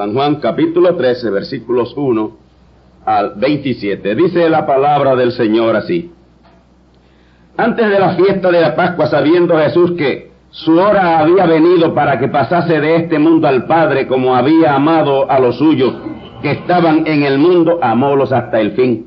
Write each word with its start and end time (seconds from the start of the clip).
San 0.00 0.14
Juan 0.14 0.36
capítulo 0.36 0.96
13, 0.96 1.28
versículos 1.28 1.92
1 1.94 2.30
al 3.04 3.34
27. 3.36 4.14
Dice 4.14 4.48
la 4.48 4.64
palabra 4.64 5.14
del 5.14 5.30
Señor 5.30 5.76
así. 5.76 6.10
Antes 7.58 7.86
de 7.86 8.00
la 8.00 8.14
fiesta 8.14 8.50
de 8.50 8.62
la 8.62 8.74
Pascua, 8.74 9.08
sabiendo 9.08 9.58
Jesús 9.58 9.92
que 9.98 10.30
su 10.48 10.72
hora 10.78 11.18
había 11.18 11.44
venido 11.44 11.92
para 11.92 12.18
que 12.18 12.28
pasase 12.28 12.80
de 12.80 12.96
este 12.96 13.18
mundo 13.18 13.46
al 13.46 13.66
Padre 13.66 14.06
como 14.06 14.34
había 14.34 14.74
amado 14.74 15.30
a 15.30 15.38
los 15.38 15.58
suyos 15.58 15.92
que 16.40 16.52
estaban 16.52 17.06
en 17.06 17.22
el 17.22 17.36
mundo, 17.36 17.78
amólos 17.82 18.32
hasta 18.32 18.58
el 18.58 18.70
fin. 18.70 19.06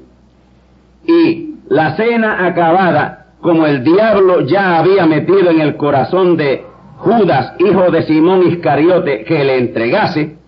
Y 1.08 1.56
la 1.70 1.96
cena 1.96 2.46
acabada, 2.46 3.30
como 3.42 3.66
el 3.66 3.84
diablo 3.84 4.42
ya 4.42 4.78
había 4.78 5.08
metido 5.08 5.50
en 5.50 5.60
el 5.60 5.76
corazón 5.76 6.38
de 6.38 6.64
Judas, 7.00 7.56
hijo 7.58 7.90
de 7.90 8.04
Simón 8.04 8.44
Iscariote, 8.48 9.24
que 9.24 9.44
le 9.44 9.58
entregase, 9.58 10.43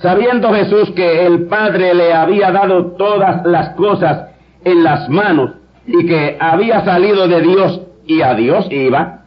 Sabiendo 0.00 0.52
Jesús 0.52 0.92
que 0.92 1.26
el 1.26 1.46
Padre 1.46 1.92
le 1.92 2.12
había 2.12 2.52
dado 2.52 2.92
todas 2.92 3.44
las 3.44 3.70
cosas 3.70 4.28
en 4.64 4.84
las 4.84 5.08
manos 5.08 5.52
y 5.86 6.06
que 6.06 6.36
había 6.38 6.84
salido 6.84 7.26
de 7.26 7.40
Dios 7.40 7.80
y 8.06 8.22
a 8.22 8.34
Dios 8.34 8.68
iba, 8.70 9.24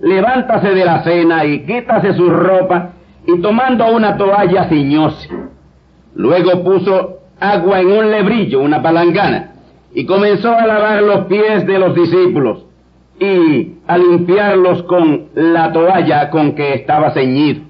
levántase 0.00 0.70
de 0.70 0.84
la 0.84 1.02
cena 1.02 1.44
y 1.44 1.66
quítase 1.66 2.14
su 2.14 2.30
ropa 2.30 2.90
y 3.26 3.40
tomando 3.40 3.86
una 3.92 4.16
toalla 4.16 4.68
ciñóse. 4.68 5.28
Luego 6.14 6.62
puso 6.62 7.18
agua 7.40 7.80
en 7.80 7.90
un 7.90 8.10
lebrillo, 8.12 8.60
una 8.60 8.80
palangana, 8.80 9.54
y 9.94 10.06
comenzó 10.06 10.54
a 10.54 10.64
lavar 10.64 11.02
los 11.02 11.24
pies 11.26 11.66
de 11.66 11.78
los 11.78 11.92
discípulos 11.92 12.66
y 13.18 13.78
a 13.88 13.98
limpiarlos 13.98 14.84
con 14.84 15.26
la 15.34 15.72
toalla 15.72 16.30
con 16.30 16.54
que 16.54 16.74
estaba 16.74 17.10
ceñido. 17.10 17.63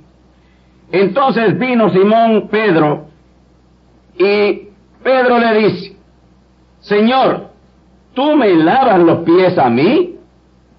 Entonces 0.93 1.59
vino 1.59 1.91
Simón 1.91 2.49
Pedro 2.49 3.07
y 4.19 4.69
Pedro 5.03 5.39
le 5.39 5.55
dice, 5.59 5.97
Señor, 6.81 7.49
¿tú 8.15 8.37
me 8.37 8.55
lavas 8.55 9.01
los 9.01 9.21
pies 9.21 9.59
a 9.59 9.69
mí? 9.69 10.17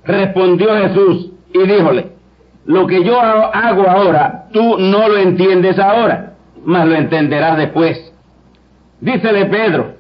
Respondió 0.04 0.76
Jesús 0.76 1.32
y 1.54 1.60
díjole, 1.60 2.12
lo 2.66 2.88
que 2.88 3.04
yo 3.04 3.20
hago 3.20 3.90
ahora, 3.90 4.46
tú 4.52 4.78
no 4.80 5.08
lo 5.08 5.18
entiendes 5.18 5.78
ahora, 5.80 6.34
mas 6.64 6.88
lo 6.88 6.96
entenderás 6.96 7.58
después. 7.58 8.14
Dícele 9.02 9.46
Pedro, 9.46 9.96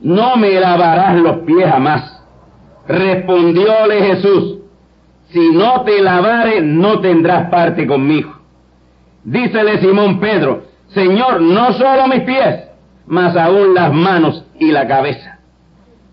no 0.00 0.36
me 0.36 0.52
lavarás 0.60 1.16
los 1.16 1.38
pies 1.38 1.68
jamás. 1.68 2.22
Respondióle 2.86 4.02
Jesús, 4.02 4.58
si 5.30 5.50
no 5.50 5.82
te 5.82 6.00
lavare, 6.00 6.60
no 6.60 7.00
tendrás 7.00 7.50
parte 7.50 7.86
conmigo. 7.86 8.37
Dícele 9.24 9.80
Simón 9.80 10.20
Pedro, 10.20 10.62
Señor, 10.88 11.40
no 11.40 11.72
solo 11.72 12.06
mis 12.06 12.22
pies, 12.22 12.64
mas 13.06 13.36
aún 13.36 13.74
las 13.74 13.92
manos 13.92 14.44
y 14.58 14.70
la 14.70 14.86
cabeza. 14.86 15.38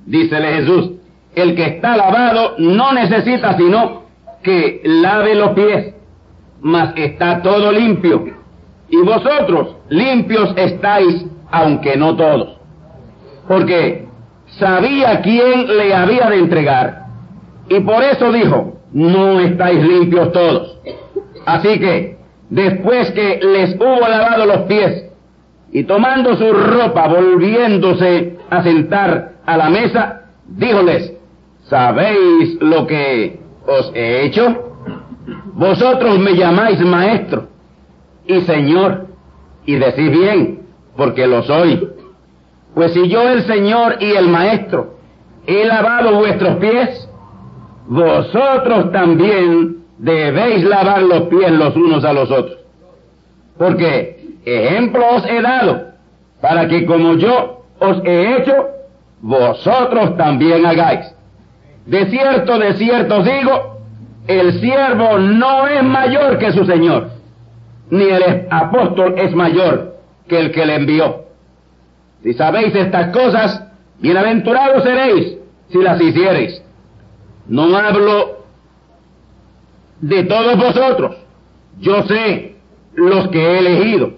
Dícele 0.05 0.53
Jesús, 0.55 0.91
el 1.35 1.55
que 1.55 1.65
está 1.65 1.95
lavado 1.97 2.55
no 2.57 2.93
necesita 2.93 3.57
sino 3.57 4.03
que 4.43 4.81
lave 4.83 5.35
los 5.35 5.51
pies, 5.51 5.95
mas 6.61 6.93
está 6.95 7.41
todo 7.41 7.71
limpio. 7.71 8.35
Y 8.89 8.97
vosotros 8.97 9.75
limpios 9.89 10.53
estáis, 10.55 11.25
aunque 11.51 11.97
no 11.97 12.15
todos. 12.15 12.57
Porque 13.47 14.07
sabía 14.59 15.21
quién 15.21 15.67
le 15.67 15.93
había 15.93 16.29
de 16.29 16.37
entregar, 16.37 17.05
y 17.69 17.79
por 17.79 18.03
eso 18.03 18.31
dijo, 18.31 18.77
no 18.93 19.39
estáis 19.39 19.81
limpios 19.83 20.31
todos. 20.31 20.79
Así 21.45 21.79
que 21.79 22.17
después 22.49 23.11
que 23.11 23.39
les 23.41 23.75
hubo 23.75 24.07
lavado 24.07 24.45
los 24.45 24.59
pies, 24.63 25.05
y 25.71 25.83
tomando 25.83 26.35
su 26.35 26.53
ropa, 26.53 27.07
volviéndose 27.07 28.37
a 28.49 28.63
sentar 28.63 29.33
a 29.45 29.57
la 29.57 29.69
mesa, 29.69 30.21
díjoles, 30.47 31.13
¿sabéis 31.63 32.57
lo 32.61 32.87
que 32.87 33.39
os 33.67 33.91
he 33.93 34.25
hecho? 34.25 34.73
Vosotros 35.53 36.19
me 36.19 36.35
llamáis 36.35 36.79
maestro 36.79 37.47
y 38.27 38.41
señor, 38.41 39.07
y 39.65 39.75
decís 39.75 40.11
bien, 40.11 40.61
porque 40.95 41.27
lo 41.27 41.43
soy. 41.43 41.89
Pues 42.73 42.93
si 42.93 43.07
yo 43.07 43.27
el 43.29 43.43
señor 43.43 43.97
y 43.99 44.11
el 44.11 44.27
maestro 44.27 44.95
he 45.47 45.65
lavado 45.65 46.17
vuestros 46.19 46.57
pies, 46.57 47.09
vosotros 47.87 48.91
también 48.91 49.84
debéis 49.97 50.63
lavar 50.63 51.01
los 51.03 51.23
pies 51.23 51.51
los 51.51 51.75
unos 51.75 52.03
a 52.03 52.13
los 52.13 52.29
otros. 52.31 52.57
Porque 53.57 54.35
ejemplo 54.45 55.03
os 55.15 55.25
he 55.25 55.41
dado 55.41 55.85
para 56.41 56.67
que 56.67 56.85
como 56.85 57.15
yo 57.15 57.63
os 57.79 58.01
he 58.03 58.37
hecho, 58.37 58.67
vosotros 59.21 60.15
también 60.17 60.65
hagáis. 60.65 61.13
De 61.85 62.05
cierto, 62.07 62.57
de 62.59 62.73
cierto 62.75 63.17
os 63.17 63.25
digo, 63.25 63.79
el 64.27 64.59
siervo 64.59 65.17
no 65.19 65.67
es 65.67 65.83
mayor 65.83 66.37
que 66.37 66.51
su 66.51 66.65
Señor, 66.65 67.09
ni 67.89 68.05
el 68.05 68.47
apóstol 68.49 69.15
es 69.17 69.33
mayor 69.35 69.95
que 70.27 70.39
el 70.39 70.51
que 70.51 70.65
le 70.65 70.75
envió. 70.75 71.25
Si 72.23 72.33
sabéis 72.33 72.75
estas 72.75 73.15
cosas, 73.15 73.63
bienaventurados 73.99 74.83
seréis 74.83 75.37
si 75.69 75.77
las 75.77 76.01
hiciereis. 76.01 76.61
No 77.47 77.77
hablo 77.77 78.34
de 80.07 80.23
todos 80.23 80.57
vosotros. 80.57 81.15
Yo 81.79 82.03
sé 82.03 82.55
los 82.93 83.27
que 83.29 83.39
he 83.39 83.59
elegido. 83.59 84.13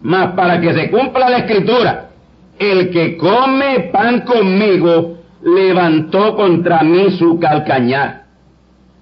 Mas 0.00 0.32
para 0.32 0.60
que 0.60 0.74
se 0.74 0.90
cumpla 0.90 1.30
la 1.30 1.38
escritura, 1.38 2.10
el 2.58 2.90
que 2.90 3.16
come 3.16 3.90
pan 3.92 4.22
conmigo 4.22 5.18
levantó 5.42 6.34
contra 6.34 6.82
mí 6.82 7.12
su 7.12 7.38
calcañar. 7.38 8.24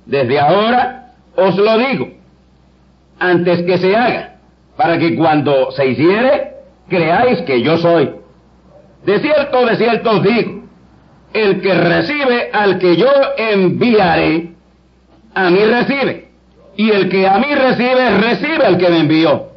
Desde 0.05 0.38
ahora 0.38 1.12
os 1.35 1.56
lo 1.56 1.79
digo, 1.79 2.09
antes 3.19 3.62
que 3.62 3.79
se 3.79 3.97
haga, 3.97 4.37
para 4.76 4.99
que 4.99 5.17
cuando 5.17 5.70
se 5.73 5.87
hiciere, 5.87 6.56
creáis 6.88 7.41
que 7.43 7.62
yo 7.62 7.79
soy. 7.79 8.11
De 9.06 9.19
cierto, 9.19 9.64
de 9.64 9.76
cierto 9.76 10.11
os 10.11 10.23
digo, 10.23 10.62
el 11.32 11.61
que 11.62 11.75
recibe 11.75 12.50
al 12.53 12.79
que 12.79 12.97
yo 12.97 13.11
enviaré, 13.38 14.51
a 15.34 15.50
mí 15.50 15.58
recibe. 15.64 16.29
Y 16.76 16.90
el 16.90 17.08
que 17.08 17.26
a 17.26 17.38
mí 17.38 17.55
recibe, 17.55 18.19
recibe 18.19 18.67
al 18.67 18.79
que 18.79 18.88
me 18.88 19.00
envió. 19.00 19.49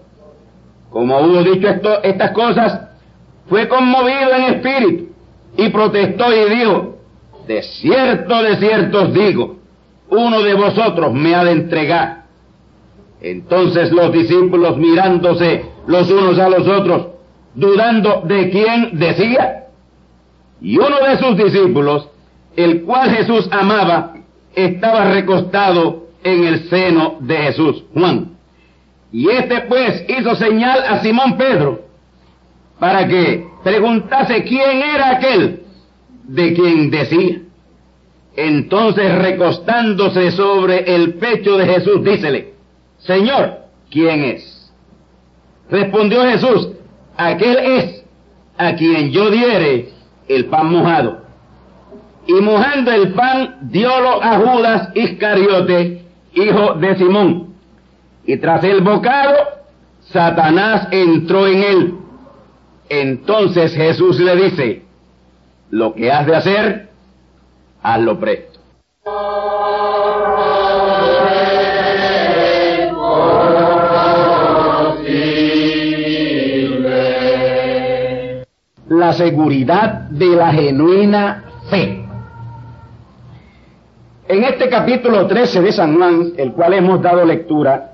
Como 0.90 1.18
hubo 1.20 1.44
dicho 1.44 1.68
esto, 1.68 2.04
estas 2.04 2.32
cosas, 2.32 2.82
fue 3.48 3.68
conmovido 3.68 4.34
en 4.36 4.44
espíritu 4.56 5.08
y 5.58 5.70
protestó 5.70 6.26
y 6.34 6.56
dijo, 6.56 6.98
de 7.48 7.62
cierto, 7.62 8.42
de 8.42 8.58
cierto 8.58 9.04
os 9.04 9.14
digo, 9.14 9.58
uno 10.10 10.42
de 10.42 10.54
vosotros 10.54 11.14
me 11.14 11.36
ha 11.36 11.44
de 11.44 11.52
entregar. 11.52 12.24
Entonces 13.22 13.92
los 13.92 14.12
discípulos 14.12 14.78
mirándose 14.78 15.66
los 15.88 16.10
unos 16.10 16.38
a 16.40 16.50
los 16.50 16.68
otros, 16.68 17.08
dudando 17.54 18.22
de 18.26 18.50
quién 18.50 18.98
decía, 19.00 19.66
y 20.62 20.78
uno 20.78 20.98
de 21.08 21.18
sus 21.18 21.38
discípulos, 21.38 22.10
el 22.56 22.84
cual 22.84 23.12
Jesús 23.12 23.48
amaba, 23.52 24.15
estaba 24.56 25.12
recostado 25.12 26.08
en 26.24 26.46
el 26.46 26.70
seno 26.70 27.18
de 27.20 27.38
Jesús, 27.38 27.84
Juan. 27.94 28.32
Y 29.12 29.30
este 29.30 29.62
pues 29.62 30.06
hizo 30.08 30.36
señal 30.36 30.84
a 30.88 31.02
Simón 31.02 31.38
Pedro 31.38 31.82
para 32.80 33.08
que 33.08 33.46
preguntase 33.64 34.44
quién 34.44 34.82
era 34.82 35.12
aquel 35.12 35.64
de 36.24 36.54
quien 36.54 36.90
decía. 36.90 37.42
Entonces 38.36 39.16
recostándose 39.16 40.32
sobre 40.32 40.96
el 40.96 41.14
pecho 41.16 41.58
de 41.58 41.66
Jesús, 41.66 42.04
dícele, 42.04 42.54
Señor, 43.00 43.60
¿quién 43.90 44.24
es? 44.24 44.72
Respondió 45.70 46.24
Jesús, 46.24 46.70
aquel 47.16 47.58
es 47.58 48.04
a 48.58 48.76
quien 48.76 49.12
yo 49.12 49.30
diere 49.30 49.90
el 50.28 50.46
pan 50.46 50.72
mojado. 50.72 51.25
Y 52.28 52.34
mojando 52.34 52.92
el 52.92 53.14
pan, 53.14 53.58
diólo 53.62 54.22
a 54.24 54.38
Judas 54.38 54.90
Iscariote, 54.96 56.02
hijo 56.34 56.74
de 56.74 56.96
Simón. 56.96 57.54
Y 58.26 58.38
tras 58.38 58.64
el 58.64 58.82
bocado, 58.82 59.36
Satanás 60.12 60.88
entró 60.92 61.48
en 61.48 61.64
él. 61.64 61.96
Entonces 62.90 63.74
Jesús 63.76 64.20
le 64.20 64.36
dice, 64.36 64.84
lo 65.70 65.94
que 65.94 66.12
has 66.12 66.26
de 66.26 66.36
hacer, 66.36 66.90
hazlo 67.82 68.20
presto. 68.20 68.60
La 78.88 79.14
seguridad 79.14 80.10
de 80.10 80.28
la 80.28 80.52
genuina 80.54 81.44
fe. 81.70 82.05
En 84.28 84.44
este 84.44 84.70
capítulo 84.70 85.28
13 85.28 85.62
de 85.62 85.72
San 85.72 85.98
Juan, 85.98 86.34
el 86.38 86.52
cual 86.54 86.74
hemos 86.74 87.00
dado 87.00 87.24
lectura, 87.24 87.92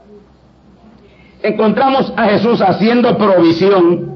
encontramos 1.44 2.14
a 2.16 2.30
Jesús 2.30 2.62
haciendo 2.62 3.18
provisión 3.18 4.12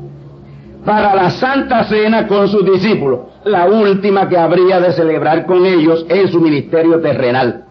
para 0.86 1.14
la 1.14 1.30
Santa 1.30 1.84
Cena 1.84 2.26
con 2.26 2.48
sus 2.48 2.64
discípulos, 2.64 3.20
la 3.44 3.66
última 3.66 4.30
que 4.30 4.38
habría 4.38 4.80
de 4.80 4.94
celebrar 4.94 5.46
con 5.46 5.66
ellos 5.66 6.06
en 6.08 6.30
su 6.30 6.40
ministerio 6.40 7.02
terrenal. 7.02 7.66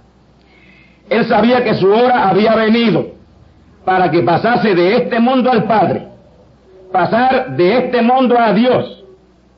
Él 1.09 1.25
sabía 1.25 1.65
que 1.65 1.75
su 1.75 1.89
hora 1.91 2.29
había 2.29 2.55
venido 2.55 3.07
para 3.87 4.11
que 4.11 4.23
pasase 4.23 4.75
de 4.75 4.97
este 4.97 5.21
mundo 5.21 5.51
al 5.51 5.65
Padre, 5.65 6.09
pasar 6.93 7.57
de 7.57 7.79
este 7.79 8.03
mundo 8.03 8.39
a 8.39 8.53
Dios, 8.53 9.05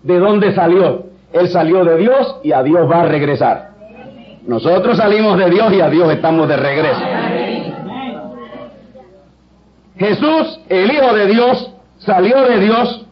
de 0.04 0.16
donde 0.16 0.54
salió. 0.54 1.06
Él 1.32 1.48
salió 1.48 1.84
de 1.84 1.96
Dios 1.96 2.36
y 2.44 2.52
a 2.52 2.62
Dios 2.62 2.88
va 2.88 3.02
a 3.02 3.06
regresar. 3.06 3.75
Nosotros 4.46 4.96
salimos 4.96 5.38
de 5.38 5.50
Dios 5.50 5.72
y 5.72 5.80
a 5.80 5.88
Dios 5.88 6.12
estamos 6.12 6.48
de 6.48 6.56
regreso. 6.56 7.00
Jesús, 9.98 10.60
el 10.68 10.90
Hijo 10.90 11.14
de 11.14 11.26
Dios, 11.26 11.72
salió 11.98 12.42
de 12.42 12.60
Dios 12.60 13.06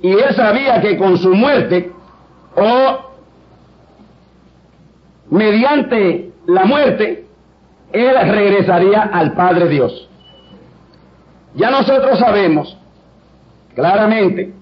y 0.00 0.12
él 0.12 0.34
sabía 0.34 0.80
que 0.80 0.96
con 0.96 1.18
su 1.18 1.34
muerte 1.34 1.92
o 2.56 2.98
mediante 5.30 6.30
la 6.46 6.64
muerte, 6.64 7.26
él 7.92 8.14
regresaría 8.30 9.02
al 9.02 9.32
Padre 9.34 9.68
Dios. 9.68 10.08
Ya 11.54 11.70
nosotros 11.70 12.18
sabemos 12.18 12.78
claramente, 13.74 14.54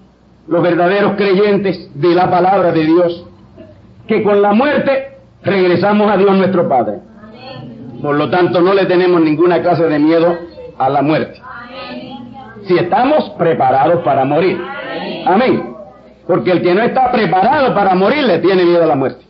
los 0.47 0.61
verdaderos 0.61 1.15
creyentes 1.15 1.89
de 1.93 2.15
la 2.15 2.29
palabra 2.29 2.71
de 2.71 2.85
Dios, 2.85 3.25
que 4.07 4.23
con 4.23 4.41
la 4.41 4.53
muerte 4.53 5.16
regresamos 5.47 6.11
a 6.11 6.17
Dios 6.17 6.37
nuestro 6.37 6.67
Padre. 6.69 6.99
Por 8.01 8.15
lo 8.15 8.29
tanto, 8.29 8.61
no 8.61 8.73
le 8.73 8.85
tenemos 8.85 9.21
ninguna 9.21 9.61
clase 9.61 9.83
de 9.85 9.99
miedo 9.99 10.37
a 10.77 10.89
la 10.89 11.01
muerte. 11.01 11.41
Si 12.67 12.77
estamos 12.77 13.31
preparados 13.31 14.03
para 14.03 14.25
morir. 14.25 14.61
Amén. 15.25 15.75
Porque 16.27 16.51
el 16.51 16.61
que 16.61 16.75
no 16.75 16.81
está 16.81 17.11
preparado 17.11 17.73
para 17.73 17.95
morir 17.95 18.23
le 18.23 18.39
tiene 18.39 18.65
miedo 18.65 18.83
a 18.83 18.87
la 18.87 18.95
muerte. 18.95 19.25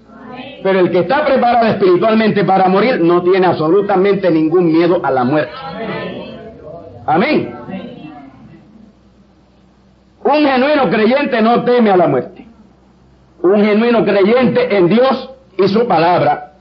Pero 0.63 0.79
el 0.79 0.91
que 0.91 0.99
está 0.99 1.23
preparado 1.23 1.67
espiritualmente 1.67 2.43
para 2.43 2.67
morir 2.67 2.99
no 2.99 3.21
tiene 3.21 3.45
absolutamente 3.45 4.29
ningún 4.31 4.71
miedo 4.71 4.99
a 5.03 5.11
la 5.11 5.23
muerte. 5.23 5.53
Amén. 7.05 7.53
Un 10.23 10.45
genuino 10.45 10.89
creyente 10.89 11.41
no 11.41 11.63
teme 11.63 11.91
a 11.91 11.97
la 11.97 12.07
muerte. 12.07 12.45
Un 13.43 13.63
genuino 13.63 14.03
creyente 14.03 14.75
en 14.75 14.89
Dios 14.89 15.36
y 15.57 15.67
su 15.67 15.87
palabra 15.87 16.53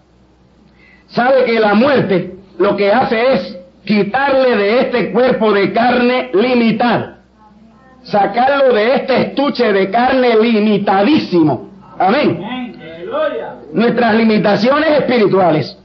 sabe 1.08 1.44
que 1.44 1.60
la 1.60 1.75
muerte 1.75 2.34
lo 2.58 2.76
que 2.76 2.90
hace 2.90 3.34
es 3.34 3.58
quitarle 3.84 4.56
de 4.56 4.81
este 4.81 5.12
cuerpo 5.12 5.52
de 5.52 5.72
carne 5.72 6.31
limitado 6.32 7.16
sacarlo 8.06 8.72
de 8.72 8.94
este 8.94 9.20
estuche 9.22 9.72
de 9.72 9.90
carne 9.90 10.37
limitadísimo. 10.40 11.70
Amén. 11.98 12.40
Nuestras 13.72 14.14
limitaciones 14.14 14.90
espirituales 15.00 15.76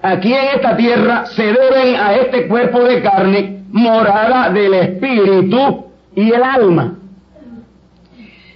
aquí 0.00 0.32
en 0.32 0.44
esta 0.54 0.76
tierra 0.76 1.26
se 1.26 1.44
deben 1.44 1.96
a 1.96 2.14
este 2.14 2.46
cuerpo 2.46 2.80
de 2.84 3.02
carne 3.02 3.64
morada 3.70 4.50
del 4.50 4.74
espíritu 4.74 5.86
y 6.14 6.30
el 6.30 6.42
alma. 6.42 6.94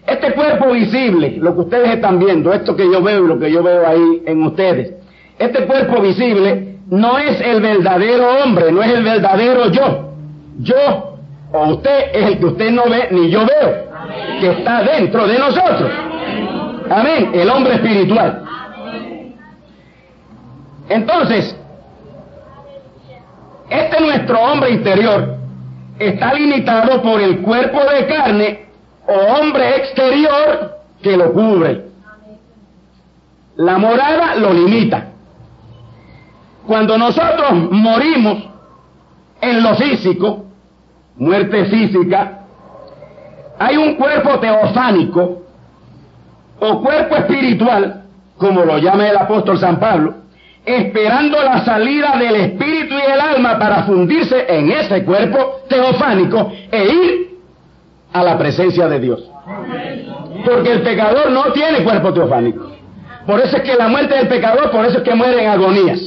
Este 0.08 0.32
cuerpo 0.32 0.70
visible, 0.72 1.36
lo 1.38 1.54
que 1.54 1.60
ustedes 1.60 1.90
están 1.90 2.18
viendo, 2.18 2.50
esto 2.52 2.74
que 2.74 2.90
yo 2.90 3.02
veo 3.02 3.24
y 3.24 3.28
lo 3.28 3.38
que 3.38 3.52
yo 3.52 3.62
veo 3.62 3.86
ahí 3.86 4.22
en 4.24 4.42
ustedes, 4.42 4.94
este 5.38 5.66
cuerpo 5.66 6.00
visible 6.00 6.78
no 6.88 7.18
es 7.18 7.38
el 7.42 7.60
verdadero 7.60 8.42
hombre, 8.42 8.72
no 8.72 8.82
es 8.82 8.90
el 8.90 9.04
verdadero 9.04 9.70
yo. 9.70 10.12
Yo 10.60 11.18
o 11.52 11.68
usted 11.74 12.10
es 12.14 12.26
el 12.26 12.38
que 12.38 12.46
usted 12.46 12.70
no 12.70 12.84
ve 12.88 13.08
ni 13.10 13.28
yo 13.28 13.40
veo, 13.40 13.88
que 14.40 14.50
está 14.50 14.82
dentro 14.82 15.26
de 15.26 15.38
nosotros. 15.38 15.90
Amén, 16.90 17.30
el 17.34 17.50
hombre 17.50 17.74
espiritual. 17.74 18.44
Entonces, 20.88 21.54
este 23.68 24.00
nuestro 24.00 24.40
hombre 24.40 24.70
interior 24.70 25.36
está 25.98 26.32
limitado 26.32 27.02
por 27.02 27.20
el 27.20 27.42
cuerpo 27.42 27.78
de 27.84 28.06
carne 28.06 28.67
o 29.08 29.12
hombre 29.12 29.76
exterior 29.76 30.76
que 31.02 31.16
lo 31.16 31.32
cubre. 31.32 31.86
La 33.56 33.78
morada 33.78 34.34
lo 34.36 34.52
limita. 34.52 35.06
Cuando 36.66 36.98
nosotros 36.98 37.52
morimos 37.70 38.44
en 39.40 39.62
lo 39.62 39.74
físico, 39.76 40.44
muerte 41.16 41.64
física, 41.64 42.40
hay 43.58 43.78
un 43.78 43.94
cuerpo 43.94 44.38
teofánico 44.38 45.42
o 46.60 46.82
cuerpo 46.82 47.16
espiritual, 47.16 48.04
como 48.36 48.64
lo 48.64 48.76
llama 48.76 49.08
el 49.08 49.16
apóstol 49.16 49.58
San 49.58 49.80
Pablo, 49.80 50.16
esperando 50.66 51.42
la 51.42 51.64
salida 51.64 52.16
del 52.18 52.36
espíritu 52.36 52.94
y 52.94 53.10
el 53.10 53.20
alma 53.20 53.58
para 53.58 53.84
fundirse 53.84 54.44
en 54.48 54.70
ese 54.70 55.02
cuerpo 55.04 55.62
teofánico 55.66 56.52
e 56.70 56.84
ir 56.84 57.37
a 58.12 58.22
la 58.22 58.38
presencia 58.38 58.88
de 58.88 59.00
Dios. 59.00 59.24
Porque 60.44 60.72
el 60.72 60.82
pecador 60.82 61.30
no 61.30 61.52
tiene 61.52 61.82
cuerpo 61.82 62.12
teofánico. 62.12 62.72
Por 63.26 63.40
eso 63.40 63.56
es 63.58 63.62
que 63.62 63.74
la 63.74 63.88
muerte 63.88 64.14
del 64.14 64.28
pecador, 64.28 64.70
por 64.70 64.84
eso 64.86 64.98
es 64.98 65.04
que 65.04 65.14
muere 65.14 65.42
en 65.42 65.50
agonías. 65.50 66.00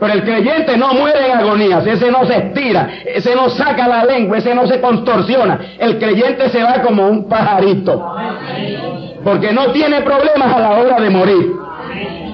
Pero 0.00 0.12
el 0.12 0.22
creyente 0.22 0.76
no 0.76 0.94
muere 0.94 1.26
en 1.26 1.38
agonías, 1.38 1.84
ese 1.86 2.10
no 2.10 2.24
se 2.24 2.36
estira, 2.36 2.88
ese 3.04 3.34
no 3.34 3.50
saca 3.50 3.88
la 3.88 4.04
lengua, 4.04 4.38
ese 4.38 4.54
no 4.54 4.66
se 4.66 4.80
contorsiona. 4.80 5.58
El 5.78 5.98
creyente 5.98 6.48
se 6.50 6.62
va 6.62 6.80
como 6.82 7.08
un 7.08 7.28
pajarito. 7.28 8.14
Porque 9.24 9.52
no 9.52 9.72
tiene 9.72 10.02
problemas 10.02 10.54
a 10.54 10.60
la 10.60 10.70
hora 10.78 11.00
de 11.00 11.10
morir. 11.10 11.52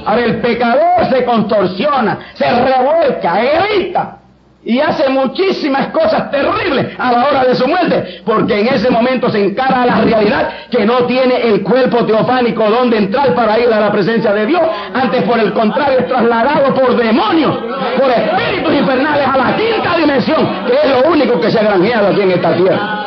Ahora 0.05 0.25
el 0.25 0.41
pecador 0.43 1.07
se 1.11 1.25
contorsiona, 1.25 2.19
se 2.35 2.45
revuelca, 2.45 3.41
grita 3.41 4.19
y 4.65 4.81
hace 4.81 5.09
muchísimas 5.11 5.89
cosas 5.89 6.31
terribles 6.31 6.95
a 6.99 7.13
la 7.13 7.27
hora 7.27 7.45
de 7.45 7.55
su 7.55 7.67
muerte, 7.67 8.23
porque 8.25 8.61
en 8.61 8.69
ese 8.69 8.91
momento 8.91 9.29
se 9.29 9.45
encara 9.45 9.83
a 9.83 9.87
la 9.87 10.01
realidad 10.01 10.51
que 10.71 10.87
no 10.87 11.05
tiene 11.05 11.49
el 11.49 11.63
cuerpo 11.63 12.05
teofánico 12.07 12.69
donde 12.71 12.97
entrar 12.97 13.35
para 13.35 13.59
ir 13.59 13.73
a 13.73 13.81
la 13.81 13.93
presencia 13.93 14.33
de 14.33 14.47
Dios, 14.47 14.63
antes 14.95 15.23
por 15.25 15.39
el 15.39 15.53
contrario 15.53 16.01
es 16.01 16.09
trasladado 16.09 16.75
por 16.75 16.97
demonios, 16.97 17.57
por 17.99 18.11
espíritus 18.11 18.75
infernales 18.75 19.27
a 19.27 19.37
la 19.37 19.57
quinta 19.57 19.97
dimensión, 19.99 20.49
que 20.67 20.73
es 20.73 20.91
lo 20.91 21.11
único 21.11 21.41
que 21.41 21.51
se 21.51 21.59
ha 21.59 21.63
granjeado 21.63 22.09
aquí 22.09 22.23
en 22.23 22.31
esta 22.31 22.57
tierra. 22.57 23.05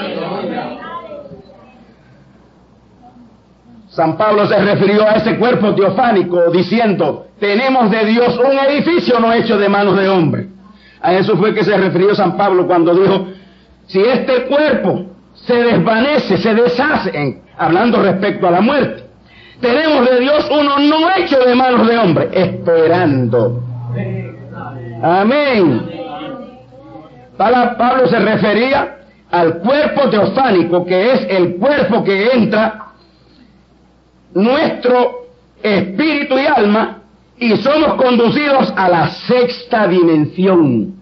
San 3.90 4.16
Pablo 4.16 4.46
se 4.46 4.58
refirió 4.60 5.08
a 5.08 5.14
ese 5.14 5.38
cuerpo 5.38 5.74
teofánico 5.74 6.52
diciendo, 6.52 7.26
tenemos 7.40 7.90
de 7.90 8.06
Dios 8.06 8.38
un 8.38 8.60
edificio 8.60 9.20
no 9.20 9.34
hecho 9.34 9.58
de 9.58 9.68
manos 9.70 9.98
de 9.98 10.08
hombre. 10.08 10.57
A 11.02 11.14
eso 11.14 11.38
fue 11.38 11.54
que 11.54 11.64
se 11.64 11.78
refirió 11.78 12.16
San 12.16 12.38
Pablo 12.38 12.66
cuando 12.66 12.96
dijo, 12.96 13.28
si 13.88 14.00
este 14.00 14.44
cuerpo 14.46 15.06
se 15.34 15.56
desvanece, 15.56 16.38
se 16.38 16.54
deshace, 16.54 17.42
hablando 17.58 18.02
respecto 18.02 18.48
a 18.48 18.52
la 18.52 18.62
muerte, 18.62 19.04
tenemos 19.62 20.10
de 20.10 20.20
Dios 20.20 20.48
uno 20.52 20.80
no 20.80 21.16
hecho 21.16 21.40
de 21.40 21.56
manos 21.56 21.88
de 21.88 21.98
hombre, 21.98 22.30
esperando. 22.34 23.64
Amén. 25.02 25.90
Pablo 27.38 28.08
se 28.08 28.20
refería 28.20 28.98
al 29.32 29.60
cuerpo 29.60 30.10
teofánico, 30.10 30.86
que 30.86 31.12
es 31.12 31.28
el 31.30 31.56
cuerpo 31.58 32.04
que 32.04 32.32
entra 32.34 32.88
nuestro 34.34 35.28
espíritu 35.62 36.38
y 36.38 36.46
alma 36.46 37.02
y 37.40 37.56
somos 37.58 37.96
conducidos 37.96 38.74
a 38.76 38.90
la 38.90 39.10
sexta 39.10 39.88
dimensión. 39.88 40.96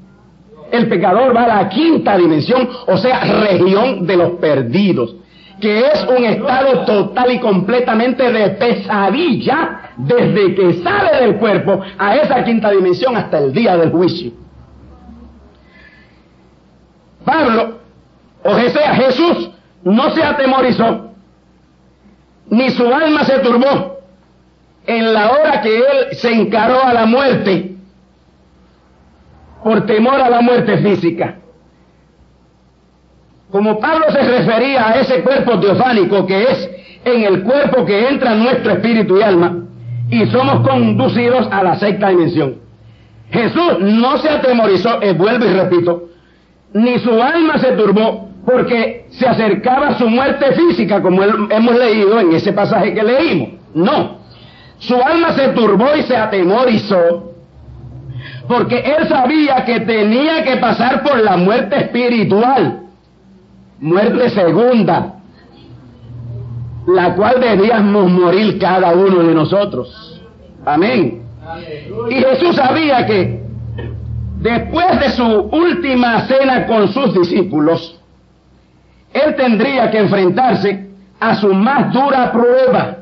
El 0.71 0.87
pecador 0.89 1.35
va 1.35 1.43
a 1.43 1.63
la 1.63 1.69
quinta 1.69 2.17
dimensión, 2.17 2.67
o 2.87 2.97
sea, 2.97 3.21
región 3.21 4.05
de 4.05 4.17
los 4.17 4.31
perdidos, 4.31 5.15
que 5.61 5.79
es 5.79 6.05
un 6.05 6.25
estado 6.25 6.85
total 6.85 7.31
y 7.31 7.39
completamente 7.39 8.31
de 8.31 8.49
pesadilla 8.49 9.91
desde 9.97 10.55
que 10.55 10.73
sale 10.83 11.21
del 11.21 11.35
cuerpo 11.37 11.79
a 11.97 12.15
esa 12.17 12.43
quinta 12.43 12.71
dimensión 12.71 13.15
hasta 13.15 13.37
el 13.37 13.53
día 13.53 13.77
del 13.77 13.91
juicio. 13.91 14.31
Pablo, 17.23 17.79
o 18.43 18.55
sea, 18.55 18.93
Jesús, 18.95 19.51
no 19.83 20.09
se 20.11 20.23
atemorizó 20.23 21.05
ni 22.49 22.69
su 22.69 22.85
alma 22.87 23.23
se 23.23 23.39
turbó 23.39 23.94
en 24.87 25.13
la 25.13 25.31
hora 25.31 25.61
que 25.61 25.77
él 25.77 26.07
se 26.13 26.31
encaró 26.33 26.83
a 26.83 26.93
la 26.93 27.05
muerte 27.05 27.75
por 29.63 29.85
temor 29.87 30.21
a 30.21 30.29
la 30.29 30.41
muerte 30.41 30.77
física. 30.77 31.37
Como 33.51 33.79
Pablo 33.79 34.05
se 34.11 34.21
refería 34.21 34.89
a 34.89 34.99
ese 34.99 35.21
cuerpo 35.21 35.59
teofánico 35.59 36.25
que 36.27 36.43
es 36.43 36.69
en 37.03 37.23
el 37.23 37.43
cuerpo 37.43 37.85
que 37.85 38.07
entra 38.07 38.35
nuestro 38.35 38.73
espíritu 38.73 39.17
y 39.17 39.23
alma 39.23 39.63
y 40.09 40.25
somos 40.27 40.67
conducidos 40.67 41.47
a 41.51 41.63
la 41.63 41.75
sexta 41.77 42.09
dimensión. 42.09 42.57
Jesús 43.31 43.79
no 43.79 44.17
se 44.17 44.29
atemorizó, 44.29 45.01
eh, 45.01 45.13
vuelvo 45.13 45.45
y 45.45 45.53
repito, 45.53 46.09
ni 46.73 46.99
su 46.99 47.21
alma 47.21 47.57
se 47.57 47.71
turbó 47.71 48.29
porque 48.45 49.07
se 49.09 49.27
acercaba 49.27 49.97
su 49.97 50.07
muerte 50.07 50.53
física, 50.53 51.01
como 51.01 51.23
hemos 51.23 51.75
leído 51.75 52.19
en 52.19 52.33
ese 52.33 52.53
pasaje 52.53 52.93
que 52.93 53.03
leímos. 53.03 53.49
No, 53.73 54.19
su 54.87 54.95
alma 54.95 55.33
se 55.33 55.49
turbó 55.49 55.95
y 55.95 56.03
se 56.03 56.15
atemorizó, 56.15 57.33
porque 58.47 58.79
él 58.79 59.07
sabía 59.07 59.65
que 59.65 59.81
tenía 59.81 60.43
que 60.43 60.57
pasar 60.57 61.03
por 61.03 61.19
la 61.21 61.37
muerte 61.37 61.75
espiritual, 61.77 62.81
muerte 63.79 64.29
segunda, 64.29 65.13
la 66.87 67.15
cual 67.15 67.39
debíamos 67.41 68.11
morir 68.11 68.59
cada 68.59 68.91
uno 68.93 69.23
de 69.23 69.33
nosotros. 69.33 70.21
Amén. 70.65 71.23
Y 72.09 72.15
Jesús 72.15 72.55
sabía 72.55 73.05
que 73.05 73.43
después 74.39 74.99
de 74.99 75.09
su 75.11 75.25
última 75.25 76.27
cena 76.27 76.65
con 76.67 76.87
sus 76.89 77.13
discípulos, 77.13 77.99
él 79.13 79.35
tendría 79.35 79.89
que 79.89 79.99
enfrentarse 79.99 80.89
a 81.19 81.35
su 81.35 81.53
más 81.53 81.93
dura 81.93 82.31
prueba, 82.31 82.94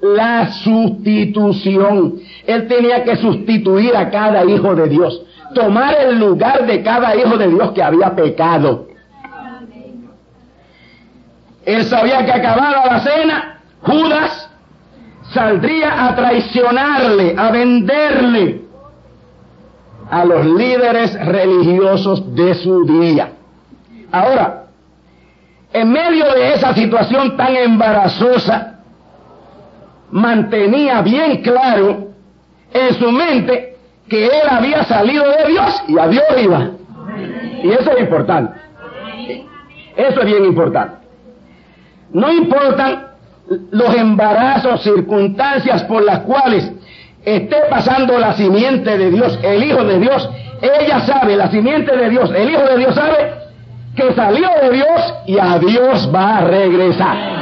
la 0.00 0.50
sustitución. 0.52 2.14
Él 2.46 2.68
tenía 2.68 3.04
que 3.04 3.16
sustituir 3.16 3.96
a 3.96 4.10
cada 4.10 4.44
hijo 4.44 4.74
de 4.74 4.88
Dios, 4.88 5.22
tomar 5.54 5.96
el 6.00 6.18
lugar 6.18 6.66
de 6.66 6.82
cada 6.82 7.16
hijo 7.16 7.36
de 7.36 7.48
Dios 7.48 7.72
que 7.72 7.82
había 7.82 8.14
pecado. 8.14 8.86
Él 11.64 11.84
sabía 11.84 12.24
que 12.24 12.32
acabada 12.32 12.86
la 12.86 13.00
cena, 13.00 13.60
Judas 13.82 14.50
saldría 15.32 16.06
a 16.06 16.16
traicionarle, 16.16 17.34
a 17.36 17.50
venderle 17.50 18.62
a 20.10 20.24
los 20.24 20.46
líderes 20.46 21.12
religiosos 21.26 22.34
de 22.34 22.54
su 22.54 22.84
día. 22.84 23.32
Ahora, 24.10 24.64
en 25.72 25.92
medio 25.92 26.24
de 26.32 26.54
esa 26.54 26.74
situación 26.74 27.36
tan 27.36 27.54
embarazosa, 27.56 28.77
mantenía 30.10 31.02
bien 31.02 31.42
claro 31.42 32.08
en 32.72 32.94
su 32.94 33.10
mente 33.10 33.76
que 34.08 34.26
él 34.26 34.48
había 34.48 34.84
salido 34.84 35.24
de 35.24 35.52
Dios 35.52 35.82
y 35.88 35.98
a 35.98 36.08
Dios 36.08 36.24
iba. 36.42 36.70
Y 37.62 37.70
eso 37.70 37.90
es 37.92 38.00
importante. 38.00 38.58
Eso 39.96 40.20
es 40.20 40.26
bien 40.26 40.44
importante. 40.44 40.96
No 42.12 42.32
importan 42.32 43.08
los 43.70 43.94
embarazos, 43.94 44.82
circunstancias 44.82 45.82
por 45.84 46.04
las 46.04 46.20
cuales 46.20 46.70
esté 47.24 47.56
pasando 47.68 48.18
la 48.18 48.34
simiente 48.34 48.96
de 48.96 49.10
Dios, 49.10 49.38
el 49.42 49.62
Hijo 49.64 49.84
de 49.84 49.98
Dios, 49.98 50.30
ella 50.60 51.00
sabe, 51.00 51.36
la 51.36 51.50
simiente 51.50 51.96
de 51.96 52.08
Dios, 52.10 52.30
el 52.34 52.50
Hijo 52.50 52.62
de 52.62 52.78
Dios 52.78 52.94
sabe 52.94 53.34
que 53.94 54.12
salió 54.12 54.48
de 54.62 54.70
Dios 54.70 55.14
y 55.26 55.38
a 55.38 55.58
Dios 55.58 56.10
va 56.14 56.38
a 56.38 56.40
regresar. 56.42 57.37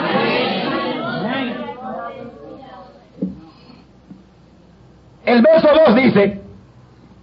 El 5.27 5.43
verso 5.43 5.69
2 5.89 5.95
dice 5.97 6.41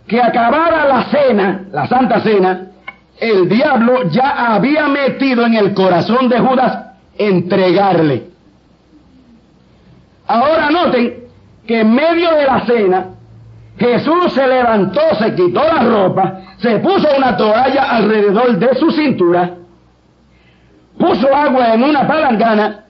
que 0.07 0.21
acabada 0.21 0.85
la 0.85 1.05
cena, 1.05 1.63
la 1.71 1.87
santa 1.87 2.19
cena, 2.19 2.67
el 3.17 3.47
diablo 3.47 4.09
ya 4.09 4.53
había 4.55 4.89
metido 4.89 5.45
en 5.45 5.53
el 5.53 5.73
corazón 5.73 6.27
de 6.27 6.37
Judas 6.37 6.79
entregarle. 7.17 8.27
Ahora 10.27 10.69
noten 10.69 11.23
que 11.65 11.79
en 11.79 11.95
medio 11.95 12.29
de 12.35 12.45
la 12.45 12.65
cena, 12.65 13.05
Jesús 13.77 14.33
se 14.33 14.47
levantó, 14.47 15.01
se 15.17 15.33
quitó 15.33 15.63
la 15.63 15.83
ropa, 15.83 16.41
se 16.57 16.79
puso 16.79 17.07
una 17.17 17.37
toalla 17.37 17.83
alrededor 17.83 18.57
de 18.57 18.75
su 18.75 18.91
cintura, 18.91 19.51
puso 20.97 21.33
agua 21.33 21.73
en 21.73 21.83
una 21.83 22.05
palangana 22.05 22.83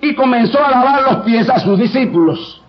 y 0.00 0.14
comenzó 0.14 0.64
a 0.64 0.70
lavar 0.70 1.02
los 1.02 1.16
pies 1.24 1.50
a 1.50 1.58
sus 1.58 1.78
discípulos 1.78 2.63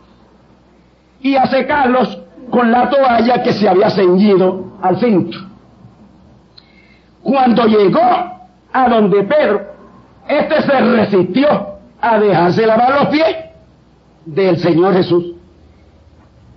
y 1.26 1.36
a 1.36 1.48
secarlos 1.48 2.20
con 2.52 2.72
la 2.72 2.88
toalla 2.88 3.42
que 3.42 3.52
se 3.52 3.68
había 3.68 3.90
ceñido 3.90 4.74
al 4.80 5.00
cinto. 5.00 5.40
Cuando 7.24 7.66
llegó 7.66 8.00
a 8.72 8.90
donde 8.90 9.24
Pedro, 9.24 9.62
este 10.28 10.62
se 10.62 10.80
resistió 10.82 11.78
a 12.00 12.20
dejarse 12.20 12.68
lavar 12.68 13.02
los 13.02 13.08
pies 13.08 13.38
del 14.24 14.60
Señor 14.60 14.94
Jesús. 14.94 15.34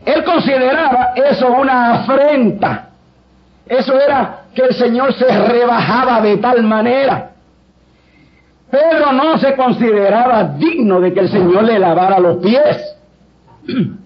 Él 0.05 0.23
consideraba 0.23 1.15
eso 1.17 1.49
una 1.51 1.95
afrenta 1.95 2.91
eso 3.67 3.99
era 3.99 4.43
que 4.55 4.63
el 4.63 4.75
Señor 4.75 5.15
se 5.15 5.27
rebajaba 5.47 6.21
de 6.21 6.37
tal 6.37 6.63
manera. 6.63 7.31
Pedro 8.71 9.13
no 9.13 9.39
se 9.39 9.55
consideraba 9.57 10.45
digno 10.45 11.01
de 11.01 11.15
que 11.15 11.21
el 11.21 11.31
Señor 11.31 11.65
le 11.65 11.79
lavara 11.79 12.19
los 12.19 12.37
pies. 12.39 12.97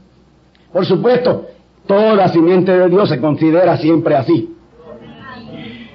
Por 0.73 0.87
supuesto, 0.87 1.47
toda 1.87 2.29
simiente 2.29 2.77
de 2.77 2.89
Dios 2.89 3.09
se 3.09 3.21
considera 3.21 3.77
siempre 3.77 4.17
así. 4.17 4.57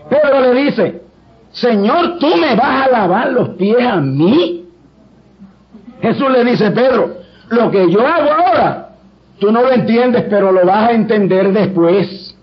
Pedro 0.10 0.42
le 0.42 0.64
dice, 0.64 1.02
Señor, 1.52 2.18
¿tú 2.20 2.28
me 2.38 2.56
vas 2.56 2.88
a 2.88 2.92
lavar 2.92 3.32
los 3.32 3.50
pies 3.50 3.86
a 3.86 3.98
mí? 3.98 4.66
Jesús 6.02 6.30
le 6.30 6.44
dice, 6.44 6.72
Pedro, 6.72 7.18
lo 7.50 7.72
que 7.72 7.90
yo 7.92 8.06
hago 8.06 8.30
ahora, 8.32 8.90
tú 9.40 9.52
no 9.52 9.62
lo 9.64 9.72
entiendes, 9.72 10.26
pero 10.30 10.52
lo 10.52 10.66
vas 10.66 10.90
a 10.90 10.92
entender 10.92 11.52
después. 11.52 12.36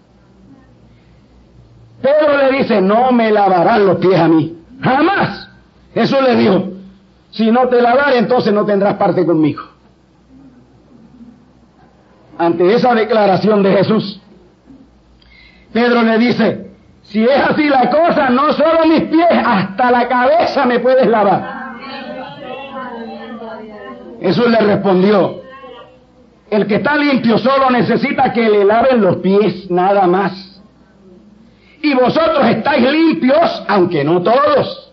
Pedro 2.03 2.37
le 2.37 2.59
dice, 2.59 2.81
no 2.81 3.13
me 3.13 3.31
lavarán 3.31 3.87
los 3.87 3.97
pies 3.99 4.19
a 4.19 4.29
mí. 4.29 4.59
Jamás. 4.81 5.49
Jesús 5.95 6.19
le 6.23 6.37
dijo, 6.37 6.65
si 7.31 7.51
no 7.51 7.69
te 7.69 7.81
lavaré, 7.81 8.19
entonces 8.19 8.53
no 8.53 8.67
tendrás 8.67 8.95
parte 8.95 9.25
conmigo. 9.25 9.63
Ante 12.39 12.75
esa 12.75 12.95
declaración 12.95 13.63
de 13.63 13.73
Jesús, 13.73 14.21
Pedro 15.73 16.03
le 16.03 16.19
dice, 16.19 16.71
si 17.03 17.25
es 17.25 17.37
así 17.37 17.69
la 17.69 17.91
cosa, 17.91 18.31
no 18.31 18.53
solo 18.53 18.87
mis 18.87 19.03
pies, 19.03 19.27
hasta 19.31 19.91
la 19.91 20.09
cabeza 20.09 20.65
me 20.67 20.79
puedes 20.79 21.07
lavar. 21.07 21.65
Jesús 24.21 24.49
le 24.49 24.59
respondió, 24.59 25.43
el 26.51 26.67
que 26.67 26.77
está 26.77 26.97
limpio 26.97 27.39
solo 27.39 27.71
necesita 27.71 28.33
que 28.33 28.49
le 28.49 28.65
laven 28.65 29.01
los 29.01 29.17
pies, 29.17 29.71
nada 29.71 30.07
más. 30.07 30.63
Y 31.83 31.93
vosotros 31.95 32.47
estáis 32.47 32.91
limpios, 32.91 33.65
aunque 33.69 34.05
no 34.05 34.23
todos. 34.23 34.93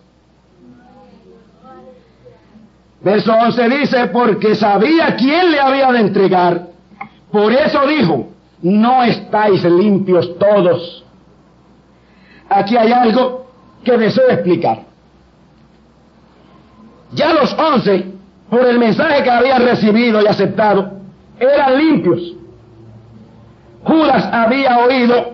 Verso 3.00 3.32
11 3.32 3.68
dice, 3.68 4.06
porque 4.08 4.54
sabía 4.54 5.16
quién 5.16 5.50
le 5.50 5.60
había 5.60 5.90
de 5.92 6.00
entregar. 6.00 6.71
Por 7.32 7.50
eso 7.50 7.86
dijo, 7.86 8.28
no 8.60 9.02
estáis 9.02 9.64
limpios 9.64 10.38
todos. 10.38 11.02
Aquí 12.48 12.76
hay 12.76 12.92
algo 12.92 13.46
que 13.82 13.96
deseo 13.96 14.28
explicar. 14.28 14.82
Ya 17.14 17.32
los 17.32 17.52
once, 17.54 18.06
por 18.50 18.66
el 18.66 18.78
mensaje 18.78 19.22
que 19.22 19.30
habían 19.30 19.62
recibido 19.62 20.22
y 20.22 20.26
aceptado, 20.26 20.92
eran 21.40 21.78
limpios. 21.78 22.34
Judas 23.82 24.28
había 24.30 24.78
oído 24.78 25.32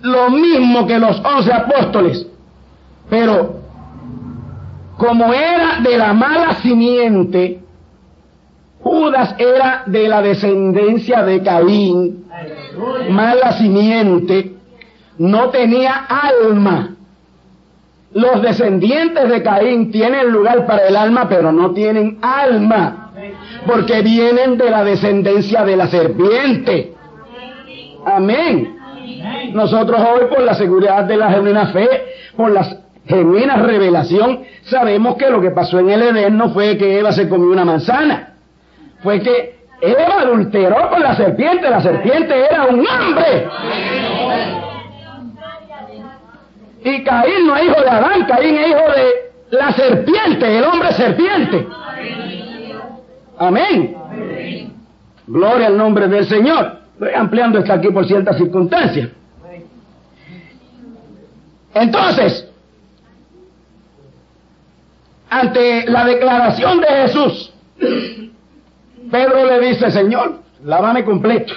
lo 0.00 0.30
mismo 0.30 0.86
que 0.86 0.98
los 0.98 1.20
once 1.20 1.52
apóstoles, 1.52 2.26
pero 3.08 3.60
como 4.96 5.32
era 5.32 5.80
de 5.80 5.98
la 5.98 6.12
mala 6.14 6.54
simiente, 6.54 7.60
Judas 8.86 9.34
era 9.36 9.82
de 9.86 10.06
la 10.06 10.22
descendencia 10.22 11.24
de 11.24 11.42
Caín, 11.42 12.24
mala 13.10 13.50
simiente, 13.58 14.52
no 15.18 15.48
tenía 15.48 16.06
alma. 16.08 16.94
Los 18.12 18.42
descendientes 18.42 19.28
de 19.28 19.42
Caín 19.42 19.90
tienen 19.90 20.30
lugar 20.30 20.66
para 20.66 20.86
el 20.86 20.94
alma, 20.94 21.28
pero 21.28 21.50
no 21.50 21.72
tienen 21.72 22.18
alma, 22.22 23.10
porque 23.66 24.02
vienen 24.02 24.56
de 24.56 24.70
la 24.70 24.84
descendencia 24.84 25.64
de 25.64 25.76
la 25.76 25.88
serpiente. 25.88 26.94
Amén. 28.04 28.78
Nosotros 29.52 30.00
hoy, 30.00 30.26
por 30.28 30.42
la 30.42 30.54
seguridad 30.54 31.02
de 31.06 31.16
la 31.16 31.32
genuina 31.32 31.72
fe, 31.72 31.88
por 32.36 32.52
la 32.52 32.64
genuina 33.04 33.56
revelación, 33.56 34.42
sabemos 34.62 35.16
que 35.16 35.28
lo 35.28 35.40
que 35.40 35.50
pasó 35.50 35.80
en 35.80 35.90
el 35.90 36.02
Edén 36.02 36.38
no 36.38 36.50
fue 36.50 36.78
que 36.78 37.00
Eva 37.00 37.10
se 37.10 37.28
comió 37.28 37.50
una 37.50 37.64
manzana, 37.64 38.35
fue 39.06 39.20
que 39.20 39.54
Eva 39.82 40.22
adulteró 40.22 40.90
con 40.90 41.00
la 41.00 41.14
serpiente, 41.14 41.70
la 41.70 41.80
serpiente 41.80 42.44
era 42.44 42.64
un 42.64 42.84
hombre. 42.84 43.48
Y 46.82 47.04
Caín 47.04 47.46
no 47.46 47.54
es 47.56 47.64
hijo 47.66 47.80
de 47.82 47.88
Adán, 47.88 48.26
Caín 48.26 48.56
es 48.56 48.68
hijo 48.68 48.80
de 48.96 49.56
la 49.56 49.72
serpiente, 49.74 50.58
el 50.58 50.64
hombre 50.64 50.92
serpiente. 50.92 51.68
Amén. 53.38 53.96
Gloria 55.28 55.68
al 55.68 55.76
nombre 55.76 56.08
del 56.08 56.26
Señor. 56.26 56.80
Estoy 56.94 57.14
ampliando 57.14 57.60
esto 57.60 57.74
aquí 57.74 57.88
por 57.90 58.08
ciertas 58.08 58.36
circunstancias. 58.38 59.10
Entonces, 61.74 62.50
ante 65.30 65.88
la 65.88 66.04
declaración 66.06 66.80
de 66.80 66.86
Jesús, 66.88 67.52
Pedro 69.10 69.44
le 69.46 69.60
dice, 69.68 69.90
Señor, 69.90 70.40
lávame 70.64 71.04
completo. 71.04 71.54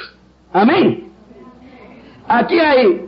Amén. 0.53 1.11
Aquí 2.27 2.59
hay, 2.59 3.05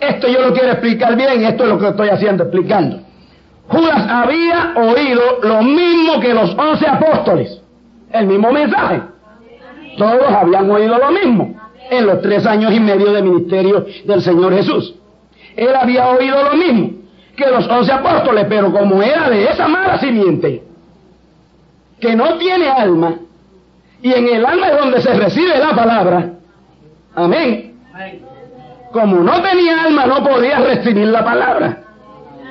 esto 0.00 0.28
yo 0.28 0.40
lo 0.40 0.52
quiero 0.52 0.72
explicar 0.72 1.16
bien, 1.16 1.44
esto 1.44 1.64
es 1.64 1.68
lo 1.68 1.78
que 1.78 1.88
estoy 1.88 2.08
haciendo, 2.08 2.44
explicando. 2.44 3.00
Judas 3.68 4.06
había 4.08 4.74
oído 4.76 5.22
lo 5.42 5.62
mismo 5.62 6.20
que 6.20 6.34
los 6.34 6.54
once 6.58 6.86
apóstoles, 6.86 7.62
el 8.12 8.26
mismo 8.26 8.52
mensaje. 8.52 9.00
Todos 9.96 10.28
habían 10.28 10.70
oído 10.70 10.98
lo 10.98 11.10
mismo 11.12 11.54
en 11.90 12.06
los 12.06 12.20
tres 12.20 12.44
años 12.46 12.72
y 12.72 12.80
medio 12.80 13.12
de 13.12 13.22
ministerio 13.22 13.86
del 14.04 14.22
Señor 14.22 14.54
Jesús. 14.54 14.94
Él 15.56 15.74
había 15.74 16.08
oído 16.08 16.42
lo 16.42 16.54
mismo 16.54 16.90
que 17.36 17.46
los 17.46 17.66
once 17.68 17.92
apóstoles, 17.92 18.46
pero 18.48 18.72
como 18.72 19.02
era 19.02 19.30
de 19.30 19.44
esa 19.44 19.68
mala 19.68 19.98
simiente, 19.98 20.62
que 22.00 22.14
no 22.14 22.36
tiene 22.38 22.68
alma, 22.68 23.14
y 24.02 24.12
en 24.12 24.28
el 24.28 24.44
alma 24.44 24.68
es 24.68 24.76
donde 24.78 25.00
se 25.00 25.14
recibe 25.14 25.58
la 25.58 25.74
palabra, 25.74 26.30
amén. 27.14 27.74
Como 28.92 29.16
no 29.20 29.42
tenía 29.42 29.84
alma, 29.84 30.06
no 30.06 30.22
podía 30.22 30.58
recibir 30.58 31.08
la 31.08 31.24
palabra. 31.24 31.78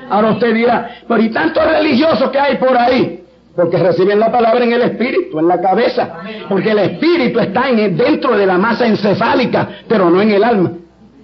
Ahora 0.10 0.32
usted 0.32 0.54
dirá, 0.54 0.90
pero 1.08 1.22
¿y 1.22 1.30
tantos 1.30 1.64
religiosos 1.66 2.30
que 2.32 2.40
hay 2.40 2.58
por 2.58 2.78
ahí? 2.78 3.24
Porque 3.56 3.78
reciben 3.78 4.20
la 4.20 4.32
palabra 4.32 4.64
en 4.64 4.74
el 4.74 4.82
espíritu, 4.82 5.40
en 5.40 5.48
la 5.48 5.62
cabeza. 5.62 6.18
Porque 6.50 6.72
el 6.72 6.80
espíritu 6.80 7.40
está 7.40 7.70
en, 7.70 7.96
dentro 7.96 8.36
de 8.36 8.46
la 8.46 8.58
masa 8.58 8.88
encefálica, 8.88 9.70
pero 9.88 10.10
no 10.10 10.22
en 10.22 10.32
el 10.32 10.44
alma. 10.44 10.72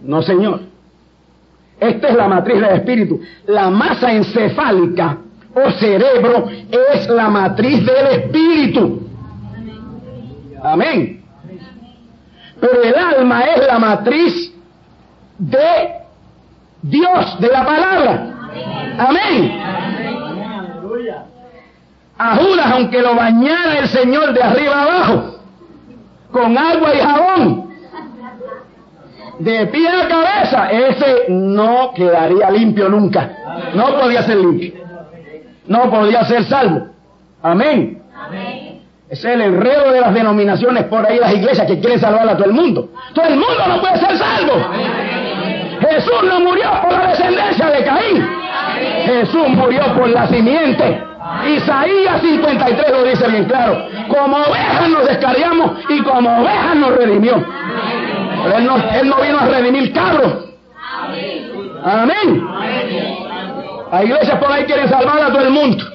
No, 0.04 0.22
señor. 0.22 0.62
Esta 1.80 2.08
es 2.10 2.16
la 2.16 2.28
matriz 2.28 2.62
del 2.62 2.76
espíritu. 2.76 3.20
La 3.48 3.70
masa 3.70 4.14
encefálica 4.14 5.18
o 5.54 5.72
cerebro 5.72 6.48
es 6.70 7.10
la 7.10 7.30
matriz 7.30 7.86
del 7.86 8.08
espíritu. 8.08 9.08
Amén. 10.64 11.24
Pero 12.60 12.84
el 12.84 12.96
alma 12.96 13.42
es 13.42 13.68
la 13.68 13.80
matriz 13.80 14.54
de 15.38 16.00
Dios, 16.82 17.40
de 17.40 17.48
la 17.48 17.66
palabra. 17.66 18.34
Amén. 18.98 19.60
A 22.18 22.38
aunque 22.74 23.02
lo 23.02 23.16
bañara 23.16 23.80
el 23.80 23.88
Señor 23.88 24.34
de 24.34 24.44
arriba 24.44 24.84
abajo, 24.84 25.36
con 26.32 26.58
agua 26.58 26.94
y 26.94 27.00
jabón, 27.00 27.70
de 29.40 29.68
pie 29.68 29.88
a 29.88 30.08
cabeza, 30.10 30.70
ese 30.70 31.26
no 31.30 31.94
quedaría 31.94 32.52
limpio 32.52 32.90
nunca. 32.90 33.32
No 33.74 33.98
podía 33.98 34.22
ser 34.24 34.38
limpio. 34.38 34.79
No 35.70 35.90
podía 35.90 36.26
ser 36.26 36.44
salvo. 36.46 36.88
Amén. 37.42 38.02
Es 39.08 39.24
el 39.24 39.40
enredo 39.40 39.92
de 39.92 40.02
las 40.02 40.14
denominaciones 40.14 40.84
por 40.86 41.06
ahí, 41.06 41.20
las 41.20 41.34
iglesias 41.34 41.66
que 41.68 41.80
quieren 41.80 42.00
salvar 42.00 42.28
a 42.28 42.36
todo 42.36 42.46
el 42.46 42.54
mundo. 42.54 42.90
Todo 43.14 43.26
el 43.26 43.36
mundo 43.36 43.68
no 43.68 43.80
puede 43.80 43.98
ser 43.98 44.18
salvo. 44.18 44.54
Jesús 45.80 46.24
no 46.24 46.40
murió 46.42 46.70
por 46.82 46.92
la 46.92 47.08
descendencia 47.08 47.68
de 47.68 47.84
Caín. 47.84 48.30
Jesús 49.06 49.48
murió 49.50 49.82
por 49.96 50.10
la 50.10 50.28
simiente. 50.28 51.04
Isaías 51.48 52.22
53 52.22 52.92
lo 52.92 53.04
dice 53.04 53.28
bien 53.28 53.46
claro. 53.46 53.88
Como 54.08 54.38
ovejas 54.38 54.90
nos 54.90 55.06
descarriamos 55.08 55.72
y 55.88 56.02
como 56.02 56.42
ovejas 56.42 56.76
nos 56.76 56.96
redimió. 56.96 57.46
Pero 58.44 58.58
él 58.58 58.66
no, 58.66 58.76
él 58.76 59.08
no 59.08 59.22
vino 59.22 59.40
a 59.40 59.46
redimir 59.46 59.94
cabros. 59.94 60.34
Amén. 61.84 62.48
Hay 63.92 64.06
iglesias 64.06 64.40
por 64.40 64.52
ahí 64.52 64.66
quieren 64.66 64.88
salvar 64.88 65.20
a 65.20 65.28
todo 65.28 65.42
el 65.42 65.50
mundo. 65.52 65.86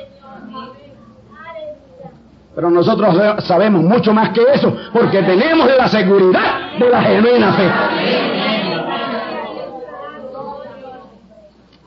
Pero 2.55 2.71
nosotros 2.71 3.45
sabemos 3.45 3.83
mucho 3.83 4.13
más 4.13 4.31
que 4.31 4.43
eso, 4.53 4.77
porque 4.93 5.23
tenemos 5.23 5.69
la 5.77 5.89
seguridad 5.89 6.79
de 6.79 6.89
la 6.89 7.03
genuina 7.03 7.53
fe. 7.53 7.71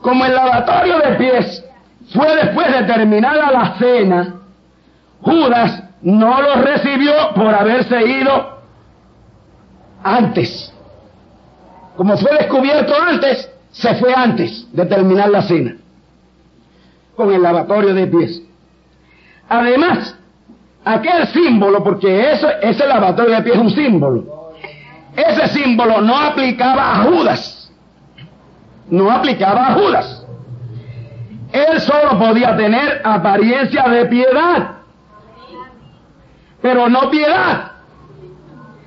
Como 0.00 0.24
el 0.24 0.34
lavatorio 0.34 0.98
de 0.98 1.16
pies 1.16 1.64
fue 2.12 2.36
después 2.36 2.72
de 2.72 2.84
terminada 2.84 3.50
la 3.50 3.74
cena, 3.78 4.34
Judas 5.22 5.82
no 6.02 6.40
lo 6.40 6.54
recibió 6.56 7.12
por 7.34 7.54
haberse 7.54 8.06
ido 8.06 8.58
antes. 10.02 10.72
Como 11.96 12.16
fue 12.16 12.30
descubierto 12.38 12.94
antes, 13.00 13.50
se 13.72 13.94
fue 13.96 14.14
antes 14.14 14.66
de 14.72 14.86
terminar 14.86 15.30
la 15.30 15.42
cena, 15.42 15.76
con 17.18 17.34
el 17.34 17.42
lavatorio 17.42 17.94
de 17.94 18.06
pies. 18.06 18.40
Además, 19.48 20.16
aquel 20.84 21.26
símbolo, 21.26 21.82
porque 21.82 22.30
eso, 22.30 22.48
ese 22.62 22.86
lavatorio 22.86 23.34
de 23.34 23.42
pies 23.42 23.56
es 23.56 23.60
un 23.60 23.70
símbolo, 23.70 24.52
ese 25.16 25.48
símbolo 25.48 26.00
no 26.00 26.16
aplicaba 26.16 26.92
a 26.92 27.02
Judas, 27.02 27.72
no 28.88 29.10
aplicaba 29.10 29.66
a 29.66 29.74
Judas. 29.74 30.26
Él 31.50 31.80
solo 31.80 32.16
podía 32.20 32.56
tener 32.56 33.02
apariencia 33.04 33.82
de 33.88 34.06
piedad, 34.06 34.76
pero 36.62 36.88
no 36.88 37.10
piedad. 37.10 37.72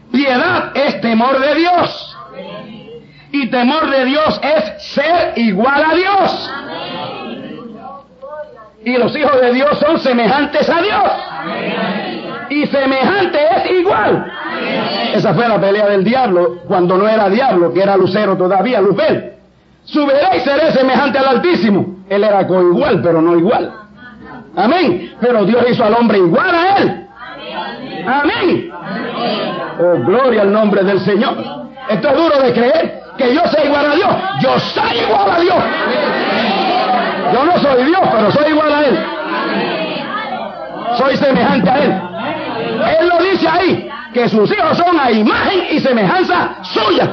Piedad 0.10 0.72
es 0.74 1.02
temor 1.02 1.38
de 1.38 1.56
Dios. 1.56 2.17
Y 3.34 3.48
temor 3.48 3.89
de 3.89 4.06
Dios 4.06 4.39
es 4.41 4.84
ser 4.94 5.34
igual 5.38 5.84
a 5.84 5.96
Dios. 5.96 6.52
Y 8.84 8.98
los 8.98 9.15
hijos 9.15 9.39
de 9.39 9.54
Dios 9.54 9.78
son 9.80 10.00
semejantes 10.00 10.70
a 10.70 10.82
Dios. 10.82 11.04
y 12.50 12.65
semejante 12.67 13.39
es 13.56 13.72
igual. 13.80 14.26
Esa 15.13 15.34
fue 15.34 15.48
la 15.48 15.60
pelea 15.60 15.88
del 15.88 16.04
diablo 16.04 16.58
cuando 16.67 16.98
no 16.98 17.08
era 17.08 17.30
diablo, 17.30 17.72
que 17.74 17.82
era 17.82 17.96
lucero 17.96 18.36
todavía, 18.36 18.82
Luzbel. 18.82 19.34
Subiré 19.86 20.38
y 20.38 20.39
seré 20.41 20.72
semejante 20.72 21.17
al 21.17 21.28
Altísimo. 21.28 22.04
Él 22.10 22.24
era 22.24 22.46
coigual, 22.46 23.02
pero 23.02 23.22
no 23.22 23.38
igual. 23.38 23.72
Amén. 24.56 25.13
Pero 25.22 25.46
Dios 25.46 25.63
hizo 25.70 25.84
al 25.84 25.94
hombre 25.94 26.17
igual 26.17 26.54
a 26.54 26.78
él. 26.78 27.08
Amén. 28.06 28.72
Oh, 29.80 29.98
gloria 30.06 30.41
al 30.41 30.52
nombre 30.52 30.84
del 30.84 31.00
Señor. 31.00 31.38
Esto 31.89 32.10
es 32.10 32.15
duro 32.15 32.39
de 32.41 32.54
creer 32.54 33.02
que 33.17 33.34
yo 33.34 33.41
soy 33.48 33.67
igual 33.67 33.86
a 33.91 33.96
Dios. 33.96 34.15
Yo 34.41 34.60
soy 34.60 34.98
igual 35.00 35.32
a 35.32 35.39
Dios. 35.39 35.63
Yo 37.34 37.46
no 37.46 37.58
soy 37.60 37.84
Dios, 37.86 38.02
pero 38.12 38.32
soy 38.32 38.52
igual 38.52 38.74
a 38.74 38.84
Él. 38.84 39.06
Soy 40.98 41.17
semejante 41.17 41.70
a 41.70 41.78
Él. 41.78 42.02
Él 43.00 43.10
lo 43.10 43.24
dice 43.24 43.48
ahí, 43.48 43.89
que 44.13 44.28
sus 44.30 44.52
hijos 44.52 44.78
son 44.78 45.00
a 45.00 45.12
imagen 45.12 45.63
y 45.72 45.80
semejanza 45.80 46.56
suya. 46.63 47.10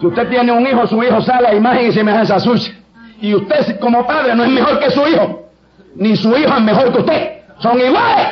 Si 0.00 0.06
usted 0.06 0.28
tiene 0.28 0.52
un 0.52 0.66
hijo, 0.66 0.86
su 0.86 1.02
hijo 1.02 1.20
sale 1.20 1.48
a 1.48 1.54
imagen 1.54 1.88
y 1.88 1.92
semejanza 1.92 2.38
suya. 2.38 2.72
Y 3.20 3.34
usted 3.34 3.78
como 3.80 4.06
padre 4.06 4.34
no 4.34 4.44
es 4.44 4.50
mejor 4.50 4.78
que 4.78 4.90
su 4.90 5.06
hijo, 5.06 5.48
ni 5.96 6.16
su 6.16 6.36
hijo 6.36 6.54
es 6.54 6.62
mejor 6.62 6.92
que 6.92 6.98
usted. 6.98 7.38
Son 7.58 7.80
iguales. 7.80 8.28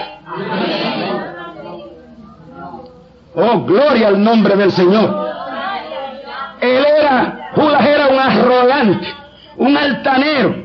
Oh, 3.34 3.60
gloria 3.60 4.08
al 4.08 4.22
nombre 4.22 4.56
del 4.56 4.72
Señor. 4.72 5.26
Él 6.60 6.86
era, 6.98 7.45
Judas 7.56 7.86
era 7.86 8.08
un 8.08 8.18
arrogante, 8.18 9.08
un 9.56 9.74
altanero, 9.74 10.56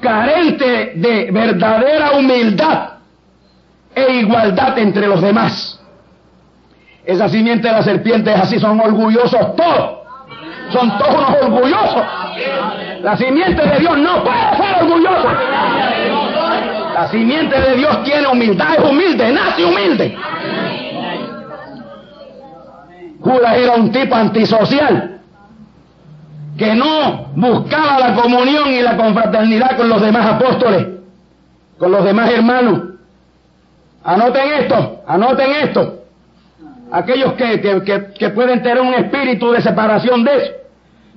carente 0.00 0.92
de 0.94 1.30
verdadera 1.30 2.12
humildad 2.12 2.92
e 3.94 4.12
igualdad 4.14 4.78
entre 4.78 5.06
los 5.06 5.20
demás. 5.20 5.78
Esa 7.04 7.28
simiente 7.28 7.68
de 7.68 7.74
la 7.74 7.82
serpiente 7.82 8.32
es 8.32 8.40
así, 8.40 8.58
son 8.58 8.80
orgullosos 8.80 9.54
todos. 9.54 9.98
Son 10.70 10.96
todos 10.98 11.14
unos 11.14 11.42
orgullosos. 11.42 12.02
La 13.02 13.16
simiente 13.18 13.66
de 13.66 13.78
Dios 13.78 13.98
no 13.98 14.24
puede 14.24 14.56
ser 14.56 14.82
orgullosa. 14.82 15.28
La 16.94 17.08
simiente 17.08 17.60
de 17.60 17.76
Dios 17.76 18.02
tiene 18.04 18.26
humildad, 18.28 18.76
es 18.78 18.90
humilde, 18.90 19.30
nace 19.30 19.64
humilde. 19.64 20.16
Judas 23.20 23.56
era 23.58 23.72
un 23.74 23.92
tipo 23.92 24.14
antisocial 24.14 25.17
que 26.58 26.74
no 26.74 27.28
buscaba 27.36 28.00
la 28.00 28.14
comunión 28.14 28.68
y 28.68 28.82
la 28.82 28.96
confraternidad 28.96 29.76
con 29.76 29.88
los 29.88 30.02
demás 30.02 30.26
apóstoles, 30.26 30.88
con 31.78 31.92
los 31.92 32.04
demás 32.04 32.30
hermanos. 32.30 32.82
Anoten 34.02 34.52
esto, 34.60 35.02
anoten 35.06 35.50
esto. 35.62 35.94
Aquellos 36.90 37.34
que, 37.34 37.60
que, 37.60 38.12
que, 38.18 38.30
pueden 38.30 38.62
tener 38.62 38.80
un 38.80 38.92
espíritu 38.94 39.52
de 39.52 39.62
separación 39.62 40.24
de 40.24 40.36
eso. 40.36 40.52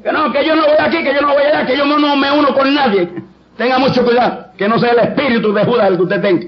Que 0.03 0.11
no, 0.11 0.31
que 0.31 0.45
yo 0.45 0.55
no 0.55 0.63
voy 0.63 0.75
aquí, 0.79 1.03
que 1.03 1.13
yo 1.13 1.21
no 1.21 1.33
voy 1.33 1.43
allá, 1.43 1.65
que 1.65 1.77
yo 1.77 1.85
no, 1.85 2.15
me 2.15 2.31
uno 2.31 2.53
con 2.53 2.73
nadie. 2.73 3.09
Tenga 3.57 3.79
mucho 3.79 4.03
cuidado, 4.03 4.47
que 4.57 4.67
no 4.67 4.77
sea 4.77 4.91
el 4.91 4.99
espíritu 4.99 5.53
de 5.53 5.63
Judas 5.63 5.87
el 5.87 5.97
que 5.97 6.03
usted 6.03 6.21
tenga. 6.21 6.47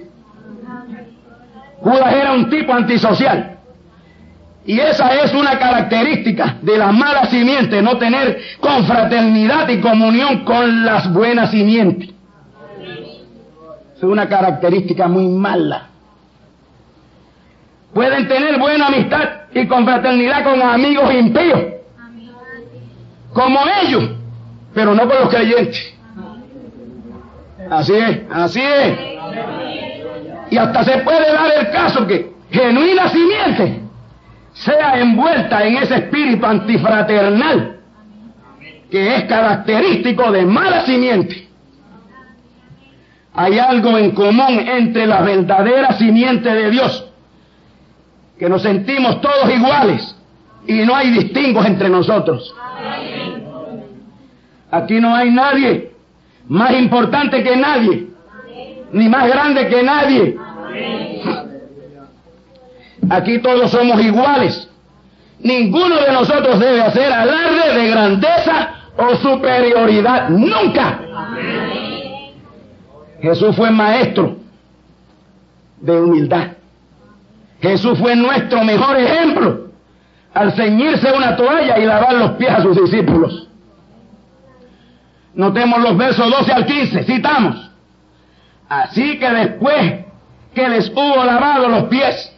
Judas 1.80 2.14
era 2.14 2.34
un 2.34 2.50
tipo 2.50 2.74
antisocial. 2.74 3.53
Y 4.66 4.80
esa 4.80 5.14
es 5.24 5.34
una 5.34 5.60
característica 5.60 6.58
de 6.62 6.78
la 6.78 6.92
mala 6.92 7.26
simiente, 7.26 7.82
no 7.82 7.98
tener 7.98 8.40
confraternidad 8.62 9.68
y 9.68 9.82
comunión 9.82 10.46
con 10.46 10.86
las 10.86 11.12
buenas 11.12 11.52
simientes. 11.52 12.10
Es 13.98 14.04
una 14.04 14.28
característica 14.28 15.08
muy 15.08 15.28
mala. 15.28 15.90
Pueden 17.94 18.28
tener 18.28 18.58
buena 18.58 18.88
amistad 18.88 19.30
y 19.54 19.68
confraternidad 19.68 20.44
con 20.44 20.62
amigos 20.62 21.14
impíos, 21.14 21.62
como 23.34 23.60
ellos, 23.84 24.12
pero 24.74 24.96
no 24.96 25.08
con 25.08 25.20
los 25.20 25.30
creyentes. 25.30 25.94
Así 27.70 27.94
es, 27.94 28.22
así 28.32 28.62
es. 28.62 29.00
Y 30.52 30.58
hasta 30.58 30.84
se 30.84 30.98
puede 31.00 31.34
dar 31.34 31.52
el 31.60 31.72
caso 31.72 32.08
que 32.08 32.32
genuina 32.50 33.10
simiente 33.10 33.83
sea 34.54 35.00
envuelta 35.00 35.66
en 35.66 35.78
ese 35.78 35.96
espíritu 35.96 36.46
antifraternal 36.46 37.80
que 38.94 39.16
es 39.16 39.24
característico 39.24 40.32
de 40.32 40.46
mala 40.46 40.86
simiente. 40.86 41.48
Hay 43.34 43.58
algo 43.58 43.98
en 43.98 44.12
común 44.12 44.60
entre 44.60 45.08
la 45.08 45.22
verdadera 45.22 45.94
simiente 45.94 46.54
de 46.54 46.70
Dios, 46.70 47.10
que 48.38 48.48
nos 48.48 48.62
sentimos 48.62 49.20
todos 49.20 49.50
iguales 49.52 50.16
y 50.68 50.74
no 50.86 50.96
hay 50.96 51.10
distingos 51.10 51.66
entre 51.66 51.90
nosotros. 51.90 52.54
Aquí 54.70 55.00
no 55.02 55.16
hay 55.16 55.32
nadie 55.32 55.92
más 56.48 56.74
importante 56.74 57.44
que 57.44 57.56
nadie, 57.56 58.08
ni 58.92 59.10
más 59.10 59.28
grande 59.28 59.68
que 59.70 59.82
nadie. 59.82 60.38
Aquí 63.10 63.40
todos 63.40 63.72
somos 63.72 64.02
iguales. 64.04 64.70
Ninguno 65.40 65.96
de 65.96 66.12
nosotros 66.12 66.60
debe 66.60 66.82
hacer 66.82 67.12
alarde 67.12 67.74
de 67.74 67.90
grandeza 67.90 68.70
o 68.98 69.16
superioridad. 69.16 70.30
Nunca. 70.30 71.00
Jesús 73.22 73.56
fue 73.56 73.72
maestro 73.72 74.38
de 75.82 76.00
humildad. 76.00 76.48
Jesús 77.62 77.98
fue 78.00 78.16
nuestro 78.16 78.64
mejor 78.64 78.98
ejemplo 78.98 79.68
al 80.34 80.54
ceñirse 80.54 81.12
una 81.12 81.36
toalla 81.36 81.78
y 81.78 81.86
lavar 81.86 82.14
los 82.14 82.32
pies 82.32 82.52
a 82.52 82.62
sus 82.62 82.76
discípulos. 82.76 83.48
Notemos 85.34 85.82
los 85.82 85.98
versos 85.98 86.30
12 86.30 86.52
al 86.52 86.66
15, 86.66 87.04
citamos. 87.04 87.72
Así 88.68 89.18
que 89.20 89.30
después 89.30 90.06
que 90.54 90.70
les 90.70 90.90
hubo 90.90 91.24
lavado 91.24 91.68
los 91.70 91.84
pies, 91.84 92.33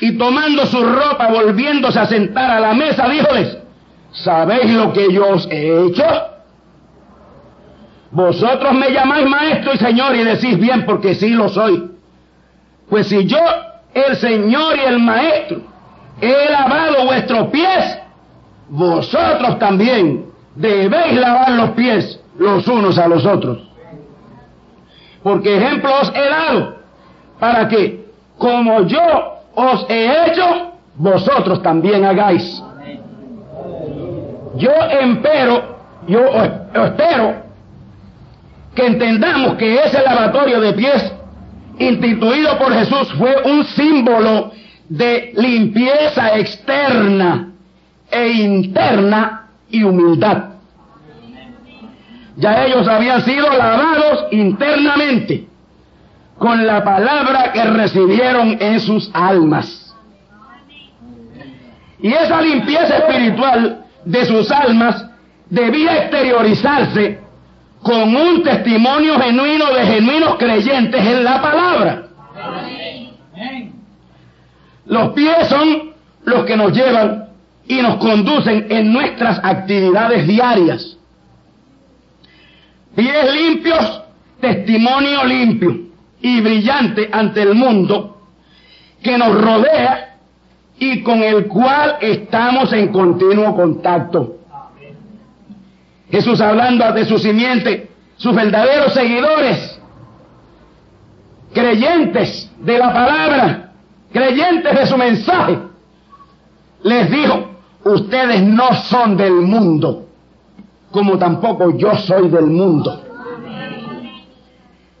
y 0.00 0.18
tomando 0.18 0.66
su 0.66 0.82
ropa, 0.82 1.28
volviéndose 1.28 1.98
a 1.98 2.06
sentar 2.06 2.50
a 2.50 2.60
la 2.60 2.74
mesa, 2.74 3.08
díjoles, 3.08 3.58
¿sabéis 4.12 4.72
lo 4.72 4.92
que 4.92 5.12
yo 5.12 5.28
os 5.28 5.48
he 5.50 5.86
hecho? 5.86 6.04
Vosotros 8.10 8.72
me 8.74 8.90
llamáis 8.92 9.28
maestro 9.28 9.74
y 9.74 9.78
señor 9.78 10.14
y 10.16 10.24
decís 10.24 10.58
bien 10.58 10.86
porque 10.86 11.14
sí 11.14 11.30
lo 11.30 11.48
soy. 11.48 11.90
Pues 12.88 13.08
si 13.08 13.26
yo, 13.26 13.40
el 13.94 14.16
señor 14.16 14.76
y 14.76 14.80
el 14.80 14.98
maestro, 15.00 15.60
he 16.20 16.50
lavado 16.50 17.04
vuestros 17.04 17.48
pies, 17.48 17.98
vosotros 18.68 19.58
también 19.58 20.26
debéis 20.54 21.14
lavar 21.18 21.50
los 21.50 21.70
pies 21.70 22.20
los 22.38 22.66
unos 22.68 22.98
a 22.98 23.08
los 23.08 23.24
otros. 23.24 23.58
Porque 25.22 25.56
ejemplo 25.56 25.90
os 26.00 26.12
he 26.14 26.28
dado 26.28 26.76
para 27.38 27.68
que, 27.68 28.06
como 28.38 28.82
yo 28.82 29.35
os 29.56 29.86
he 29.88 30.26
hecho, 30.26 30.72
vosotros 30.96 31.62
también 31.62 32.04
hagáis. 32.04 32.62
Yo 34.56 34.70
empero, 35.00 35.76
yo 36.06 36.20
espero 36.74 37.36
que 38.74 38.86
entendamos 38.86 39.54
que 39.54 39.82
ese 39.82 40.02
lavatorio 40.02 40.60
de 40.60 40.72
pies 40.74 41.12
instituido 41.78 42.58
por 42.58 42.72
Jesús 42.72 43.12
fue 43.18 43.34
un 43.44 43.64
símbolo 43.64 44.52
de 44.88 45.32
limpieza 45.34 46.38
externa 46.38 47.52
e 48.10 48.28
interna 48.28 49.48
y 49.70 49.82
humildad. 49.82 50.50
Ya 52.36 52.66
ellos 52.66 52.86
habían 52.86 53.22
sido 53.24 53.48
lavados 53.48 54.26
internamente 54.30 55.48
con 56.38 56.66
la 56.66 56.84
palabra 56.84 57.52
que 57.52 57.64
recibieron 57.64 58.58
en 58.60 58.80
sus 58.80 59.10
almas. 59.14 59.94
Y 61.98 62.12
esa 62.12 62.40
limpieza 62.42 62.98
espiritual 62.98 63.84
de 64.04 64.24
sus 64.26 64.50
almas 64.50 65.06
debía 65.48 66.02
exteriorizarse 66.02 67.20
con 67.82 68.14
un 68.14 68.42
testimonio 68.42 69.18
genuino 69.18 69.72
de 69.72 69.86
genuinos 69.86 70.36
creyentes 70.36 71.00
en 71.00 71.24
la 71.24 71.40
palabra. 71.40 72.02
Los 74.84 75.12
pies 75.14 75.48
son 75.48 75.92
los 76.24 76.44
que 76.44 76.56
nos 76.56 76.72
llevan 76.72 77.28
y 77.66 77.80
nos 77.80 77.96
conducen 77.96 78.66
en 78.68 78.92
nuestras 78.92 79.40
actividades 79.42 80.26
diarias. 80.26 80.96
Pies 82.94 83.34
limpios, 83.34 84.02
testimonio 84.40 85.24
limpio 85.24 85.86
y 86.20 86.40
brillante 86.40 87.08
ante 87.12 87.42
el 87.42 87.54
mundo 87.54 88.18
que 89.02 89.16
nos 89.18 89.40
rodea 89.40 90.16
y 90.78 91.02
con 91.02 91.22
el 91.22 91.46
cual 91.46 91.96
estamos 92.00 92.72
en 92.72 92.88
continuo 92.88 93.54
contacto. 93.54 94.36
Jesús 96.10 96.40
hablando 96.40 96.92
de 96.92 97.04
su 97.04 97.18
simiente, 97.18 97.90
sus 98.16 98.34
verdaderos 98.34 98.92
seguidores, 98.92 99.80
creyentes 101.52 102.50
de 102.58 102.78
la 102.78 102.92
palabra, 102.92 103.72
creyentes 104.12 104.78
de 104.78 104.86
su 104.86 104.96
mensaje, 104.96 105.58
les 106.82 107.10
dijo, 107.10 107.50
ustedes 107.84 108.42
no 108.42 108.74
son 108.74 109.16
del 109.16 109.32
mundo, 109.32 110.06
como 110.90 111.18
tampoco 111.18 111.76
yo 111.76 111.96
soy 111.96 112.28
del 112.28 112.46
mundo. 112.46 113.05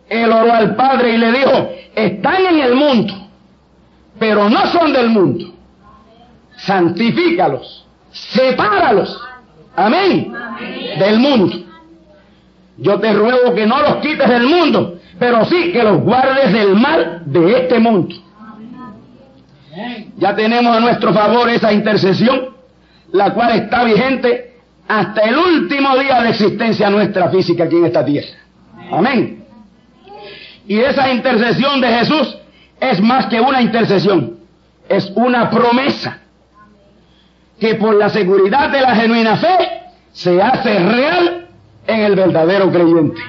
Él 0.08 0.32
oró 0.32 0.52
al 0.52 0.76
Padre 0.76 1.14
y 1.14 1.18
le 1.18 1.32
dijo, 1.32 1.70
están 1.94 2.46
en 2.46 2.60
el 2.60 2.74
mundo, 2.74 3.14
pero 4.18 4.48
no 4.48 4.66
son 4.66 4.92
del 4.92 5.10
mundo. 5.10 5.52
Santifícalos, 6.56 7.86
sepáralos, 8.10 9.20
amén, 9.74 10.32
del 10.98 11.18
mundo. 11.18 11.56
Yo 12.78 13.00
te 13.00 13.12
ruego 13.12 13.54
que 13.54 13.66
no 13.66 13.80
los 13.80 13.96
quites 13.96 14.28
del 14.28 14.44
mundo, 14.44 14.98
pero 15.18 15.44
sí 15.46 15.72
que 15.72 15.82
los 15.82 16.00
guardes 16.02 16.52
del 16.52 16.74
mal 16.74 17.22
de 17.26 17.60
este 17.60 17.78
mundo. 17.78 18.14
Ya 20.16 20.34
tenemos 20.34 20.76
a 20.76 20.80
nuestro 20.80 21.12
favor 21.12 21.48
esa 21.50 21.72
intercesión, 21.72 22.48
la 23.12 23.34
cual 23.34 23.58
está 23.58 23.84
vigente 23.84 24.56
hasta 24.88 25.22
el 25.22 25.36
último 25.36 25.96
día 25.98 26.22
de 26.22 26.30
existencia 26.30 26.88
nuestra 26.90 27.28
física 27.30 27.64
aquí 27.64 27.76
en 27.76 27.86
esta 27.86 28.04
tierra. 28.04 28.38
Amén. 28.90 29.35
Y 30.66 30.80
esa 30.80 31.12
intercesión 31.12 31.80
de 31.80 31.88
Jesús 31.88 32.38
es 32.80 33.00
más 33.00 33.26
que 33.26 33.40
una 33.40 33.62
intercesión, 33.62 34.38
es 34.88 35.10
una 35.14 35.48
promesa 35.50 36.18
que 37.58 37.74
por 37.76 37.94
la 37.94 38.08
seguridad 38.10 38.70
de 38.70 38.80
la 38.80 38.94
genuina 38.94 39.36
fe 39.36 39.82
se 40.12 40.40
hace 40.42 40.78
real 40.78 41.46
en 41.86 42.00
el 42.00 42.14
verdadero 42.16 42.70
creyente. 42.70 43.22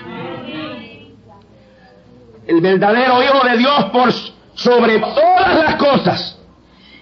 El 2.47 2.61
verdadero 2.61 3.21
Hijo 3.21 3.45
de 3.45 3.57
Dios 3.57 3.85
por 3.85 4.11
sobre 4.55 4.99
todas 4.99 5.63
las 5.63 5.75
cosas 5.75 6.39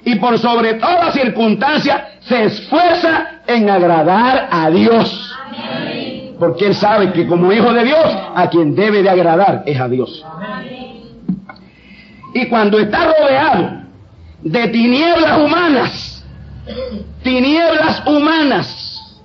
y 0.03 0.15
por 0.15 0.37
sobre 0.37 0.75
todas 0.75 1.13
circunstancias 1.13 2.01
se 2.21 2.43
esfuerza 2.45 3.41
en 3.47 3.69
agradar 3.69 4.49
a 4.51 4.69
Dios. 4.69 5.33
Porque 6.39 6.67
Él 6.67 6.75
sabe 6.75 7.13
que 7.13 7.27
como 7.27 7.51
Hijo 7.51 7.71
de 7.73 7.83
Dios, 7.83 8.05
a 8.35 8.49
quien 8.49 8.75
debe 8.75 9.01
de 9.01 9.09
agradar 9.09 9.63
es 9.65 9.79
a 9.79 9.87
Dios. 9.87 10.23
Y 12.33 12.47
cuando 12.47 12.79
está 12.79 13.13
rodeado 13.17 13.83
de 14.41 14.67
tinieblas 14.67 15.39
humanas, 15.39 16.25
tinieblas 17.23 18.05
humanas, 18.05 19.17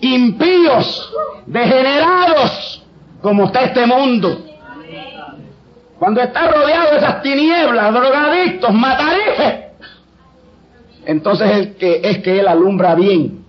impíos, 0.00 1.12
degenerados, 1.46 2.84
como 3.22 3.46
está 3.46 3.62
este 3.62 3.86
mundo, 3.86 4.44
cuando 5.98 6.20
está 6.20 6.48
rodeado 6.48 6.90
de 6.90 6.98
esas 6.98 7.22
tinieblas, 7.22 7.94
drogadictos, 7.94 8.74
matarices, 8.74 9.54
entonces 11.06 11.50
es 11.50 11.66
que, 11.76 12.00
es 12.02 12.18
que 12.18 12.40
Él 12.40 12.48
alumbra 12.48 12.94
bien. 12.94 13.45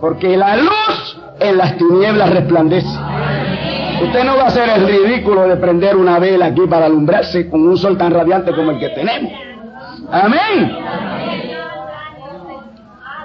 Porque 0.00 0.36
la 0.36 0.56
luz 0.56 1.18
en 1.40 1.58
las 1.58 1.76
tinieblas 1.76 2.30
resplandece. 2.30 2.98
Usted 4.02 4.24
no 4.24 4.36
va 4.36 4.44
a 4.44 4.46
hacer 4.46 4.68
el 4.68 4.86
ridículo 4.86 5.46
de 5.46 5.56
prender 5.56 5.96
una 5.96 6.18
vela 6.18 6.46
aquí 6.46 6.62
para 6.66 6.86
alumbrarse 6.86 7.50
con 7.50 7.68
un 7.68 7.76
sol 7.76 7.98
tan 7.98 8.12
radiante 8.12 8.52
como 8.54 8.70
el 8.70 8.78
que 8.78 8.88
tenemos. 8.90 9.32
Amén. 10.10 10.78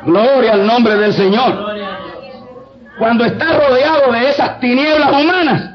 Gloria 0.05 0.53
al 0.53 0.67
nombre 0.67 0.95
del 0.95 1.13
Señor. 1.13 1.75
Cuando 2.99 3.25
está 3.25 3.45
rodeado 3.53 4.11
de 4.11 4.29
esas 4.29 4.59
tinieblas 4.59 5.11
humanas, 5.11 5.71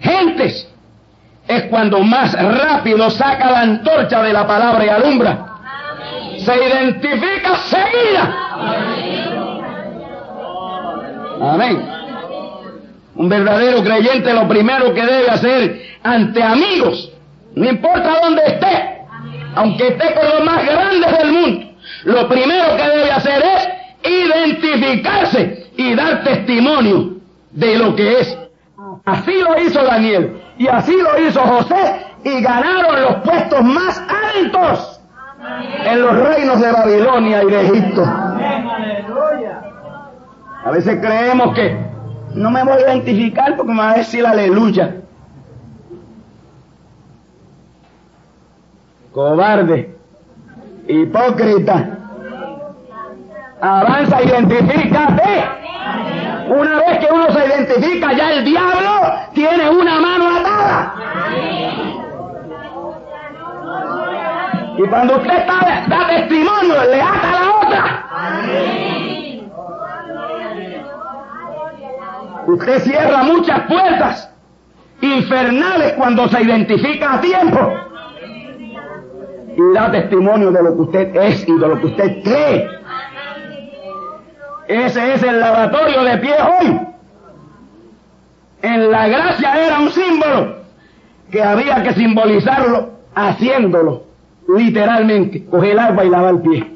gentes, 0.00 0.68
es 1.46 1.64
cuando 1.64 2.00
más 2.00 2.32
rápido 2.34 3.10
saca 3.10 3.50
la 3.50 3.60
antorcha 3.60 4.22
de 4.22 4.32
la 4.32 4.46
palabra 4.46 4.84
y 4.84 4.88
alumbra. 4.88 5.46
Se 6.38 6.54
identifica 6.54 7.56
seguida. 7.56 8.48
Amén. 11.40 11.84
Un 13.14 13.28
verdadero 13.28 13.82
creyente 13.82 14.32
lo 14.32 14.46
primero 14.48 14.94
que 14.94 15.04
debe 15.04 15.28
hacer 15.28 15.82
ante 16.02 16.42
amigos, 16.42 17.12
no 17.54 17.68
importa 17.68 18.20
dónde 18.22 18.42
esté, 18.46 18.98
aunque 19.54 19.88
esté 19.88 20.14
con 20.14 20.24
los 20.24 20.44
más 20.44 20.64
grandes 20.64 21.18
del 21.18 21.32
mundo, 21.32 21.66
lo 22.04 22.28
primero 22.28 22.76
que 22.76 22.88
debe 22.88 23.10
hacer 23.10 23.42
es 23.42 23.68
identificarse 24.08 25.66
y 25.76 25.94
dar 25.94 26.22
testimonio 26.22 27.16
de 27.50 27.78
lo 27.78 27.96
que 27.96 28.20
es. 28.20 28.38
Así 29.04 29.32
lo 29.40 29.60
hizo 29.60 29.82
Daniel 29.82 30.40
y 30.58 30.68
así 30.68 30.94
lo 30.96 31.18
hizo 31.20 31.40
José 31.40 32.06
y 32.24 32.40
ganaron 32.40 33.02
los 33.02 33.14
puestos 33.16 33.62
más 33.62 34.02
altos 34.34 35.00
en 35.84 36.02
los 36.02 36.16
reinos 36.16 36.60
de 36.60 36.72
Babilonia 36.72 37.42
y 37.42 37.46
de 37.46 37.66
Egipto. 37.66 38.04
A 40.64 40.70
veces 40.70 40.98
creemos 41.00 41.54
que 41.54 41.76
no 42.34 42.50
me 42.50 42.62
voy 42.62 42.72
a 42.74 42.80
identificar 42.80 43.56
porque 43.56 43.72
me 43.72 43.78
va 43.80 43.92
a 43.92 43.98
decir 43.98 44.26
aleluya. 44.26 44.96
Cobarde, 49.12 49.96
hipócrita. 50.86 51.90
Avanza, 53.60 54.22
identifícate. 54.22 55.44
Una 56.48 56.78
vez 56.78 56.98
que 56.98 57.12
uno 57.12 57.32
se 57.32 57.46
identifica, 57.46 58.12
ya 58.12 58.32
el 58.32 58.44
diablo 58.44 59.12
tiene 59.34 59.68
una 59.70 60.00
mano 60.00 60.36
atada. 60.38 60.94
Y 64.78 64.82
cuando 64.88 65.16
usted 65.16 65.38
está, 65.38 65.84
da 65.88 66.06
testimonio, 66.06 66.84
le 66.88 67.02
ata 67.02 67.32
la 67.32 67.50
otra. 67.66 69.17
Usted 72.48 72.80
cierra 72.80 73.24
muchas 73.24 73.60
puertas 73.66 74.30
infernales 75.02 75.92
cuando 75.92 76.26
se 76.28 76.42
identifica 76.42 77.14
a 77.14 77.20
tiempo. 77.20 77.74
Y 79.54 79.74
da 79.74 79.90
testimonio 79.90 80.50
de 80.50 80.62
lo 80.62 80.74
que 80.74 80.80
usted 80.80 81.16
es 81.16 81.46
y 81.46 81.58
de 81.58 81.68
lo 81.68 81.78
que 81.78 81.86
usted 81.88 82.22
cree. 82.22 82.70
Ese 84.66 85.12
es 85.12 85.22
el 85.24 85.40
lavatorio 85.40 86.02
de 86.04 86.18
pie 86.18 86.34
hoy. 86.40 86.80
En 88.62 88.90
la 88.92 89.08
gracia 89.08 89.66
era 89.66 89.80
un 89.80 89.90
símbolo 89.90 90.56
que 91.30 91.42
había 91.42 91.82
que 91.82 91.92
simbolizarlo 91.92 92.92
haciéndolo, 93.14 94.04
literalmente, 94.56 95.44
coger 95.44 95.72
el 95.72 95.78
agua 95.80 96.02
y 96.02 96.08
lavar 96.08 96.34
el 96.36 96.40
pie. 96.40 96.66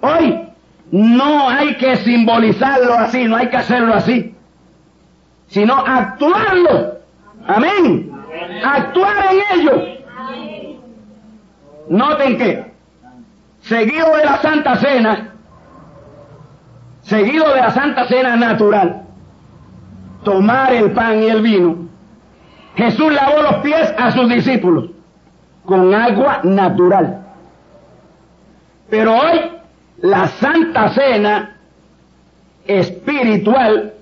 Hoy 0.00 0.48
no 0.92 1.50
hay 1.50 1.76
que 1.76 1.96
simbolizarlo 1.96 2.94
así, 2.94 3.24
no 3.24 3.36
hay 3.36 3.48
que 3.48 3.56
hacerlo 3.58 3.92
así, 3.92 4.35
sino 5.48 5.74
actuarlo. 5.74 6.98
Amén. 7.46 8.12
Actuar 8.64 9.16
en 9.30 9.60
ello. 9.60 9.82
Noten 11.88 12.38
que, 12.38 12.72
seguido 13.60 14.16
de 14.16 14.24
la 14.24 14.38
Santa 14.38 14.76
Cena, 14.76 15.28
seguido 17.02 17.48
de 17.54 17.60
la 17.60 17.70
Santa 17.70 18.06
Cena 18.08 18.36
natural, 18.36 19.02
tomar 20.24 20.72
el 20.72 20.90
pan 20.90 21.22
y 21.22 21.26
el 21.26 21.42
vino, 21.42 21.76
Jesús 22.74 23.12
lavó 23.12 23.42
los 23.42 23.54
pies 23.56 23.94
a 23.96 24.10
sus 24.10 24.28
discípulos 24.28 24.90
con 25.64 25.94
agua 25.94 26.40
natural. 26.42 27.22
Pero 28.90 29.14
hoy 29.14 29.40
la 29.98 30.26
Santa 30.28 30.90
Cena 30.90 31.56
espiritual, 32.66 33.94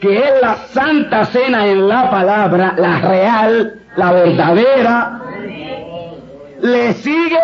que 0.00 0.16
es 0.16 0.32
la 0.40 0.56
Santa 0.68 1.24
Cena 1.26 1.66
en 1.66 1.88
la 1.88 2.10
palabra, 2.10 2.74
la 2.76 3.00
real, 3.00 3.80
la 3.96 4.12
verdadera, 4.12 5.20
le 6.60 6.92
sigue 6.94 7.40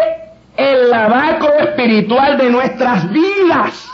el 0.57 0.91
lavaco 0.91 1.49
espiritual 1.49 2.39
de 2.39 2.51
nuestras 2.51 3.11
vidas. 3.13 3.91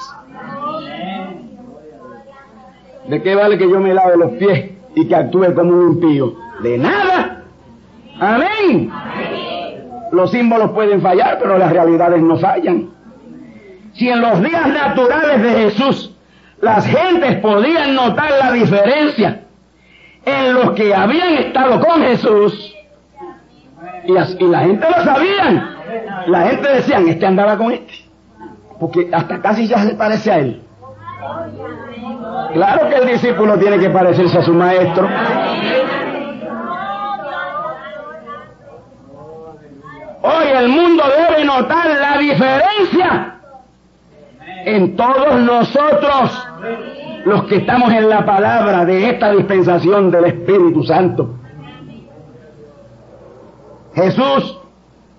¿De 3.08 3.22
qué 3.22 3.34
vale 3.34 3.58
que 3.58 3.68
yo 3.68 3.80
me 3.80 3.94
lave 3.94 4.16
los 4.16 4.32
pies 4.32 4.70
y 4.94 5.08
que 5.08 5.16
actúe 5.16 5.54
como 5.54 5.72
un 5.72 5.92
impío? 5.94 6.34
De 6.62 6.76
nada. 6.76 7.42
Amén. 8.20 8.90
Los 10.12 10.30
símbolos 10.30 10.72
pueden 10.72 11.00
fallar, 11.00 11.38
pero 11.40 11.56
las 11.56 11.72
realidades 11.72 12.20
no 12.20 12.36
fallan. 12.36 12.90
Si 13.94 14.08
en 14.08 14.20
los 14.20 14.42
días 14.42 14.68
naturales 14.68 15.42
de 15.42 15.50
Jesús 15.50 16.14
las 16.60 16.86
gentes 16.86 17.36
podían 17.36 17.94
notar 17.94 18.30
la 18.38 18.52
diferencia 18.52 19.40
en 20.24 20.54
los 20.54 20.72
que 20.72 20.94
habían 20.94 21.34
estado 21.34 21.80
con 21.80 22.02
Jesús 22.02 22.74
y, 24.04 24.12
las, 24.12 24.36
y 24.38 24.44
la 24.44 24.60
gente 24.60 24.86
lo 24.88 25.04
sabían. 25.04 25.76
La 26.26 26.42
gente 26.48 26.68
decía, 26.68 27.00
este 27.00 27.26
andaba 27.26 27.56
con 27.56 27.72
este, 27.72 27.94
porque 28.78 29.08
hasta 29.12 29.40
casi 29.40 29.66
ya 29.66 29.78
se 29.78 29.94
parece 29.94 30.30
a 30.30 30.38
él. 30.38 30.62
Claro 32.52 32.88
que 32.88 32.94
el 32.96 33.06
discípulo 33.06 33.58
tiene 33.58 33.78
que 33.78 33.90
parecerse 33.90 34.38
a 34.38 34.42
su 34.42 34.52
maestro. 34.52 35.08
Hoy 40.22 40.48
el 40.54 40.68
mundo 40.68 41.04
debe 41.16 41.44
notar 41.44 41.86
la 41.88 42.18
diferencia 42.18 43.39
en 44.64 44.96
todos 44.96 45.40
nosotros, 45.40 46.48
los 47.24 47.44
que 47.44 47.56
estamos 47.56 47.92
en 47.92 48.08
la 48.08 48.24
palabra 48.24 48.84
de 48.84 49.10
esta 49.10 49.32
dispensación 49.32 50.10
del 50.10 50.24
Espíritu 50.26 50.82
Santo. 50.84 51.34
Jesús 53.94 54.58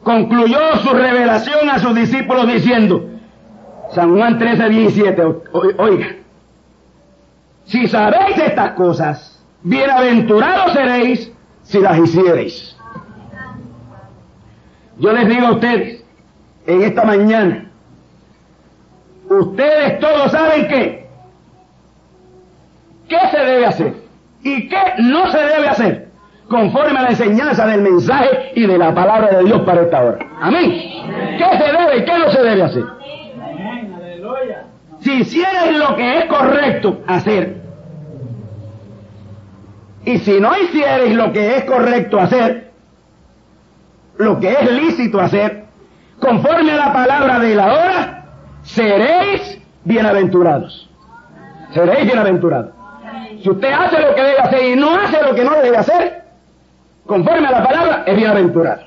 concluyó 0.03 0.59
su 0.77 0.89
revelación 0.93 1.69
a 1.69 1.79
sus 1.79 1.95
discípulos 1.95 2.47
diciendo, 2.47 3.05
San 3.91 4.15
Juan 4.15 4.37
13, 4.37 4.69
17, 4.69 5.23
oiga, 5.77 6.15
si 7.65 7.87
sabéis 7.87 8.37
estas 8.37 8.71
cosas, 8.71 9.43
bienaventurados 9.63 10.73
seréis 10.73 11.31
si 11.63 11.79
las 11.79 11.97
hiciereis. 11.99 12.77
Yo 14.97 15.11
les 15.13 15.27
digo 15.27 15.47
a 15.47 15.51
ustedes, 15.51 16.03
en 16.67 16.81
esta 16.83 17.03
mañana, 17.03 17.70
ustedes 19.39 19.99
todos 19.99 20.31
saben 20.31 20.67
qué, 20.67 21.07
qué 23.07 23.19
se 23.31 23.39
debe 23.39 23.65
hacer 23.65 23.93
y 24.43 24.67
qué 24.67 24.81
no 24.99 25.31
se 25.31 25.37
debe 25.37 25.67
hacer 25.67 26.11
conforme 26.47 26.99
a 26.99 27.03
la 27.03 27.09
enseñanza 27.09 27.65
del 27.65 27.81
mensaje 27.81 28.51
y 28.55 28.67
de 28.67 28.77
la 28.77 28.93
palabra 28.93 29.37
de 29.37 29.45
Dios 29.45 29.61
para 29.61 29.83
esta 29.83 30.03
hora. 30.03 30.19
Amén. 30.41 30.69
¿Qué 31.37 31.57
se 31.57 31.71
debe 31.71 31.97
y 31.97 32.05
qué 32.05 32.19
no 32.19 32.29
se 32.29 32.43
debe 32.43 32.63
hacer? 32.63 32.83
Si 34.99 35.13
hicierais 35.13 35.77
lo 35.77 35.95
que 35.95 36.19
es 36.19 36.25
correcto 36.25 36.99
hacer, 37.07 37.61
y 40.03 40.17
si 40.19 40.39
no 40.39 40.51
hicierais 40.57 41.15
lo 41.15 41.31
que 41.31 41.57
es 41.57 41.63
correcto 41.63 42.19
hacer, 42.19 42.71
lo 44.17 44.39
que 44.39 44.51
es 44.51 44.71
lícito 44.71 45.19
hacer, 45.21 45.63
conforme 46.19 46.73
a 46.73 46.77
la 46.77 46.93
palabra 46.93 47.39
de 47.39 47.55
la 47.55 47.65
hora, 47.73 48.20
seréis 48.63 49.59
bienaventurados. 49.83 50.89
Seréis 51.73 52.05
bienaventurados. 52.05 52.73
Si 53.41 53.49
usted 53.49 53.71
hace 53.71 53.99
lo 53.99 54.13
que 54.13 54.21
debe 54.21 54.37
hacer 54.37 54.63
y 54.65 54.75
no 54.75 54.95
hace 54.95 55.21
lo 55.23 55.33
que 55.33 55.43
no 55.43 55.55
debe 55.61 55.77
hacer, 55.77 56.23
conforme 57.05 57.47
a 57.47 57.51
la 57.51 57.63
palabra, 57.63 58.03
es 58.05 58.15
bienaventurado. 58.15 58.83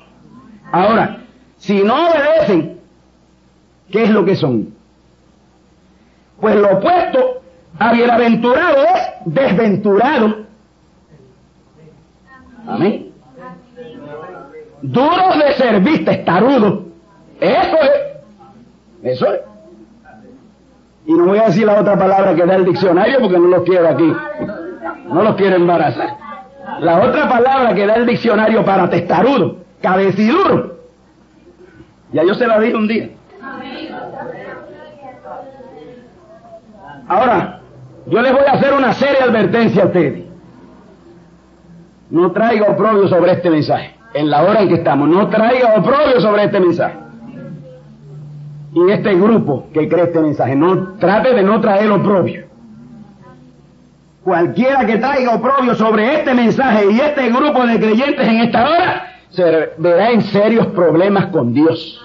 Ahora, 0.71 1.17
si 1.57 1.83
no 1.83 2.09
obedecen, 2.09 2.79
¿qué 3.91 4.03
es 4.03 4.09
lo 4.09 4.23
que 4.23 4.35
son? 4.35 4.73
Pues 6.39 6.55
lo 6.55 6.77
opuesto 6.77 7.41
a 7.79 7.93
bienaventurado 7.93 8.83
es 8.83 9.01
desventurado. 9.25 10.45
Amén. 12.67 13.11
Duros 14.81 15.39
de 15.39 15.53
servir, 15.53 16.05
testarudos. 16.05 16.83
Eso 17.39 17.77
es. 17.81 19.11
Eso 19.13 19.33
es. 19.33 19.41
Y 21.05 21.13
no 21.13 21.25
voy 21.25 21.37
a 21.37 21.45
decir 21.45 21.65
la 21.65 21.79
otra 21.79 21.97
palabra 21.97 22.33
que 22.33 22.45
da 22.45 22.55
el 22.55 22.65
diccionario 22.65 23.19
porque 23.19 23.37
no 23.37 23.47
los 23.47 23.63
quiero 23.63 23.87
aquí. 23.87 24.13
No 25.07 25.23
los 25.23 25.35
quiero 25.35 25.55
embarazar. 25.55 26.17
La 26.79 26.99
otra 27.03 27.29
palabra 27.29 27.73
que 27.75 27.85
da 27.85 27.95
el 27.95 28.05
diccionario 28.05 28.65
para 28.65 28.89
testarudo, 28.89 29.57
cabeciduro. 29.81 30.77
Ya 32.11 32.23
yo 32.23 32.33
se 32.33 32.47
la 32.47 32.59
dije 32.59 32.75
un 32.75 32.87
día. 32.87 33.09
Ahora, 37.07 37.59
yo 38.07 38.21
les 38.21 38.33
voy 38.33 38.45
a 38.47 38.51
hacer 38.53 38.73
una 38.73 38.93
seria 38.93 39.25
advertencia 39.25 39.83
a 39.83 39.85
ustedes. 39.85 40.25
No 42.09 42.31
traiga 42.31 42.71
oprobio 42.71 43.07
sobre 43.07 43.33
este 43.33 43.49
mensaje. 43.49 43.95
En 44.13 44.29
la 44.29 44.43
hora 44.43 44.61
en 44.61 44.69
que 44.69 44.75
estamos, 44.75 45.07
no 45.07 45.27
traiga 45.27 45.75
oprobio 45.77 46.19
sobre 46.19 46.45
este 46.45 46.59
mensaje. 46.59 46.97
Y 48.75 48.91
este 48.91 49.15
grupo 49.15 49.67
que 49.73 49.87
cree 49.87 50.03
este 50.03 50.19
mensaje, 50.19 50.53
no 50.53 50.95
trate 50.99 51.33
de 51.33 51.43
no 51.43 51.61
traer 51.61 51.89
oprobio. 51.89 52.43
Cualquiera 54.21 54.85
que 54.85 54.97
traiga 54.97 55.35
oprobio 55.35 55.75
sobre 55.75 56.15
este 56.15 56.33
mensaje 56.33 56.91
y 56.91 56.99
este 56.99 57.29
grupo 57.29 57.65
de 57.65 57.79
creyentes 57.79 58.27
en 58.27 58.39
esta 58.41 58.69
hora, 58.69 59.07
se 59.29 59.69
verá 59.77 60.11
en 60.11 60.21
serios 60.23 60.67
problemas 60.67 61.27
con 61.27 61.53
Dios. 61.53 62.01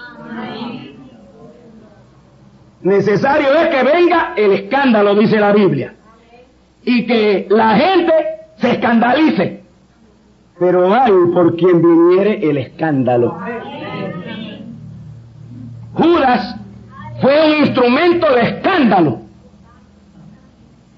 Necesario 2.81 3.53
es 3.53 3.67
que 3.67 3.83
venga 3.83 4.33
el 4.37 4.53
escándalo, 4.53 5.13
dice 5.15 5.41
la 5.41 5.51
Biblia, 5.51 5.93
y 6.85 7.05
que 7.05 7.47
la 7.49 7.75
gente 7.75 8.13
se 8.55 8.71
escandalice. 8.71 9.61
Pero 10.57 10.93
hay 10.93 11.11
por 11.33 11.57
quien 11.57 11.81
viniere 11.81 12.49
el 12.49 12.57
escándalo. 12.59 13.37
Judas 15.95 16.60
fue 17.21 17.45
un 17.45 17.65
instrumento 17.65 18.33
de 18.33 18.41
escándalo 18.41 19.19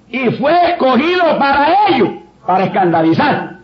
y 0.09 0.29
fue 0.31 0.53
escogido 0.71 1.37
para 1.37 1.89
ello, 1.89 2.13
para 2.45 2.65
escandalizar, 2.65 3.57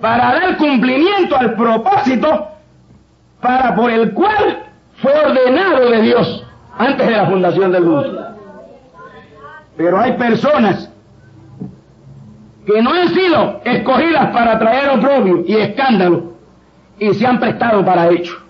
para 0.00 0.34
dar 0.34 0.56
cumplimiento 0.56 1.36
al 1.36 1.54
propósito 1.54 2.48
para 3.40 3.74
por 3.74 3.90
el 3.90 4.12
cual 4.12 4.64
fue 5.02 5.12
ordenado 5.12 5.90
de 5.90 6.02
Dios 6.02 6.46
antes 6.78 7.06
de 7.06 7.12
la 7.12 7.26
fundación 7.26 7.72
del 7.72 7.84
mundo. 7.84 8.28
Pero 9.76 10.00
hay 10.00 10.12
personas 10.12 10.90
que 12.66 12.80
no 12.82 12.92
han 12.92 13.08
sido 13.08 13.60
escogidas 13.64 14.30
para 14.30 14.58
traer 14.58 14.88
oprobio 14.90 15.44
y 15.46 15.56
escándalo 15.56 16.32
y 16.98 17.12
se 17.12 17.26
han 17.26 17.38
prestado 17.38 17.84
para 17.84 18.08
ello. 18.08 18.43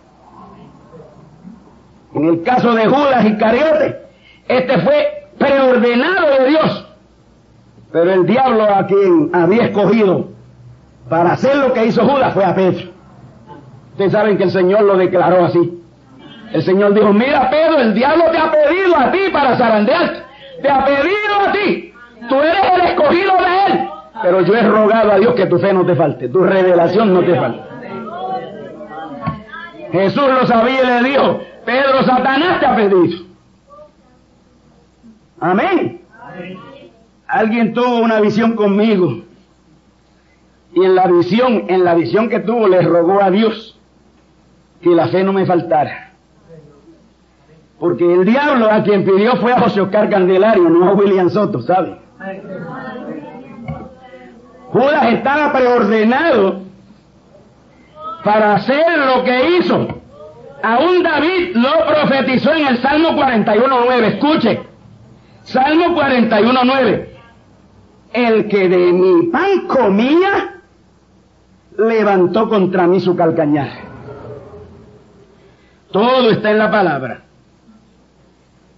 En 2.15 2.25
el 2.25 2.43
caso 2.43 2.75
de 2.75 2.87
Judas 2.87 3.25
Iscariote, 3.25 4.01
este 4.49 4.79
fue 4.79 5.27
preordenado 5.39 6.27
de 6.39 6.49
Dios, 6.49 6.87
pero 7.93 8.13
el 8.13 8.27
diablo 8.27 8.65
a 8.65 8.87
quien 8.87 9.31
había 9.33 9.65
escogido 9.65 10.29
para 11.09 11.33
hacer 11.33 11.57
lo 11.57 11.73
que 11.73 11.87
hizo 11.87 12.07
Judas 12.07 12.33
fue 12.35 12.45
a 12.45 12.55
Pedro. 12.55 12.91
Ustedes 13.93 14.13
saben 14.13 14.37
que 14.37 14.45
el 14.45 14.51
Señor 14.51 14.83
lo 14.83 14.97
declaró 14.97 15.45
así. 15.45 15.81
El 16.53 16.63
Señor 16.63 16.95
dijo, 16.95 17.13
mira 17.13 17.51
Pedro, 17.51 17.79
el 17.79 17.95
diablo 17.95 18.25
te 18.31 18.39
ha 18.39 18.51
pedido 18.51 18.97
a 18.97 19.11
ti 19.11 19.19
para 19.33 19.57
zarandearte. 19.57 20.23
Te 20.63 20.69
ha 20.69 20.85
pedido 20.85 21.41
a 21.47 21.53
ti. 21.53 21.93
Tú 22.29 22.41
eres 22.41 22.63
el 22.75 22.81
escogido 22.83 23.33
de 23.37 23.73
él. 23.73 23.89
Pero 24.23 24.41
yo 24.43 24.55
he 24.55 24.63
rogado 24.63 25.13
a 25.13 25.19
Dios 25.19 25.35
que 25.35 25.47
tu 25.47 25.59
fe 25.59 25.73
no 25.73 25.85
te 25.85 25.95
falte, 25.95 26.29
tu 26.29 26.43
revelación 26.43 27.13
no 27.13 27.21
te 27.23 27.35
falte. 27.35 27.61
Jesús 29.93 30.29
lo 30.29 30.47
sabía 30.47 30.83
y 30.83 31.03
le 31.03 31.09
dijo, 31.11 31.41
Pedro, 31.65 32.05
Satanás 32.05 32.61
te 32.61 32.67
ha 32.67 32.77
pedido. 32.77 33.25
Amén. 35.41 36.01
Alguien 37.27 37.75
tuvo 37.75 37.99
una 37.99 38.21
visión 38.21 38.55
conmigo. 38.55 39.23
Y 40.73 40.85
en 40.85 40.95
la 40.95 41.07
visión, 41.07 41.65
en 41.69 41.85
la 41.85 41.95
visión 41.95 42.29
que 42.29 42.41
tuvo, 42.41 42.69
le 42.69 42.83
rogó 42.83 43.23
a 43.23 43.31
Dios 43.31 43.79
que 44.81 44.91
la 44.91 45.09
fe 45.09 45.23
no 45.25 45.33
me 45.33 45.47
faltara. 45.47 46.13
Porque 47.79 48.13
el 48.13 48.25
diablo 48.25 48.71
a 48.71 48.83
quien 48.83 49.05
pidió 49.05 49.37
fue 49.37 49.53
a 49.53 49.61
José 49.61 49.81
Oscar 49.81 50.09
Candelario, 50.09 50.69
no 50.69 50.89
a 50.89 50.93
William 50.95 51.29
Soto, 51.31 51.61
¿sabe? 51.63 51.97
Judas 54.73 55.13
estaba 55.13 55.53
preordenado 55.53 56.63
para 58.25 58.55
hacer 58.55 58.99
lo 58.99 59.23
que 59.23 59.59
hizo. 59.59 60.04
Aún 60.65 61.03
David 61.03 61.55
lo 61.55 61.87
profetizó 61.87 62.55
en 62.55 62.67
el 62.67 62.81
Salmo 62.81 63.11
41.9. 63.11 64.03
Escuche, 64.05 64.61
Salmo 65.43 65.97
41.9. 65.97 67.09
El 68.13 68.49
que 68.49 68.69
de 68.69 68.93
mi 68.93 69.27
pan 69.27 69.67
comía, 69.67 70.61
levantó 71.77 72.49
contra 72.49 72.87
mí 72.87 73.01
su 73.01 73.15
calcañar. 73.17 73.71
Todo 75.91 76.31
está 76.31 76.51
en 76.51 76.59
la 76.59 76.71
palabra 76.71 77.25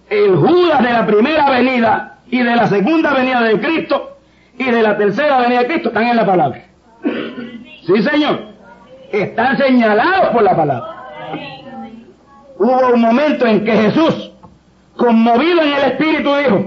el 0.09 0.35
Judas 0.35 0.81
de 0.81 0.91
la 0.91 1.05
primera 1.05 1.49
venida 1.49 2.17
y 2.29 2.39
de 2.39 2.55
la 2.55 2.67
segunda 2.67 3.13
venida 3.13 3.41
de 3.41 3.59
Cristo 3.59 4.17
y 4.57 4.65
de 4.65 4.81
la 4.81 4.97
tercera 4.97 5.39
venida 5.39 5.59
de 5.59 5.67
Cristo 5.67 5.89
están 5.89 6.07
en 6.07 6.15
la 6.15 6.25
palabra. 6.25 6.63
Sí, 7.85 8.01
Señor. 8.03 8.47
Están 9.11 9.57
señalados 9.57 10.29
por 10.29 10.43
la 10.43 10.55
palabra. 10.55 10.95
Hubo 12.59 12.93
un 12.93 13.01
momento 13.01 13.45
en 13.45 13.63
que 13.63 13.71
Jesús, 13.71 14.31
conmovido 14.95 15.61
en 15.61 15.73
el 15.73 15.83
Espíritu, 15.91 16.35
dijo, 16.35 16.65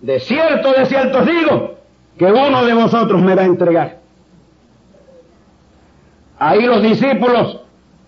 de 0.00 0.20
cierto, 0.20 0.72
de 0.72 0.86
cierto 0.86 1.22
digo, 1.24 1.74
que 2.18 2.26
uno 2.26 2.64
de 2.64 2.74
vosotros 2.74 3.20
me 3.20 3.34
va 3.34 3.42
a 3.42 3.46
entregar. 3.46 3.98
Ahí 6.38 6.62
los 6.62 6.82
discípulos 6.82 7.60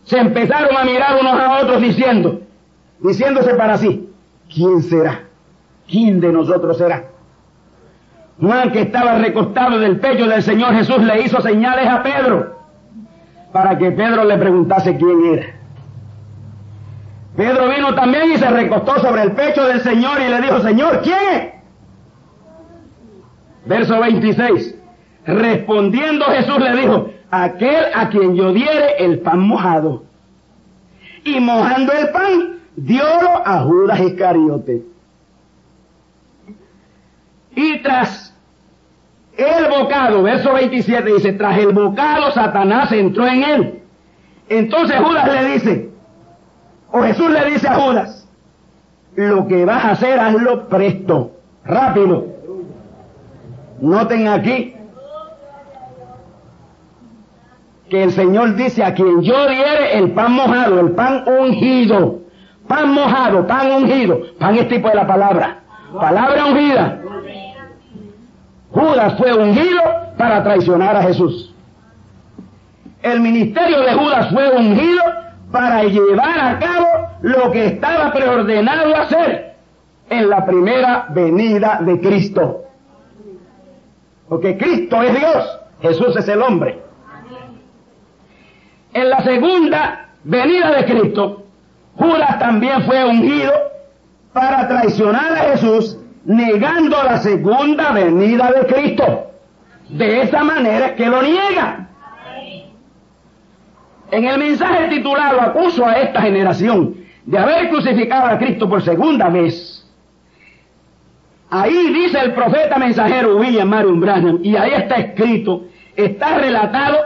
se 0.05 0.19
empezaron 0.19 0.75
a 0.77 0.85
mirar 0.85 1.19
unos 1.21 1.39
a 1.39 1.61
otros 1.63 1.83
diciendo, 1.83 2.41
diciéndose 3.01 3.55
para 3.55 3.77
sí, 3.77 4.09
¿quién 4.53 4.83
será? 4.83 5.25
¿Quién 5.89 6.21
de 6.21 6.33
nosotros 6.33 6.79
será? 6.79 7.05
Juan, 8.41 8.73
que 8.73 8.81
estaba 8.81 9.19
recostado 9.19 9.77
en 9.77 9.83
el 9.83 10.01
pecho 10.01 10.27
del 10.27 10.43
Señor 10.43 10.75
Jesús, 10.75 10.99
le 11.03 11.21
hizo 11.23 11.41
señales 11.43 11.87
a 11.87 12.03
Pedro. 12.03 12.57
para 13.53 13.77
que 13.77 13.91
Pedro 13.93 14.25
le 14.25 14.39
preguntase 14.39 14.97
quién 14.97 15.35
era. 15.35 15.62
Pedro 17.37 17.69
vino 17.69 17.95
también 17.95 18.33
y 18.33 18.37
se 18.37 18.49
recostó 18.49 19.01
sobre 19.01 19.23
el 19.23 19.33
pecho 19.33 19.67
del 19.67 19.81
Señor 19.81 20.21
y 20.21 20.29
le 20.29 20.41
dijo, 20.43 20.61
Señor, 20.61 21.01
¿quién? 21.03 21.53
Verso 23.65 23.99
26. 24.01 24.75
Respondiendo 25.25 26.25
Jesús 26.27 26.59
le 26.59 26.77
dijo, 26.77 27.11
aquel 27.31 27.87
a 27.95 28.09
quien 28.11 28.35
yo 28.35 28.53
diere 28.53 28.97
el 28.99 29.21
pan 29.21 29.41
mojado. 29.41 30.05
Y 31.25 31.41
mojando 31.41 31.93
el 31.93 32.11
pan, 32.11 32.59
diólo 32.77 33.43
a 33.47 33.61
Judas 33.61 34.01
Iscariote. 34.01 34.83
Y 37.55 37.79
tras 37.83 38.35
el 39.37 39.69
bocado, 39.71 40.23
verso 40.23 40.53
27 40.53 41.15
dice, 41.15 41.33
tras 41.33 41.59
el 41.59 41.73
bocado 41.73 42.31
Satanás 42.33 42.93
entró 42.93 43.27
en 43.27 43.43
él. 43.43 43.83
Entonces 44.49 44.99
Judas 44.99 45.33
le 45.33 45.45
dice, 45.53 45.92
o 46.93 47.03
Jesús 47.03 47.31
le 47.31 47.51
dice 47.51 47.67
a 47.67 47.75
Judas, 47.75 48.29
lo 49.17 49.47
que 49.47 49.65
vas 49.65 49.85
a 49.85 49.91
hacer 49.93 50.19
hazlo 50.21 50.69
presto, 50.69 51.33
rápido. 51.65 52.27
Noten 53.81 54.29
aquí 54.29 54.75
que 57.89 58.05
el 58.05 58.13
Señor 58.13 58.55
dice 58.57 58.85
a 58.85 58.95
quien 58.95 59.23
yo 59.23 59.49
diere 59.49 59.99
el 59.99 60.13
pan 60.13 60.33
mojado, 60.33 60.81
el 60.81 60.91
pan 60.93 61.25
ungido, 61.27 62.21
pan 62.69 62.93
mojado, 62.93 63.47
pan 63.47 63.73
ungido, 63.73 64.21
pan 64.39 64.57
es 64.57 64.69
tipo 64.69 64.89
de 64.89 64.95
la 64.95 65.07
palabra, 65.07 65.61
palabra 65.99 66.47
ungida. 66.47 67.01
Judas 68.71 69.15
fue 69.19 69.35
ungido 69.35 69.83
para 70.17 70.43
traicionar 70.43 70.97
a 70.97 71.03
Jesús. 71.03 71.55
El 73.03 73.21
ministerio 73.21 73.81
de 73.81 73.93
Judas 73.95 74.31
fue 74.31 74.51
ungido 74.57 75.22
para 75.53 75.85
llevar 75.85 76.41
a 76.41 76.59
cabo 76.59 76.89
lo 77.21 77.53
que 77.53 77.67
estaba 77.67 78.13
preordenado 78.13 78.97
hacer 78.97 79.55
en 80.11 80.29
la 80.29 80.45
primera 80.45 81.07
venida 81.11 81.79
de 81.83 82.01
Cristo. 82.01 82.65
Porque 84.29 84.57
Cristo 84.57 85.03
es 85.03 85.19
Dios, 85.19 85.61
Jesús 85.83 86.17
es 86.17 86.27
el 86.29 86.43
hombre. 86.43 86.81
En 88.95 89.11
la 89.11 89.23
segunda 89.23 90.09
venida 90.25 90.71
de 90.73 90.85
Cristo, 90.85 91.45
Judas 91.97 92.39
también 92.39 92.83
fue 92.83 93.05
ungido 93.05 93.53
para 94.33 94.67
traicionar 94.69 95.33
a 95.33 95.51
Jesús 95.51 95.99
negando 96.25 97.03
la 97.03 97.19
segunda 97.19 97.93
venida 97.93 98.51
de 98.53 98.67
Cristo. 98.67 99.31
De 99.89 100.23
esa 100.23 100.43
manera 100.43 100.95
que 100.95 101.07
lo 101.07 101.23
niega. 101.23 101.89
En 104.13 104.27
el 104.27 104.39
mensaje 104.39 104.89
titulado 104.89 105.41
Acuso 105.41 105.87
a 105.87 105.95
esta 105.95 106.21
generación 106.21 106.97
de 107.25 107.39
haber 107.39 107.71
crucificado 107.71 108.27
a 108.27 108.37
Cristo 108.37 108.69
por 108.69 108.83
segunda 108.83 109.31
vez, 109.31 109.91
ahí 111.49 111.91
dice 111.95 112.19
el 112.21 112.35
profeta 112.35 112.77
mensajero 112.77 113.39
William 113.39 113.67
Marion 113.67 113.99
Branham, 113.99 114.41
y 114.43 114.55
ahí 114.55 114.73
está 114.75 114.97
escrito, 114.97 115.65
está 115.97 116.37
relatado 116.37 116.99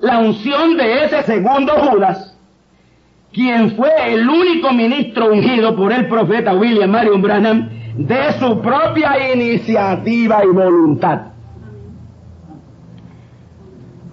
la 0.00 0.18
unción 0.18 0.76
de 0.76 1.06
ese 1.06 1.22
segundo 1.22 1.72
Judas, 1.72 2.36
quien 3.32 3.74
fue 3.74 4.12
el 4.12 4.28
único 4.28 4.74
ministro 4.74 5.32
ungido 5.32 5.74
por 5.74 5.90
el 5.90 6.06
profeta 6.06 6.52
William 6.52 6.90
Marion 6.90 7.22
Branham 7.22 7.70
de 7.96 8.32
su 8.38 8.60
propia 8.60 9.32
iniciativa 9.32 10.44
y 10.44 10.48
voluntad. 10.48 11.31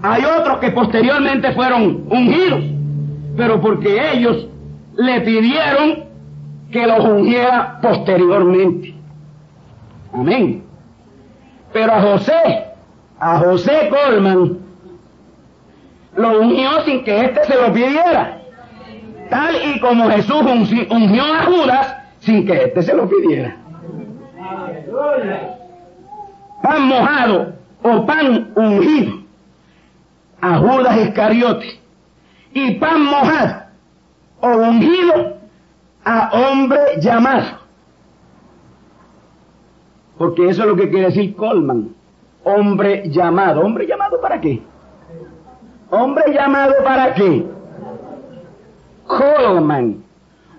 Hay 0.01 0.23
otros 0.23 0.59
que 0.59 0.71
posteriormente 0.71 1.51
fueron 1.53 2.05
ungidos, 2.09 2.63
pero 3.35 3.59
porque 3.59 4.13
ellos 4.13 4.47
le 4.95 5.21
pidieron 5.21 6.05
que 6.71 6.87
los 6.87 7.03
ungiera 7.03 7.79
posteriormente. 7.81 8.93
Amén. 10.13 10.63
Pero 11.73 11.93
a 11.93 12.01
José, 12.01 12.65
a 13.19 13.39
José 13.39 13.89
Colman, 13.89 14.57
lo 16.15 16.41
ungió 16.41 16.81
sin 16.85 17.03
que 17.03 17.25
éste 17.25 17.43
se 17.45 17.55
lo 17.55 17.73
pidiera. 17.73 18.37
Tal 19.29 19.55
y 19.65 19.79
como 19.79 20.09
Jesús 20.09 20.41
ungió 20.89 21.23
a 21.23 21.43
Judas 21.43 21.95
sin 22.19 22.45
que 22.45 22.53
éste 22.53 22.83
se 22.83 22.93
lo 22.93 23.07
pidiera. 23.07 23.55
Pan 26.63 26.87
mojado 26.87 27.53
o 27.83 28.05
pan 28.05 28.49
ungido 28.55 29.18
a 30.41 30.57
Judas 30.57 30.97
Iscariote 30.97 31.79
y 32.53 32.75
pan 32.75 33.03
mojado 33.03 33.63
o 34.41 34.47
ungido 34.47 35.37
a 36.03 36.29
hombre 36.33 36.79
llamado. 36.99 37.59
Porque 40.17 40.49
eso 40.49 40.63
es 40.63 40.67
lo 40.67 40.75
que 40.75 40.89
quiere 40.89 41.07
decir 41.07 41.35
Colman. 41.35 41.95
Hombre 42.43 43.09
llamado. 43.09 43.61
¿Hombre 43.61 43.87
llamado 43.87 44.19
para 44.19 44.39
qué? 44.41 44.61
Hombre 45.89 46.33
llamado 46.33 46.73
para 46.83 47.13
qué? 47.13 47.45
Colman. 49.07 50.03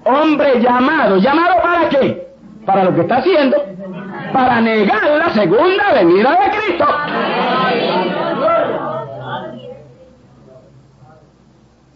Hombre 0.05 0.61
llamado. 0.61 1.19
¿Llamado 1.19 1.63
para 1.63 1.89
qué? 1.89 2.29
Para 2.65 2.85
lo 2.85 2.95
que 2.95 3.03
está 3.03 3.17
haciendo. 3.17 3.57
Para 4.33 4.61
negar 4.61 5.03
la 5.05 5.31
segunda 5.31 5.93
venida 5.95 6.31
de 6.31 6.59
Cristo. 6.59 6.87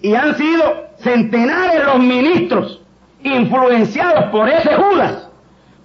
Y 0.04 0.14
han 0.14 0.36
sido 0.36 0.88
centenares 0.98 1.82
los 1.82 1.98
ministros 1.98 2.82
influenciados 3.22 4.24
por 4.24 4.46
ese 4.50 4.74
Judas 4.74 5.30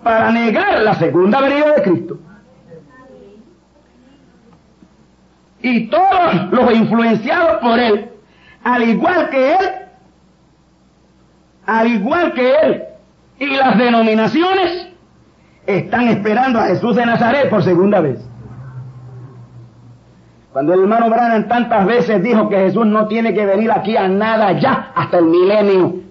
para 0.04 0.30
negar 0.30 0.82
la 0.82 0.94
segunda 0.96 1.40
venida 1.40 1.72
de 1.72 1.82
Cristo. 1.84 2.18
Y 5.62 5.88
todos 5.88 6.52
los 6.52 6.74
influenciados 6.74 7.60
por 7.62 7.80
él, 7.80 8.10
al 8.66 8.84
igual 8.90 9.30
que 9.30 9.54
él, 9.54 9.72
al 11.66 11.88
igual 11.88 12.34
que 12.34 12.56
él, 12.62 12.84
y 13.40 13.56
las 13.56 13.78
denominaciones, 13.78 14.90
están 15.66 16.10
esperando 16.10 16.60
a 16.60 16.66
Jesús 16.66 16.94
de 16.98 17.06
Nazaret 17.06 17.50
por 17.50 17.64
segunda 17.64 18.02
vez. 18.02 18.20
Cuando 20.60 20.74
el 20.74 20.82
hermano 20.82 21.10
Branham 21.10 21.48
tantas 21.48 21.86
veces 21.86 22.22
dijo 22.22 22.50
que 22.50 22.58
Jesús 22.58 22.86
no 22.86 23.08
tiene 23.08 23.34
que 23.34 23.46
venir 23.46 23.72
aquí 23.72 23.96
a 23.96 24.10
nada 24.10 24.52
ya 24.60 24.92
hasta 24.94 25.20
el 25.20 25.24
milenio. 25.24 26.02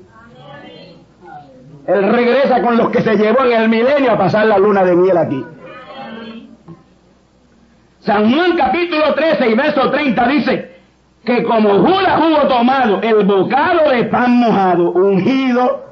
Él 1.86 2.11
regresa 2.11 2.62
con 2.62 2.78
los 2.78 2.88
que 2.88 3.03
se 3.03 3.16
llevó 3.16 3.44
en 3.44 3.53
el 3.53 3.68
milenio 3.68 4.11
a 4.11 4.16
pasar 4.16 4.46
la 4.46 4.57
luna 4.57 4.84
de 4.84 4.96
miel 4.96 5.18
aquí. 5.18 5.44
San 8.01 8.32
Juan 8.32 8.57
capítulo 8.57 9.12
13 9.14 9.51
y 9.51 9.55
verso 9.55 9.90
30 9.90 10.28
dice 10.28 10.76
que 11.26 11.42
como 11.42 11.80
Judas 11.80 12.18
hubo 12.18 12.49
tomado 12.49 13.03
el 13.03 13.26
bocado 13.26 13.90
de 13.90 14.05
pan 14.05 14.34
mojado, 14.38 14.92
ungido, 14.92 15.84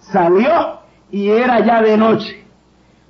salió 0.00 0.80
y 1.12 1.28
era 1.28 1.60
ya 1.60 1.80
de 1.80 1.96
noche. 1.96 2.44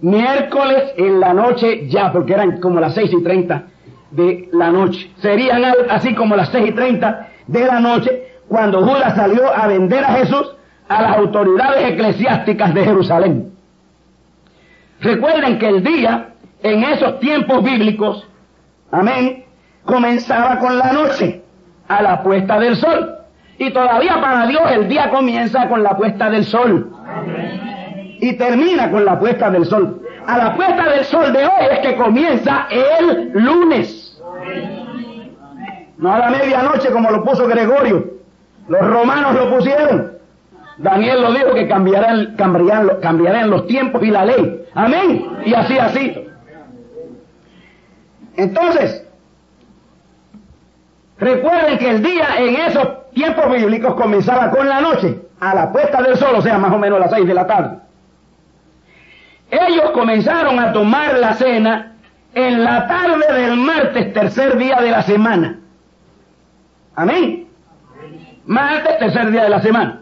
Miércoles 0.02 0.92
en 0.98 1.20
la 1.20 1.32
noche 1.32 1.88
ya, 1.88 2.12
porque 2.12 2.34
eran 2.34 2.60
como 2.60 2.80
las 2.80 2.92
seis 2.92 3.10
y 3.14 3.22
treinta 3.22 3.68
de 4.12 4.48
la 4.52 4.70
noche. 4.70 5.10
Serían 5.18 5.62
así 5.90 6.14
como 6.14 6.36
las 6.36 6.48
seis 6.50 6.68
y 6.68 6.72
treinta 6.72 7.28
de 7.46 7.66
la 7.66 7.80
noche 7.80 8.28
cuando 8.48 8.82
Judas 8.86 9.14
salió 9.14 9.54
a 9.54 9.66
vender 9.66 10.04
a 10.04 10.14
Jesús 10.14 10.54
a 10.88 11.02
las 11.02 11.16
autoridades 11.16 11.90
eclesiásticas 11.92 12.74
de 12.74 12.84
Jerusalén. 12.84 13.52
Recuerden 15.00 15.58
que 15.58 15.68
el 15.68 15.82
día, 15.82 16.28
en 16.62 16.84
esos 16.84 17.18
tiempos 17.18 17.64
bíblicos, 17.64 18.28
amén, 18.90 19.44
comenzaba 19.84 20.58
con 20.58 20.78
la 20.78 20.92
noche, 20.92 21.42
a 21.88 22.02
la 22.02 22.22
puesta 22.22 22.58
del 22.58 22.76
sol. 22.76 23.18
Y 23.58 23.70
todavía 23.70 24.20
para 24.20 24.46
Dios 24.46 24.62
el 24.72 24.88
día 24.88 25.10
comienza 25.10 25.68
con 25.68 25.82
la 25.82 25.96
puesta 25.96 26.30
del 26.30 26.44
sol. 26.44 26.90
Y 28.20 28.34
termina 28.34 28.90
con 28.90 29.04
la 29.04 29.18
puesta 29.18 29.50
del 29.50 29.64
sol. 29.64 30.02
A 30.26 30.38
la 30.38 30.54
puesta 30.54 30.88
del 30.88 31.04
sol 31.04 31.32
de 31.32 31.44
hoy 31.44 31.66
es 31.72 31.78
que 31.80 31.96
comienza 31.96 32.68
el 32.70 33.32
lunes. 33.34 34.01
No 35.98 36.12
a 36.12 36.18
la 36.18 36.30
medianoche 36.30 36.90
como 36.90 37.10
lo 37.10 37.24
puso 37.24 37.46
Gregorio. 37.46 38.12
Los 38.68 38.86
romanos 38.86 39.34
lo 39.34 39.56
pusieron. 39.56 40.12
Daniel 40.78 41.22
lo 41.22 41.32
dijo 41.32 41.54
que 41.54 41.68
cambiarán, 41.68 42.34
cambiarán, 42.36 42.90
cambiarán 43.00 43.50
los 43.50 43.66
tiempos 43.66 44.02
y 44.02 44.10
la 44.10 44.24
ley. 44.24 44.66
Amén. 44.74 45.28
Y 45.44 45.54
así, 45.54 45.78
así. 45.78 46.28
Entonces, 48.36 49.06
recuerden 51.18 51.78
que 51.78 51.90
el 51.90 52.02
día 52.02 52.26
en 52.38 52.56
esos 52.56 53.10
tiempos 53.12 53.52
bíblicos 53.52 53.94
comenzaba 53.94 54.50
con 54.50 54.68
la 54.68 54.80
noche, 54.80 55.20
a 55.38 55.54
la 55.54 55.70
puesta 55.70 56.02
del 56.02 56.16
sol, 56.16 56.34
o 56.36 56.42
sea, 56.42 56.58
más 56.58 56.72
o 56.72 56.78
menos 56.78 56.96
a 56.98 57.02
las 57.02 57.10
seis 57.10 57.26
de 57.26 57.34
la 57.34 57.46
tarde. 57.46 57.76
Ellos 59.50 59.90
comenzaron 59.90 60.58
a 60.58 60.72
tomar 60.72 61.18
la 61.18 61.34
cena 61.34 61.91
en 62.34 62.64
la 62.64 62.86
tarde 62.86 63.40
del 63.40 63.56
martes, 63.56 64.12
tercer 64.12 64.56
día 64.56 64.80
de 64.80 64.90
la 64.90 65.02
semana. 65.02 65.58
Amén. 66.94 67.48
Martes, 68.46 68.98
tercer 68.98 69.30
día 69.30 69.44
de 69.44 69.50
la 69.50 69.60
semana. 69.60 70.00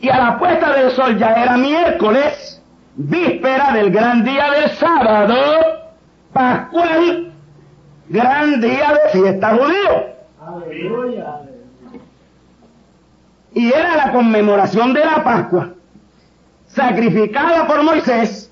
Y 0.00 0.08
a 0.08 0.18
la 0.18 0.38
puesta 0.38 0.72
del 0.74 0.90
sol 0.92 1.18
ya 1.18 1.32
era 1.32 1.56
miércoles, 1.56 2.62
víspera 2.96 3.72
del 3.72 3.90
gran 3.90 4.24
día 4.24 4.50
del 4.52 4.70
sábado, 4.70 5.36
pascual, 6.32 7.32
gran 8.08 8.60
día 8.60 8.92
de 8.92 9.18
fiesta 9.18 9.56
judío. 9.56 10.08
Y 13.54 13.72
era 13.72 13.96
la 13.96 14.12
conmemoración 14.12 14.92
de 14.92 15.04
la 15.04 15.24
Pascua, 15.24 15.70
sacrificada 16.66 17.66
por 17.66 17.82
Moisés 17.82 18.47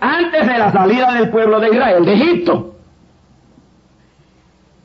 antes 0.00 0.46
de 0.46 0.58
la 0.58 0.72
salida 0.72 1.14
del 1.14 1.30
pueblo 1.30 1.60
de 1.60 1.70
Israel 1.70 2.04
de 2.04 2.12
Egipto. 2.14 2.74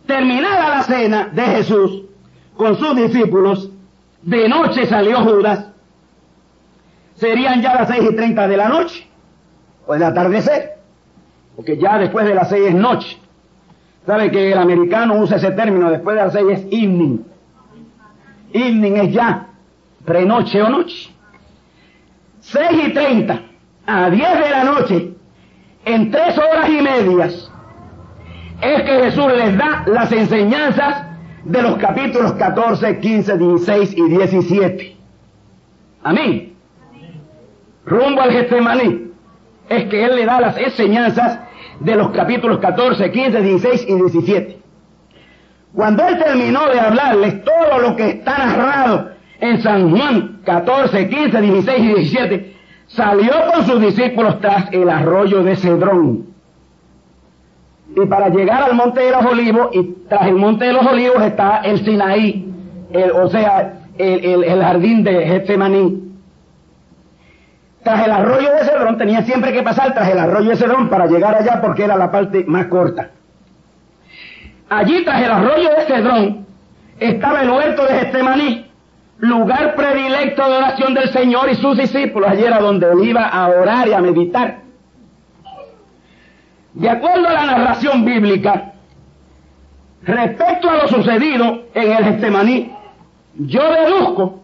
Terminada 0.07 0.69
la 0.69 0.83
cena 0.83 1.29
de 1.31 1.41
Jesús 1.41 2.03
con 2.57 2.77
sus 2.77 2.95
discípulos, 2.95 3.69
de 4.21 4.47
noche 4.49 4.85
salió 4.85 5.21
Judas, 5.21 5.67
serían 7.15 7.61
ya 7.61 7.73
las 7.73 7.87
seis 7.87 8.09
y 8.11 8.15
treinta 8.15 8.47
de 8.47 8.57
la 8.57 8.69
noche, 8.69 9.07
o 9.85 9.95
el 9.95 10.03
atardecer, 10.03 10.77
porque 11.55 11.77
ya 11.77 11.97
después 11.97 12.25
de 12.25 12.35
las 12.35 12.49
seis 12.49 12.67
es 12.67 12.75
noche. 12.75 13.17
¿Sabe 14.05 14.31
que 14.31 14.51
el 14.51 14.57
americano 14.57 15.15
usa 15.15 15.37
ese 15.37 15.51
término, 15.51 15.89
después 15.89 16.17
de 16.17 16.23
las 16.23 16.33
seis 16.33 16.47
es 16.49 16.65
evening? 16.65 17.19
Evening 18.51 18.97
es 18.97 19.13
ya, 19.13 19.47
prenoche 20.03 20.61
o 20.61 20.69
noche. 20.69 21.09
Seis 22.41 22.87
y 22.87 22.91
treinta 22.91 23.41
a 23.85 24.09
diez 24.09 24.39
de 24.39 24.49
la 24.49 24.63
noche, 24.63 25.13
en 25.85 26.11
tres 26.11 26.37
horas 26.37 26.69
y 26.69 26.81
medias, 26.81 27.51
es 28.61 28.81
que 28.83 29.03
Jesús 29.03 29.33
les 29.33 29.57
da 29.57 29.83
las 29.87 30.11
enseñanzas 30.11 31.03
de 31.43 31.61
los 31.61 31.77
capítulos 31.77 32.33
14, 32.33 32.99
15, 32.99 33.37
16 33.37 33.97
y 33.97 34.09
17. 34.09 34.95
Amén. 36.03 36.53
Rumbo 37.85 38.21
al 38.21 38.31
Getsemaní 38.31 39.11
es 39.69 39.85
que 39.85 40.05
Él 40.05 40.15
le 40.15 40.25
da 40.25 40.39
las 40.39 40.57
enseñanzas 40.57 41.39
de 41.79 41.95
los 41.95 42.11
capítulos 42.11 42.59
14, 42.59 43.11
15, 43.11 43.41
16 43.41 43.85
y 43.87 43.95
17. 43.95 44.57
Cuando 45.73 46.07
Él 46.07 46.17
terminó 46.19 46.69
de 46.69 46.79
hablarles 46.79 47.43
todo 47.43 47.79
lo 47.79 47.95
que 47.95 48.09
está 48.09 48.37
narrado 48.37 49.11
en 49.39 49.61
San 49.61 49.89
Juan 49.89 50.39
14, 50.45 51.09
15, 51.09 51.41
16 51.41 51.79
y 51.79 51.87
17, 51.87 52.55
salió 52.95 53.33
con 53.53 53.65
sus 53.65 53.81
discípulos 53.81 54.39
tras 54.41 54.71
el 54.71 54.89
arroyo 54.89 55.43
de 55.43 55.55
Cedrón 55.55 56.33
y 57.95 58.05
para 58.07 58.29
llegar 58.29 58.63
al 58.63 58.75
monte 58.75 59.01
de 59.01 59.11
los 59.11 59.23
olivos, 59.25 59.69
y 59.71 59.83
tras 60.09 60.27
el 60.27 60.35
monte 60.35 60.65
de 60.65 60.73
los 60.73 60.85
olivos 60.85 61.21
está 61.21 61.57
el 61.57 61.83
Sinaí, 61.83 62.51
el, 62.91 63.11
o 63.11 63.29
sea, 63.29 63.73
el, 63.97 64.43
el, 64.43 64.61
jardín 64.61 65.03
de 65.03 65.25
Getsemaní. 65.27 66.01
Tras 67.83 68.05
el 68.05 68.11
arroyo 68.11 68.49
de 68.51 68.65
Cedrón, 68.65 68.97
tenía 68.97 69.21
siempre 69.23 69.51
que 69.51 69.61
pasar 69.61 69.93
tras 69.93 70.09
el 70.09 70.17
arroyo 70.17 70.49
de 70.51 70.55
Cedrón 70.55 70.89
para 70.89 71.05
llegar 71.05 71.35
allá 71.35 71.61
porque 71.61 71.83
era 71.83 71.97
la 71.97 72.09
parte 72.11 72.45
más 72.47 72.65
corta. 72.67 73.09
Allí 74.69 75.03
tras 75.03 75.21
el 75.21 75.31
arroyo 75.31 75.69
de 75.77 75.85
Cedrón 75.85 76.45
estaba 76.99 77.41
el 77.41 77.49
huerto 77.49 77.85
de 77.85 77.93
Getsemaní, 77.93 78.71
lugar 79.19 79.75
predilecto 79.75 80.47
de 80.47 80.57
oración 80.57 80.93
del 80.93 81.09
Señor 81.09 81.49
y 81.49 81.55
sus 81.55 81.77
discípulos. 81.77 82.29
Allí 82.29 82.43
era 82.43 82.59
donde 82.59 82.91
él 82.91 83.03
iba 83.03 83.27
a 83.27 83.47
orar 83.47 83.87
y 83.87 83.93
a 83.93 84.01
meditar. 84.01 84.63
De 86.73 86.89
acuerdo 86.89 87.27
a 87.27 87.33
la 87.33 87.45
narración 87.45 88.03
bíblica, 88.03 88.73
respecto 90.01 90.69
a 90.69 90.77
lo 90.77 90.87
sucedido 90.87 91.63
en 91.73 91.91
el 91.91 92.03
Getsemaní, 92.03 92.71
yo 93.35 93.61
deduzco 93.71 94.41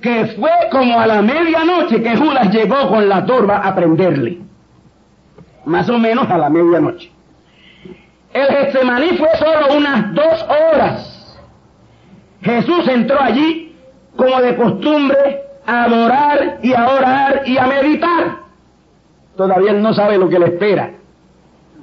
que 0.00 0.26
fue 0.38 0.50
como 0.70 1.00
a 1.00 1.06
la 1.06 1.22
medianoche 1.22 2.02
que 2.02 2.16
Judas 2.16 2.52
llegó 2.52 2.88
con 2.88 3.08
la 3.08 3.24
torba 3.24 3.58
a 3.58 3.74
prenderle. 3.74 4.38
Más 5.64 5.88
o 5.88 5.98
menos 5.98 6.28
a 6.30 6.38
la 6.38 6.48
medianoche. 6.48 7.10
El 8.32 8.46
Getsemaní 8.46 9.16
fue 9.16 9.28
solo 9.38 9.76
unas 9.76 10.14
dos 10.14 10.46
horas. 10.48 11.38
Jesús 12.42 12.86
entró 12.88 13.20
allí 13.20 13.67
como 14.18 14.40
de 14.40 14.56
costumbre 14.56 15.42
a 15.64 15.84
adorar 15.84 16.58
y 16.60 16.74
a 16.74 16.88
orar 16.88 17.42
y 17.46 17.56
a 17.56 17.66
meditar. 17.68 18.38
Todavía 19.36 19.70
él 19.70 19.80
no 19.80 19.94
sabe 19.94 20.18
lo 20.18 20.28
que 20.28 20.40
le 20.40 20.46
espera. 20.46 20.90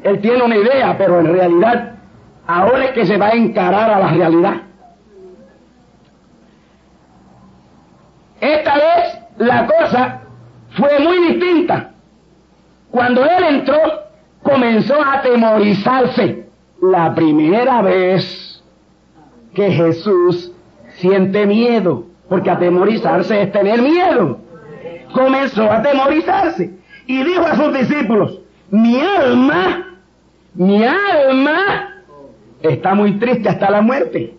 Él 0.04 0.20
tiene 0.20 0.44
una 0.44 0.58
idea, 0.58 0.98
pero 0.98 1.22
en 1.22 1.32
realidad 1.32 1.94
ahora 2.46 2.86
es 2.86 2.92
que 2.92 3.06
se 3.06 3.16
va 3.16 3.28
a 3.28 3.32
encarar 3.32 3.90
a 3.90 4.00
la 4.00 4.08
realidad. 4.10 4.56
Esta 8.42 8.76
vez 8.76 9.20
la 9.38 9.66
cosa 9.66 10.22
fue 10.72 11.00
muy 11.00 11.30
distinta. 11.30 11.92
Cuando 12.92 13.24
él 13.24 13.44
entró, 13.50 13.80
comenzó 14.44 15.02
a 15.02 15.14
atemorizarse. 15.20 16.50
La 16.82 17.16
primera 17.16 17.82
vez 17.82 18.62
que 19.54 19.72
Jesús 19.72 20.52
siente 20.98 21.46
miedo, 21.46 22.08
porque 22.30 22.50
atemorizarse 22.50 23.42
es 23.42 23.52
tener 23.52 23.82
miedo. 23.82 24.40
Comenzó 25.14 25.64
a 25.72 25.78
atemorizarse 25.78 26.72
y 27.08 27.24
dijo 27.24 27.46
a 27.46 27.56
sus 27.56 27.74
discípulos, 27.74 28.40
mi 28.70 29.00
alma 29.00 29.86
mi 30.56 30.82
alma 30.86 32.04
está 32.62 32.96
muy 32.96 33.20
triste 33.20 33.50
hasta 33.50 33.70
la 33.70 33.82
muerte. 33.82 34.36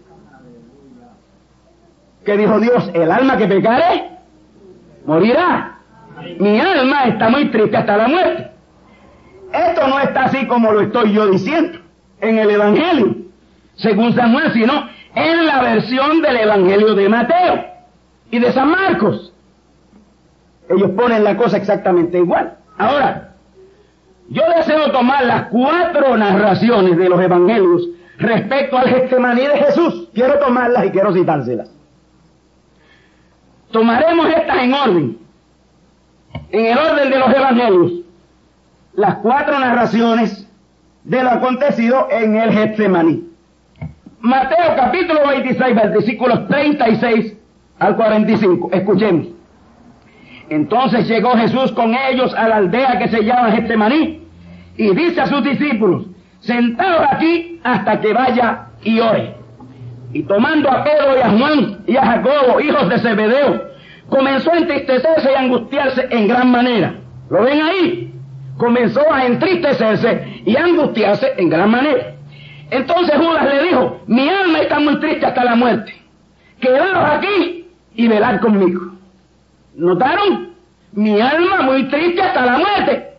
¿Qué 2.24 2.36
dijo 2.38 2.58
Dios? 2.58 2.90
El 2.94 3.10
alma 3.10 3.36
que 3.36 3.46
pecare 3.46 4.10
morirá. 5.04 5.78
Mi 6.40 6.58
alma 6.58 7.04
está 7.04 7.28
muy 7.28 7.50
triste 7.50 7.76
hasta 7.76 7.96
la 7.98 8.08
muerte. 8.08 8.50
Esto 9.52 9.86
no 9.88 10.00
está 10.00 10.24
así 10.24 10.46
como 10.46 10.72
lo 10.72 10.80
estoy 10.80 11.12
yo 11.12 11.26
diciendo 11.26 11.78
en 12.20 12.38
el 12.38 12.50
Evangelio, 12.50 13.14
según 13.74 14.14
San 14.14 14.32
Juan, 14.32 14.52
sino 14.54 14.88
en 15.14 15.46
la 15.46 15.62
versión 15.62 16.22
del 16.22 16.36
Evangelio 16.38 16.94
de 16.94 17.08
Mateo 17.08 17.64
y 18.30 18.38
de 18.38 18.52
San 18.52 18.70
Marcos. 18.70 19.32
Ellos 20.68 20.90
ponen 20.90 21.22
la 21.24 21.36
cosa 21.36 21.56
exactamente 21.56 22.18
igual. 22.18 22.56
Ahora, 22.78 23.34
yo 24.28 24.42
deseo 24.56 24.90
tomar 24.90 25.24
las 25.24 25.48
cuatro 25.48 26.16
narraciones 26.16 26.96
de 26.96 27.08
los 27.08 27.20
evangelios 27.20 27.88
respecto 28.18 28.76
al 28.76 28.88
Getsemaní 28.88 29.42
de 29.42 29.58
Jesús. 29.58 30.08
Quiero 30.12 30.38
tomarlas 30.38 30.86
y 30.86 30.90
quiero 30.90 31.12
citárselas. 31.12 31.70
Tomaremos 33.70 34.28
estas 34.28 34.58
en 34.58 34.74
orden, 34.74 35.18
en 36.50 36.66
el 36.66 36.78
orden 36.78 37.10
de 37.10 37.18
los 37.18 37.34
evangelios, 37.34 37.92
las 38.94 39.16
cuatro 39.16 39.58
narraciones 39.58 40.48
de 41.04 41.22
lo 41.22 41.30
acontecido 41.30 42.08
en 42.10 42.36
el 42.36 42.52
Getsemaní. 42.52 43.28
Mateo 44.20 44.74
capítulo 44.76 45.28
26, 45.28 45.74
versículos 45.74 46.48
36 46.48 47.36
al 47.78 47.96
45. 47.96 48.70
Escuchemos. 48.72 49.26
Entonces 50.48 51.08
llegó 51.08 51.32
Jesús 51.36 51.72
con 51.72 51.94
ellos 51.94 52.32
a 52.34 52.48
la 52.48 52.56
aldea 52.56 52.98
que 52.98 53.08
se 53.08 53.24
llama 53.24 53.50
Getsemaní 53.50 54.22
y 54.76 54.94
dice 54.94 55.20
a 55.20 55.26
sus 55.26 55.42
discípulos, 55.42 56.06
sentados 56.40 57.06
aquí 57.10 57.60
hasta 57.64 58.00
que 58.00 58.12
vaya 58.12 58.66
y 58.84 59.00
ore. 59.00 59.34
Y 60.12 60.22
tomando 60.22 60.70
a 60.70 60.84
Pedro 60.84 61.16
y 61.16 61.20
a 61.20 61.30
Juan 61.30 61.78
y 61.86 61.96
a 61.96 62.06
Jacobo, 62.06 62.60
hijos 62.60 62.88
de 62.88 62.98
Zebedeo, 62.98 63.64
comenzó 64.08 64.52
a 64.52 64.58
entristecerse 64.58 65.32
y 65.32 65.34
angustiarse 65.34 66.06
en 66.10 66.28
gran 66.28 66.50
manera. 66.50 66.94
¿Lo 67.28 67.42
ven 67.42 67.60
ahí? 67.60 68.14
Comenzó 68.56 69.02
a 69.12 69.26
entristecerse 69.26 70.42
y 70.46 70.56
angustiarse 70.56 71.32
en 71.36 71.48
gran 71.48 71.70
manera. 71.70 72.14
Entonces 72.70 73.16
Judas 73.16 73.52
le 73.52 73.62
dijo, 73.64 74.00
mi 74.06 74.28
alma 74.28 74.60
está 74.60 74.78
muy 74.78 74.98
triste 75.00 75.26
hasta 75.26 75.44
la 75.44 75.56
muerte. 75.56 75.94
Quedaros 76.60 77.04
aquí 77.18 77.65
y 77.96 78.08
velad 78.08 78.40
conmigo. 78.40 78.92
¿Notaron? 79.74 80.54
Mi 80.92 81.20
alma 81.20 81.62
muy 81.62 81.88
triste 81.88 82.22
hasta 82.22 82.46
la 82.46 82.58
muerte. 82.58 83.12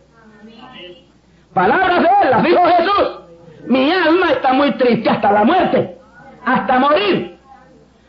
Palabras 1.52 2.02
de 2.02 2.08
él, 2.22 2.30
las 2.30 2.42
dijo 2.42 2.60
Jesús. 2.64 3.18
Mi 3.66 3.90
alma 3.90 4.32
está 4.32 4.52
muy 4.52 4.72
triste 4.72 5.10
hasta 5.10 5.32
la 5.32 5.44
muerte, 5.44 5.98
hasta 6.44 6.78
morir. 6.78 7.36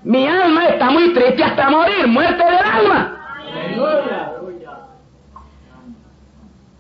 Mi 0.04 0.26
alma 0.28 0.68
está 0.68 0.90
muy 0.90 1.14
triste 1.14 1.44
hasta 1.44 1.70
morir, 1.70 2.08
muerte 2.08 2.44
del 2.44 2.58
alma. 2.58 3.16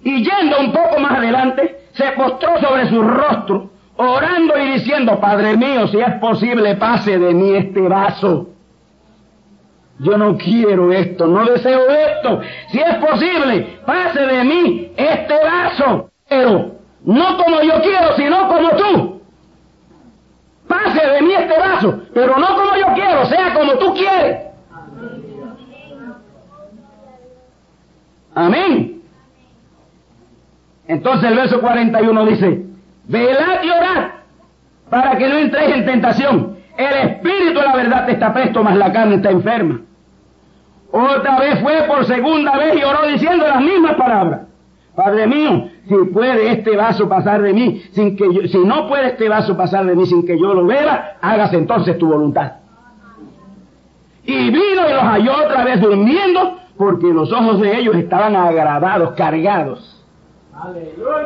Y 0.02 0.24
yendo 0.24 0.60
un 0.60 0.72
poco 0.72 1.00
más 1.00 1.12
adelante, 1.12 1.82
se 1.94 2.12
postró 2.12 2.60
sobre 2.62 2.88
su 2.90 3.02
rostro, 3.02 3.70
orando 3.98 4.58
y 4.58 4.72
diciendo, 4.74 5.20
Padre 5.20 5.58
mío, 5.58 5.88
si 5.88 6.00
es 6.00 6.14
posible, 6.16 6.76
pase 6.76 7.20
de 7.20 7.34
mí 7.34 7.56
este 7.56 7.82
vaso. 7.82 8.48
Yo 10.00 10.18
no 10.18 10.38
quiero 10.38 10.92
esto, 10.94 11.28
no 11.28 11.46
deseo 11.46 11.90
esto. 11.90 12.42
Si 12.70 12.80
es 12.80 12.96
posible, 12.96 13.80
pase 13.86 14.26
de 14.26 14.44
mí 14.46 14.92
este 14.96 15.34
vaso. 15.44 16.10
Pero 16.28 16.72
no 17.04 17.38
como 17.38 17.62
yo 17.62 17.82
quiero, 17.82 18.16
sino 18.16 18.48
como 18.48 18.70
tú. 18.72 19.22
pase 20.68 21.06
de 21.06 21.22
mí 21.22 21.34
este 21.34 21.58
vaso, 21.58 22.02
pero 22.14 22.38
no 22.38 22.48
como 22.48 22.76
yo 22.78 22.94
quiero, 22.94 23.26
sea 23.26 23.54
como 23.54 23.74
tú 23.74 23.94
quieres. 23.94 24.50
Amén. 28.36 29.02
Entonces 30.88 31.30
el 31.30 31.36
verso 31.36 31.60
41 31.60 32.26
dice, 32.26 32.66
velad 33.06 33.64
y 33.64 33.70
orad 33.70 34.12
para 34.90 35.18
que 35.18 35.28
no 35.28 35.38
entréis 35.38 35.76
en 35.76 35.86
tentación. 35.86 36.58
El 36.78 37.10
espíritu 37.10 37.60
de 37.60 37.66
la 37.66 37.76
verdad 37.76 38.10
está 38.10 38.34
presto, 38.34 38.64
mas 38.64 38.78
la 38.78 38.92
carne 38.94 39.16
está 39.16 39.32
enferma. 39.32 39.82
Otra 40.92 41.40
vez 41.40 41.60
fue 41.62 41.84
por 41.84 42.06
segunda 42.06 42.58
vez 42.58 42.76
y 42.80 42.84
oró 42.84 43.08
diciendo 43.08 43.48
las 43.48 43.62
mismas 43.62 43.96
palabras. 43.96 44.42
Padre 44.96 45.28
mío, 45.28 45.70
si 45.88 45.96
puede 46.12 46.52
este 46.52 46.76
vaso 46.76 47.08
pasar 47.08 47.42
de 47.42 47.54
mí 47.54 47.84
sin 47.94 48.18
que 48.18 48.34
yo, 48.34 48.48
si 48.48 48.58
no 48.58 48.88
puede 48.88 49.10
este 49.10 49.30
vaso 49.30 49.56
pasar 49.56 49.86
de 49.86 49.96
mí 49.96 50.06
sin 50.06 50.26
que 50.26 50.38
yo 50.38 50.54
lo 50.54 50.66
vea, 50.66 51.18
hágase 51.22 51.58
entonces 51.58 51.98
tu 51.98 52.08
voluntad. 52.08 52.54
Y 54.26 54.50
vino 54.50 54.90
y 54.90 54.94
los 54.94 55.02
halló 55.02 55.32
otra 55.46 55.64
vez 55.64 55.80
durmiendo 55.80 56.60
porque 56.78 57.08
los 57.08 57.32
ojos 57.32 57.62
de 57.62 57.78
ellos 57.78 57.96
estaban 57.96 58.36
agravados, 58.36 59.12
cargados. 59.12 60.06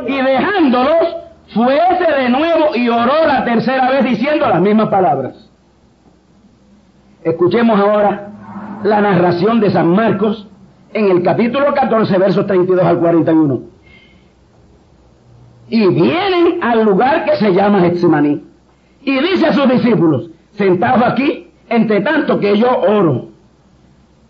Y 0.07 0.21
dejándolos, 0.21 1.15
fuese 1.53 2.11
de 2.21 2.29
nuevo 2.29 2.75
y 2.75 2.89
oró 2.89 3.25
la 3.25 3.43
tercera 3.43 3.89
vez 3.89 4.03
diciendo 4.03 4.47
las 4.47 4.61
mismas 4.61 4.89
palabras. 4.89 5.49
Escuchemos 7.23 7.79
ahora 7.79 8.29
la 8.83 9.01
narración 9.01 9.59
de 9.59 9.71
San 9.71 9.89
Marcos 9.89 10.47
en 10.93 11.09
el 11.09 11.23
capítulo 11.23 11.73
14, 11.73 12.17
versos 12.17 12.45
32 12.47 12.85
al 12.85 12.99
41. 12.99 13.61
Y 15.69 15.87
vienen 15.87 16.61
al 16.61 16.83
lugar 16.83 17.25
que 17.25 17.35
se 17.37 17.53
llama 17.53 17.81
Getsemaní. 17.81 18.43
Y 19.01 19.19
dice 19.19 19.47
a 19.47 19.53
sus 19.53 19.67
discípulos, 19.69 20.29
sentados 20.51 21.03
aquí, 21.03 21.47
entre 21.69 22.01
tanto 22.01 22.39
que 22.39 22.57
yo 22.57 22.69
oro. 22.79 23.29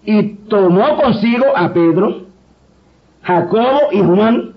Y 0.06 0.36
tomó 0.50 0.96
consigo 1.02 1.46
a 1.56 1.74
Pedro, 1.74 2.24
Jacobo 3.24 3.90
y 3.92 4.02
Juan, 4.02 4.54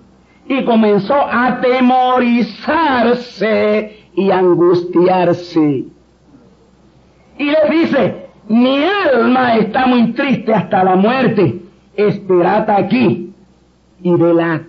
y 0.49 0.65
comenzó 0.65 1.15
a 1.15 1.61
temorizarse 1.61 2.77
y 4.15 4.31
angustiarse. 4.31 5.87
Y 7.39 7.45
les 7.45 7.71
dice, 7.71 8.26
mi 8.49 8.85
alma 8.85 9.57
está 9.57 9.87
muy 9.87 10.13
triste 10.13 10.55
hasta 10.55 10.85
la 10.85 10.97
muerte, 10.97 11.61
esperad 11.97 12.69
aquí 12.71 13.33
y 14.03 14.15
velad. 14.15 14.61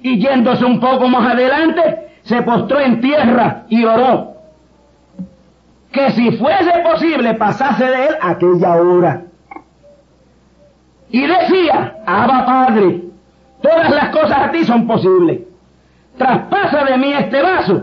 Y 0.00 0.18
yéndose 0.18 0.64
un 0.64 0.78
poco 0.78 1.08
más 1.08 1.32
adelante, 1.32 2.08
se 2.22 2.42
postró 2.42 2.80
en 2.80 3.00
tierra 3.00 3.64
y 3.68 3.84
oró. 3.84 4.34
Que 5.90 6.10
si 6.10 6.32
fuese 6.32 6.72
posible 6.84 7.34
pasase 7.34 7.84
de 7.84 8.06
él 8.06 8.16
aquella 8.20 8.74
hora. 8.74 9.22
Y 11.10 11.26
decía, 11.26 11.96
Abba 12.04 12.44
Padre, 12.44 13.04
todas 13.62 13.90
las 13.90 14.10
cosas 14.10 14.38
a 14.38 14.50
ti 14.50 14.64
son 14.64 14.86
posibles. 14.86 15.40
Traspasa 16.18 16.84
de 16.84 16.98
mí 16.98 17.12
este 17.12 17.42
vaso, 17.42 17.82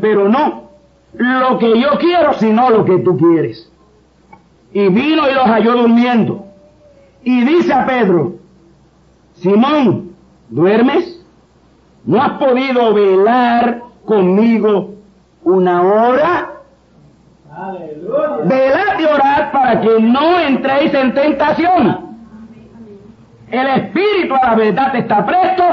pero 0.00 0.28
no 0.28 0.70
lo 1.12 1.58
que 1.58 1.80
yo 1.80 1.98
quiero, 1.98 2.34
sino 2.34 2.70
lo 2.70 2.84
que 2.84 2.98
tú 2.98 3.16
quieres. 3.16 3.69
Y 4.72 4.88
vino 4.88 5.28
y 5.28 5.34
los 5.34 5.44
halló 5.44 5.72
durmiendo. 5.72 6.46
Y 7.22 7.44
dice 7.44 7.72
a 7.72 7.86
Pedro, 7.86 8.34
Simón, 9.34 10.12
¿duermes? 10.48 11.24
¿No 12.04 12.22
has 12.22 12.32
podido 12.32 12.94
velar 12.94 13.82
conmigo 14.04 14.94
una 15.42 15.82
hora? 15.82 16.50
Velad 18.44 19.00
y 19.00 19.04
orad 19.04 19.52
para 19.52 19.80
que 19.80 20.00
no 20.00 20.40
entréis 20.40 20.94
en 20.94 21.14
tentación. 21.14 22.16
El 23.50 23.66
espíritu 23.66 24.34
a 24.34 24.46
la 24.46 24.54
verdad 24.54 24.96
está 24.96 25.26
presto, 25.26 25.64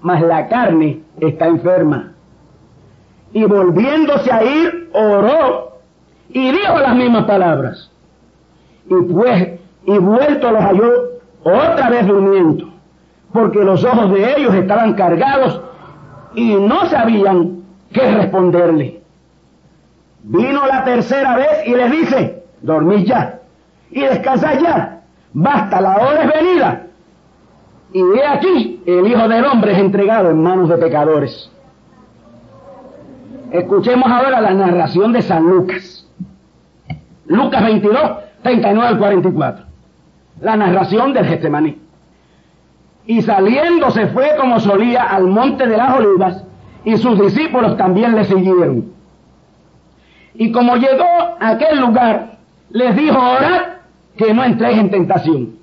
mas 0.00 0.22
la 0.22 0.48
carne 0.48 1.00
está 1.20 1.46
enferma. 1.46 2.12
Y 3.32 3.44
volviéndose 3.44 4.32
a 4.32 4.42
ir, 4.42 4.90
oró 4.92 5.78
y 6.28 6.50
dijo 6.50 6.78
las 6.78 6.94
mismas 6.94 7.24
palabras. 7.24 7.91
Y 8.86 8.94
pues, 8.94 9.60
y 9.84 9.98
vuelto 9.98 10.50
los 10.50 10.62
halló 10.62 10.92
otra 11.42 11.90
vez 11.90 12.06
durmiendo, 12.06 12.68
porque 13.32 13.60
los 13.64 13.84
ojos 13.84 14.12
de 14.12 14.36
ellos 14.36 14.54
estaban 14.54 14.94
cargados 14.94 15.60
y 16.34 16.54
no 16.54 16.86
sabían 16.86 17.62
qué 17.92 18.10
responderle. 18.12 19.02
Vino 20.24 20.66
la 20.66 20.84
tercera 20.84 21.36
vez 21.36 21.66
y 21.66 21.74
les 21.74 21.90
dice, 21.90 22.44
dormid 22.60 23.04
ya 23.04 23.40
y 23.90 24.00
descansad 24.00 24.58
ya, 24.60 25.02
basta, 25.32 25.80
la 25.80 25.96
hora 25.96 26.24
es 26.24 26.32
venida. 26.32 26.86
Y 27.92 28.00
he 28.00 28.26
aquí, 28.26 28.82
el 28.86 29.06
Hijo 29.06 29.28
del 29.28 29.44
Hombre 29.44 29.72
es 29.72 29.78
entregado 29.78 30.30
en 30.30 30.42
manos 30.42 30.68
de 30.68 30.78
pecadores. 30.78 31.50
Escuchemos 33.50 34.10
ahora 34.10 34.40
la 34.40 34.54
narración 34.54 35.12
de 35.12 35.20
San 35.20 35.44
Lucas. 35.44 36.08
Lucas 37.26 37.62
22, 37.62 38.00
39 38.42 38.88
al 38.88 38.98
44. 38.98 39.64
La 40.40 40.56
narración 40.56 41.12
del 41.12 41.26
Getsemaní. 41.26 41.78
Y 43.06 43.22
saliendo 43.22 43.90
se 43.90 44.08
fue 44.08 44.30
como 44.38 44.60
solía 44.60 45.02
al 45.04 45.26
monte 45.26 45.66
de 45.66 45.76
las 45.76 45.96
olivas, 45.96 46.44
y 46.84 46.96
sus 46.96 47.20
discípulos 47.20 47.76
también 47.76 48.14
le 48.14 48.24
siguieron. 48.24 48.92
Y 50.34 50.50
como 50.50 50.76
llegó 50.76 51.04
a 51.40 51.48
aquel 51.50 51.80
lugar, 51.80 52.38
les 52.70 52.96
dijo, 52.96 53.18
orad 53.18 53.62
que 54.16 54.32
no 54.32 54.44
entréis 54.44 54.78
en 54.78 54.90
tentación. 54.90 55.56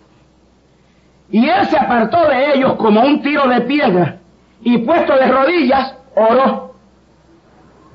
Y 1.31 1.47
él 1.47 1.67
se 1.67 1.77
apartó 1.77 2.27
de 2.27 2.55
ellos 2.55 2.73
como 2.73 3.01
un 3.01 3.21
tiro 3.21 3.47
de 3.47 3.61
piedra, 3.61 4.17
y 4.61 4.79
puesto 4.79 5.13
de 5.15 5.27
rodillas, 5.27 5.95
oró, 6.15 6.73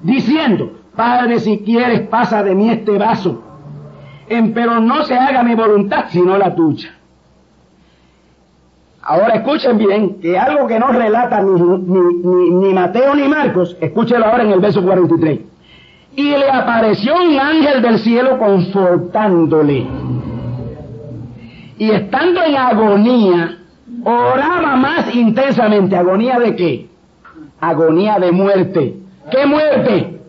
diciendo, 0.00 0.72
Padre, 0.96 1.40
si 1.40 1.58
quieres, 1.58 2.02
pasa 2.02 2.42
de 2.42 2.54
mí 2.54 2.70
este 2.70 2.96
vaso, 2.98 3.42
pero 4.28 4.80
no 4.80 5.04
se 5.04 5.14
haga 5.14 5.42
mi 5.42 5.54
voluntad, 5.54 6.06
sino 6.08 6.36
la 6.38 6.54
tuya. 6.54 6.94
Ahora 9.06 9.34
escuchen 9.34 9.76
bien, 9.76 10.20
que 10.20 10.38
algo 10.38 10.66
que 10.66 10.78
no 10.78 10.88
relata 10.88 11.42
ni, 11.42 11.60
ni, 11.60 12.50
ni, 12.50 12.72
Mateo 12.72 13.14
ni 13.14 13.28
Marcos, 13.28 13.76
escúchenlo 13.78 14.24
ahora 14.24 14.44
en 14.44 14.50
el 14.52 14.60
verso 14.60 14.82
43. 14.82 15.40
Y 16.16 16.30
le 16.30 16.50
apareció 16.50 17.14
un 17.14 17.38
ángel 17.38 17.82
del 17.82 17.98
cielo 17.98 18.38
confortándole. 18.38 19.86
Y 21.76 21.90
estando 21.90 22.42
en 22.44 22.56
agonía, 22.56 23.58
oraba 24.04 24.76
más 24.76 25.14
intensamente. 25.14 25.96
¿Agonía 25.96 26.38
de 26.38 26.56
qué? 26.56 26.88
Agonía 27.60 28.18
de 28.18 28.32
muerte. 28.32 28.96
¿Qué 29.30 29.44
muerte? 29.44 30.20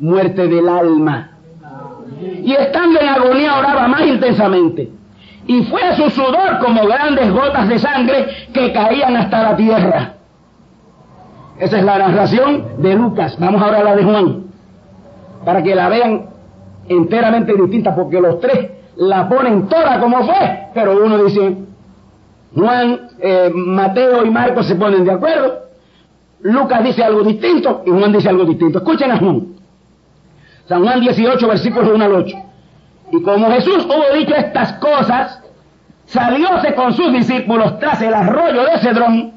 Muerte 0.00 0.48
del 0.48 0.68
alma. 0.68 1.31
Y 2.44 2.52
estando 2.52 3.00
en 3.00 3.08
agonía 3.08 3.58
oraba 3.58 3.88
más 3.88 4.06
intensamente 4.06 4.90
y 5.46 5.62
fue 5.64 5.80
su 5.96 6.08
sudor 6.10 6.58
como 6.64 6.86
grandes 6.86 7.30
gotas 7.32 7.68
de 7.68 7.78
sangre 7.78 8.26
que 8.52 8.72
caían 8.72 9.16
hasta 9.16 9.42
la 9.42 9.56
tierra. 9.56 10.14
Esa 11.58 11.78
es 11.78 11.84
la 11.84 11.98
narración 11.98 12.64
de 12.78 12.94
Lucas. 12.94 13.36
Vamos 13.38 13.60
ahora 13.60 13.80
a 13.80 13.84
la 13.84 13.96
de 13.96 14.04
Juan, 14.04 14.44
para 15.44 15.62
que 15.62 15.74
la 15.74 15.88
vean 15.88 16.26
enteramente 16.88 17.54
distinta, 17.54 17.94
porque 17.94 18.20
los 18.20 18.40
tres 18.40 18.70
la 18.96 19.28
ponen 19.28 19.68
toda 19.68 19.98
como 20.00 20.24
fue, 20.24 20.68
pero 20.74 21.04
uno 21.04 21.22
dice, 21.24 21.56
Juan, 22.54 23.08
eh, 23.20 23.50
Mateo 23.54 24.24
y 24.24 24.30
Marcos 24.30 24.66
se 24.66 24.74
ponen 24.76 25.04
de 25.04 25.12
acuerdo, 25.12 25.62
Lucas 26.42 26.84
dice 26.84 27.02
algo 27.04 27.22
distinto 27.22 27.82
y 27.86 27.90
Juan 27.90 28.12
dice 28.12 28.28
algo 28.28 28.44
distinto. 28.44 28.78
Escuchen 28.78 29.10
a 29.10 29.18
Juan. 29.18 29.61
San 30.72 30.84
Juan 30.84 31.00
18, 31.00 31.48
versículos 31.48 31.90
1 31.92 32.02
al 32.02 32.14
8. 32.14 32.36
Y 33.12 33.22
como 33.22 33.50
Jesús 33.50 33.84
hubo 33.84 34.16
dicho 34.16 34.34
estas 34.34 34.72
cosas, 34.78 35.38
salióse 36.06 36.74
con 36.74 36.94
sus 36.94 37.12
discípulos 37.12 37.78
tras 37.78 38.00
el 38.00 38.14
arroyo 38.14 38.64
de 38.64 38.78
Cedrón, 38.78 39.32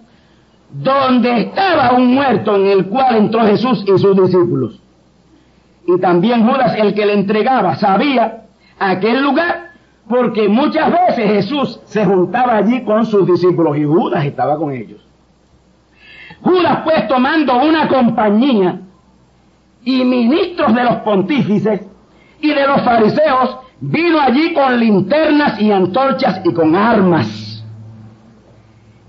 donde 0.72 1.42
estaba 1.42 1.92
un 1.92 2.14
muerto 2.14 2.56
en 2.56 2.68
el 2.68 2.86
cual 2.86 3.18
entró 3.18 3.42
Jesús 3.42 3.84
y 3.86 4.00
sus 4.00 4.16
discípulos. 4.16 4.80
Y 5.86 6.00
también 6.00 6.48
Judas, 6.48 6.74
el 6.78 6.94
que 6.94 7.06
le 7.06 7.16
entregaba, 7.16 7.76
sabía 7.76 8.46
aquel 8.80 9.22
lugar, 9.22 9.72
porque 10.08 10.48
muchas 10.48 10.90
veces 10.90 11.32
Jesús 11.32 11.82
se 11.84 12.06
juntaba 12.06 12.56
allí 12.56 12.82
con 12.86 13.06
sus 13.06 13.28
discípulos 13.28 13.78
y 13.78 13.84
Judas 13.84 14.24
estaba 14.24 14.56
con 14.56 14.72
ellos. 14.72 15.02
Judas 16.42 16.80
pues 16.86 17.10
tomando 17.10 17.58
una 17.58 17.90
compañía 17.90 18.80
y 19.86 20.04
ministros 20.04 20.76
de 20.76 20.84
los 20.84 20.96
pontífices 20.98 21.82
y 22.42 22.50
de 22.50 22.68
los 22.68 22.82
fariseos, 22.82 23.58
vino 23.80 24.20
allí 24.20 24.54
con 24.54 24.80
linternas 24.80 25.62
y 25.62 25.72
antorchas 25.72 26.42
y 26.44 26.52
con 26.52 26.76
armas. 26.76 27.64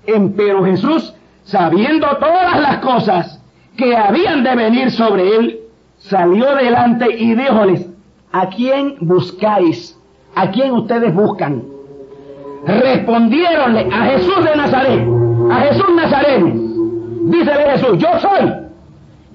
Empero 0.06 0.64
Jesús, 0.64 1.14
sabiendo 1.44 2.06
todas 2.18 2.60
las 2.60 2.76
cosas 2.78 3.42
que 3.76 3.96
habían 3.96 4.44
de 4.44 4.54
venir 4.54 4.90
sobre 4.90 5.36
él, 5.36 5.60
salió 5.98 6.54
delante 6.54 7.06
y 7.16 7.34
díjoles, 7.34 7.88
¿a 8.32 8.48
quién 8.48 8.96
buscáis? 9.00 9.98
¿A 10.34 10.50
quién 10.50 10.72
ustedes 10.72 11.14
buscan? 11.14 11.64
Respondieronle 12.66 13.88
a 13.92 14.04
Jesús 14.04 14.44
de 14.44 14.56
Nazaret, 14.56 15.08
a 15.50 15.60
Jesús 15.60 15.86
Nazareno. 15.96 16.52
Dícele 17.30 17.70
Jesús, 17.70 17.98
yo 17.98 18.08
soy. 18.20 18.65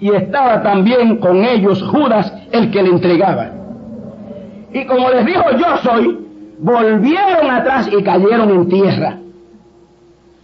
Y 0.01 0.09
estaba 0.13 0.61
también 0.63 1.17
con 1.17 1.45
ellos 1.45 1.81
Judas, 1.83 2.33
el 2.51 2.71
que 2.71 2.83
le 2.83 2.89
entregaba. 2.89 3.51
Y 4.73 4.85
como 4.85 5.09
les 5.11 5.25
dijo 5.25 5.43
yo 5.51 5.77
soy, 5.83 6.19
volvieron 6.59 7.49
atrás 7.49 7.87
y 7.91 8.03
cayeron 8.03 8.49
en 8.49 8.67
tierra. 8.67 9.17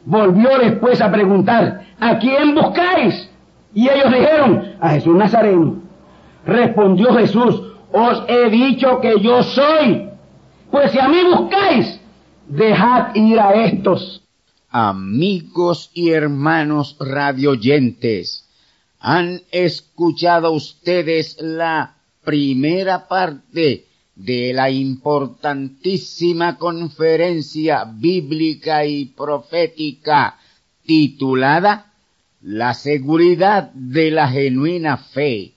Volvió 0.06 0.58
después 0.60 1.02
a 1.02 1.12
preguntar, 1.12 1.82
¿a 2.00 2.18
quién 2.20 2.56
buscáis? 2.56 3.30
Y 3.74 3.90
ellos 3.90 4.14
dijeron, 4.14 4.76
a 4.80 4.90
Jesús 4.92 5.16
Nazareno. 5.16 5.82
Respondió 6.46 7.14
Jesús, 7.16 7.62
os 7.92 8.24
he 8.28 8.50
dicho 8.50 9.02
que 9.02 9.20
yo 9.20 9.44
soy. 9.44 10.08
Pues 10.72 10.92
si 10.92 11.00
a 11.00 11.08
mí 11.08 11.18
buscáis, 11.30 12.00
dejad 12.48 13.16
ir 13.16 13.40
a 13.40 13.54
estos. 13.54 14.24
Amigos 14.70 15.92
y 15.94 16.12
hermanos 16.12 16.96
radioyentes, 17.00 18.47
¿han 19.00 19.42
escuchado 19.52 20.52
ustedes 20.52 21.38
la 21.40 21.98
primera 22.24 23.08
parte 23.08 23.86
de 24.16 24.52
la 24.54 24.70
importantísima 24.70 26.58
conferencia 26.58 27.86
bíblica 27.86 28.86
y 28.86 29.06
profética 29.06 30.38
titulada 30.86 31.94
La 32.42 32.74
seguridad 32.74 33.72
de 33.74 34.10
la 34.10 34.28
genuina 34.28 34.98
fe, 34.98 35.54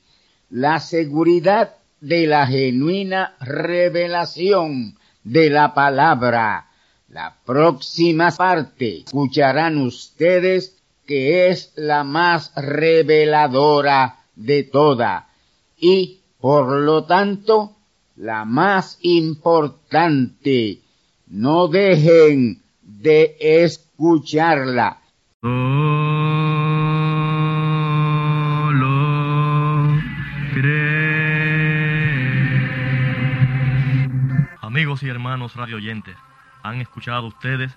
la 0.51 0.79
seguridad 0.81 1.77
de 2.01 2.27
la 2.27 2.47
genuina 2.47 3.35
revelación 3.41 4.99
de 5.25 5.51
la 5.51 5.75
palabra. 5.75 6.67
La 7.09 7.37
próxima 7.45 8.31
parte 8.31 9.05
escucharán 9.07 9.79
ustedes 9.79 10.80
que 11.11 11.49
es 11.49 11.73
la 11.75 12.05
más 12.05 12.53
reveladora 12.55 14.21
de 14.37 14.63
toda 14.63 15.27
y, 15.77 16.21
por 16.39 16.71
lo 16.71 17.03
tanto, 17.05 17.75
la 18.15 18.45
más 18.45 18.97
importante. 19.03 20.79
No 21.27 21.67
dejen 21.67 22.63
de 22.85 23.37
escucharla. 23.41 24.99
Amigos 34.63 35.03
y 35.03 35.09
hermanos 35.09 35.57
radioyentes, 35.57 36.15
han 36.63 36.81
escuchado 36.81 37.27
ustedes 37.27 37.77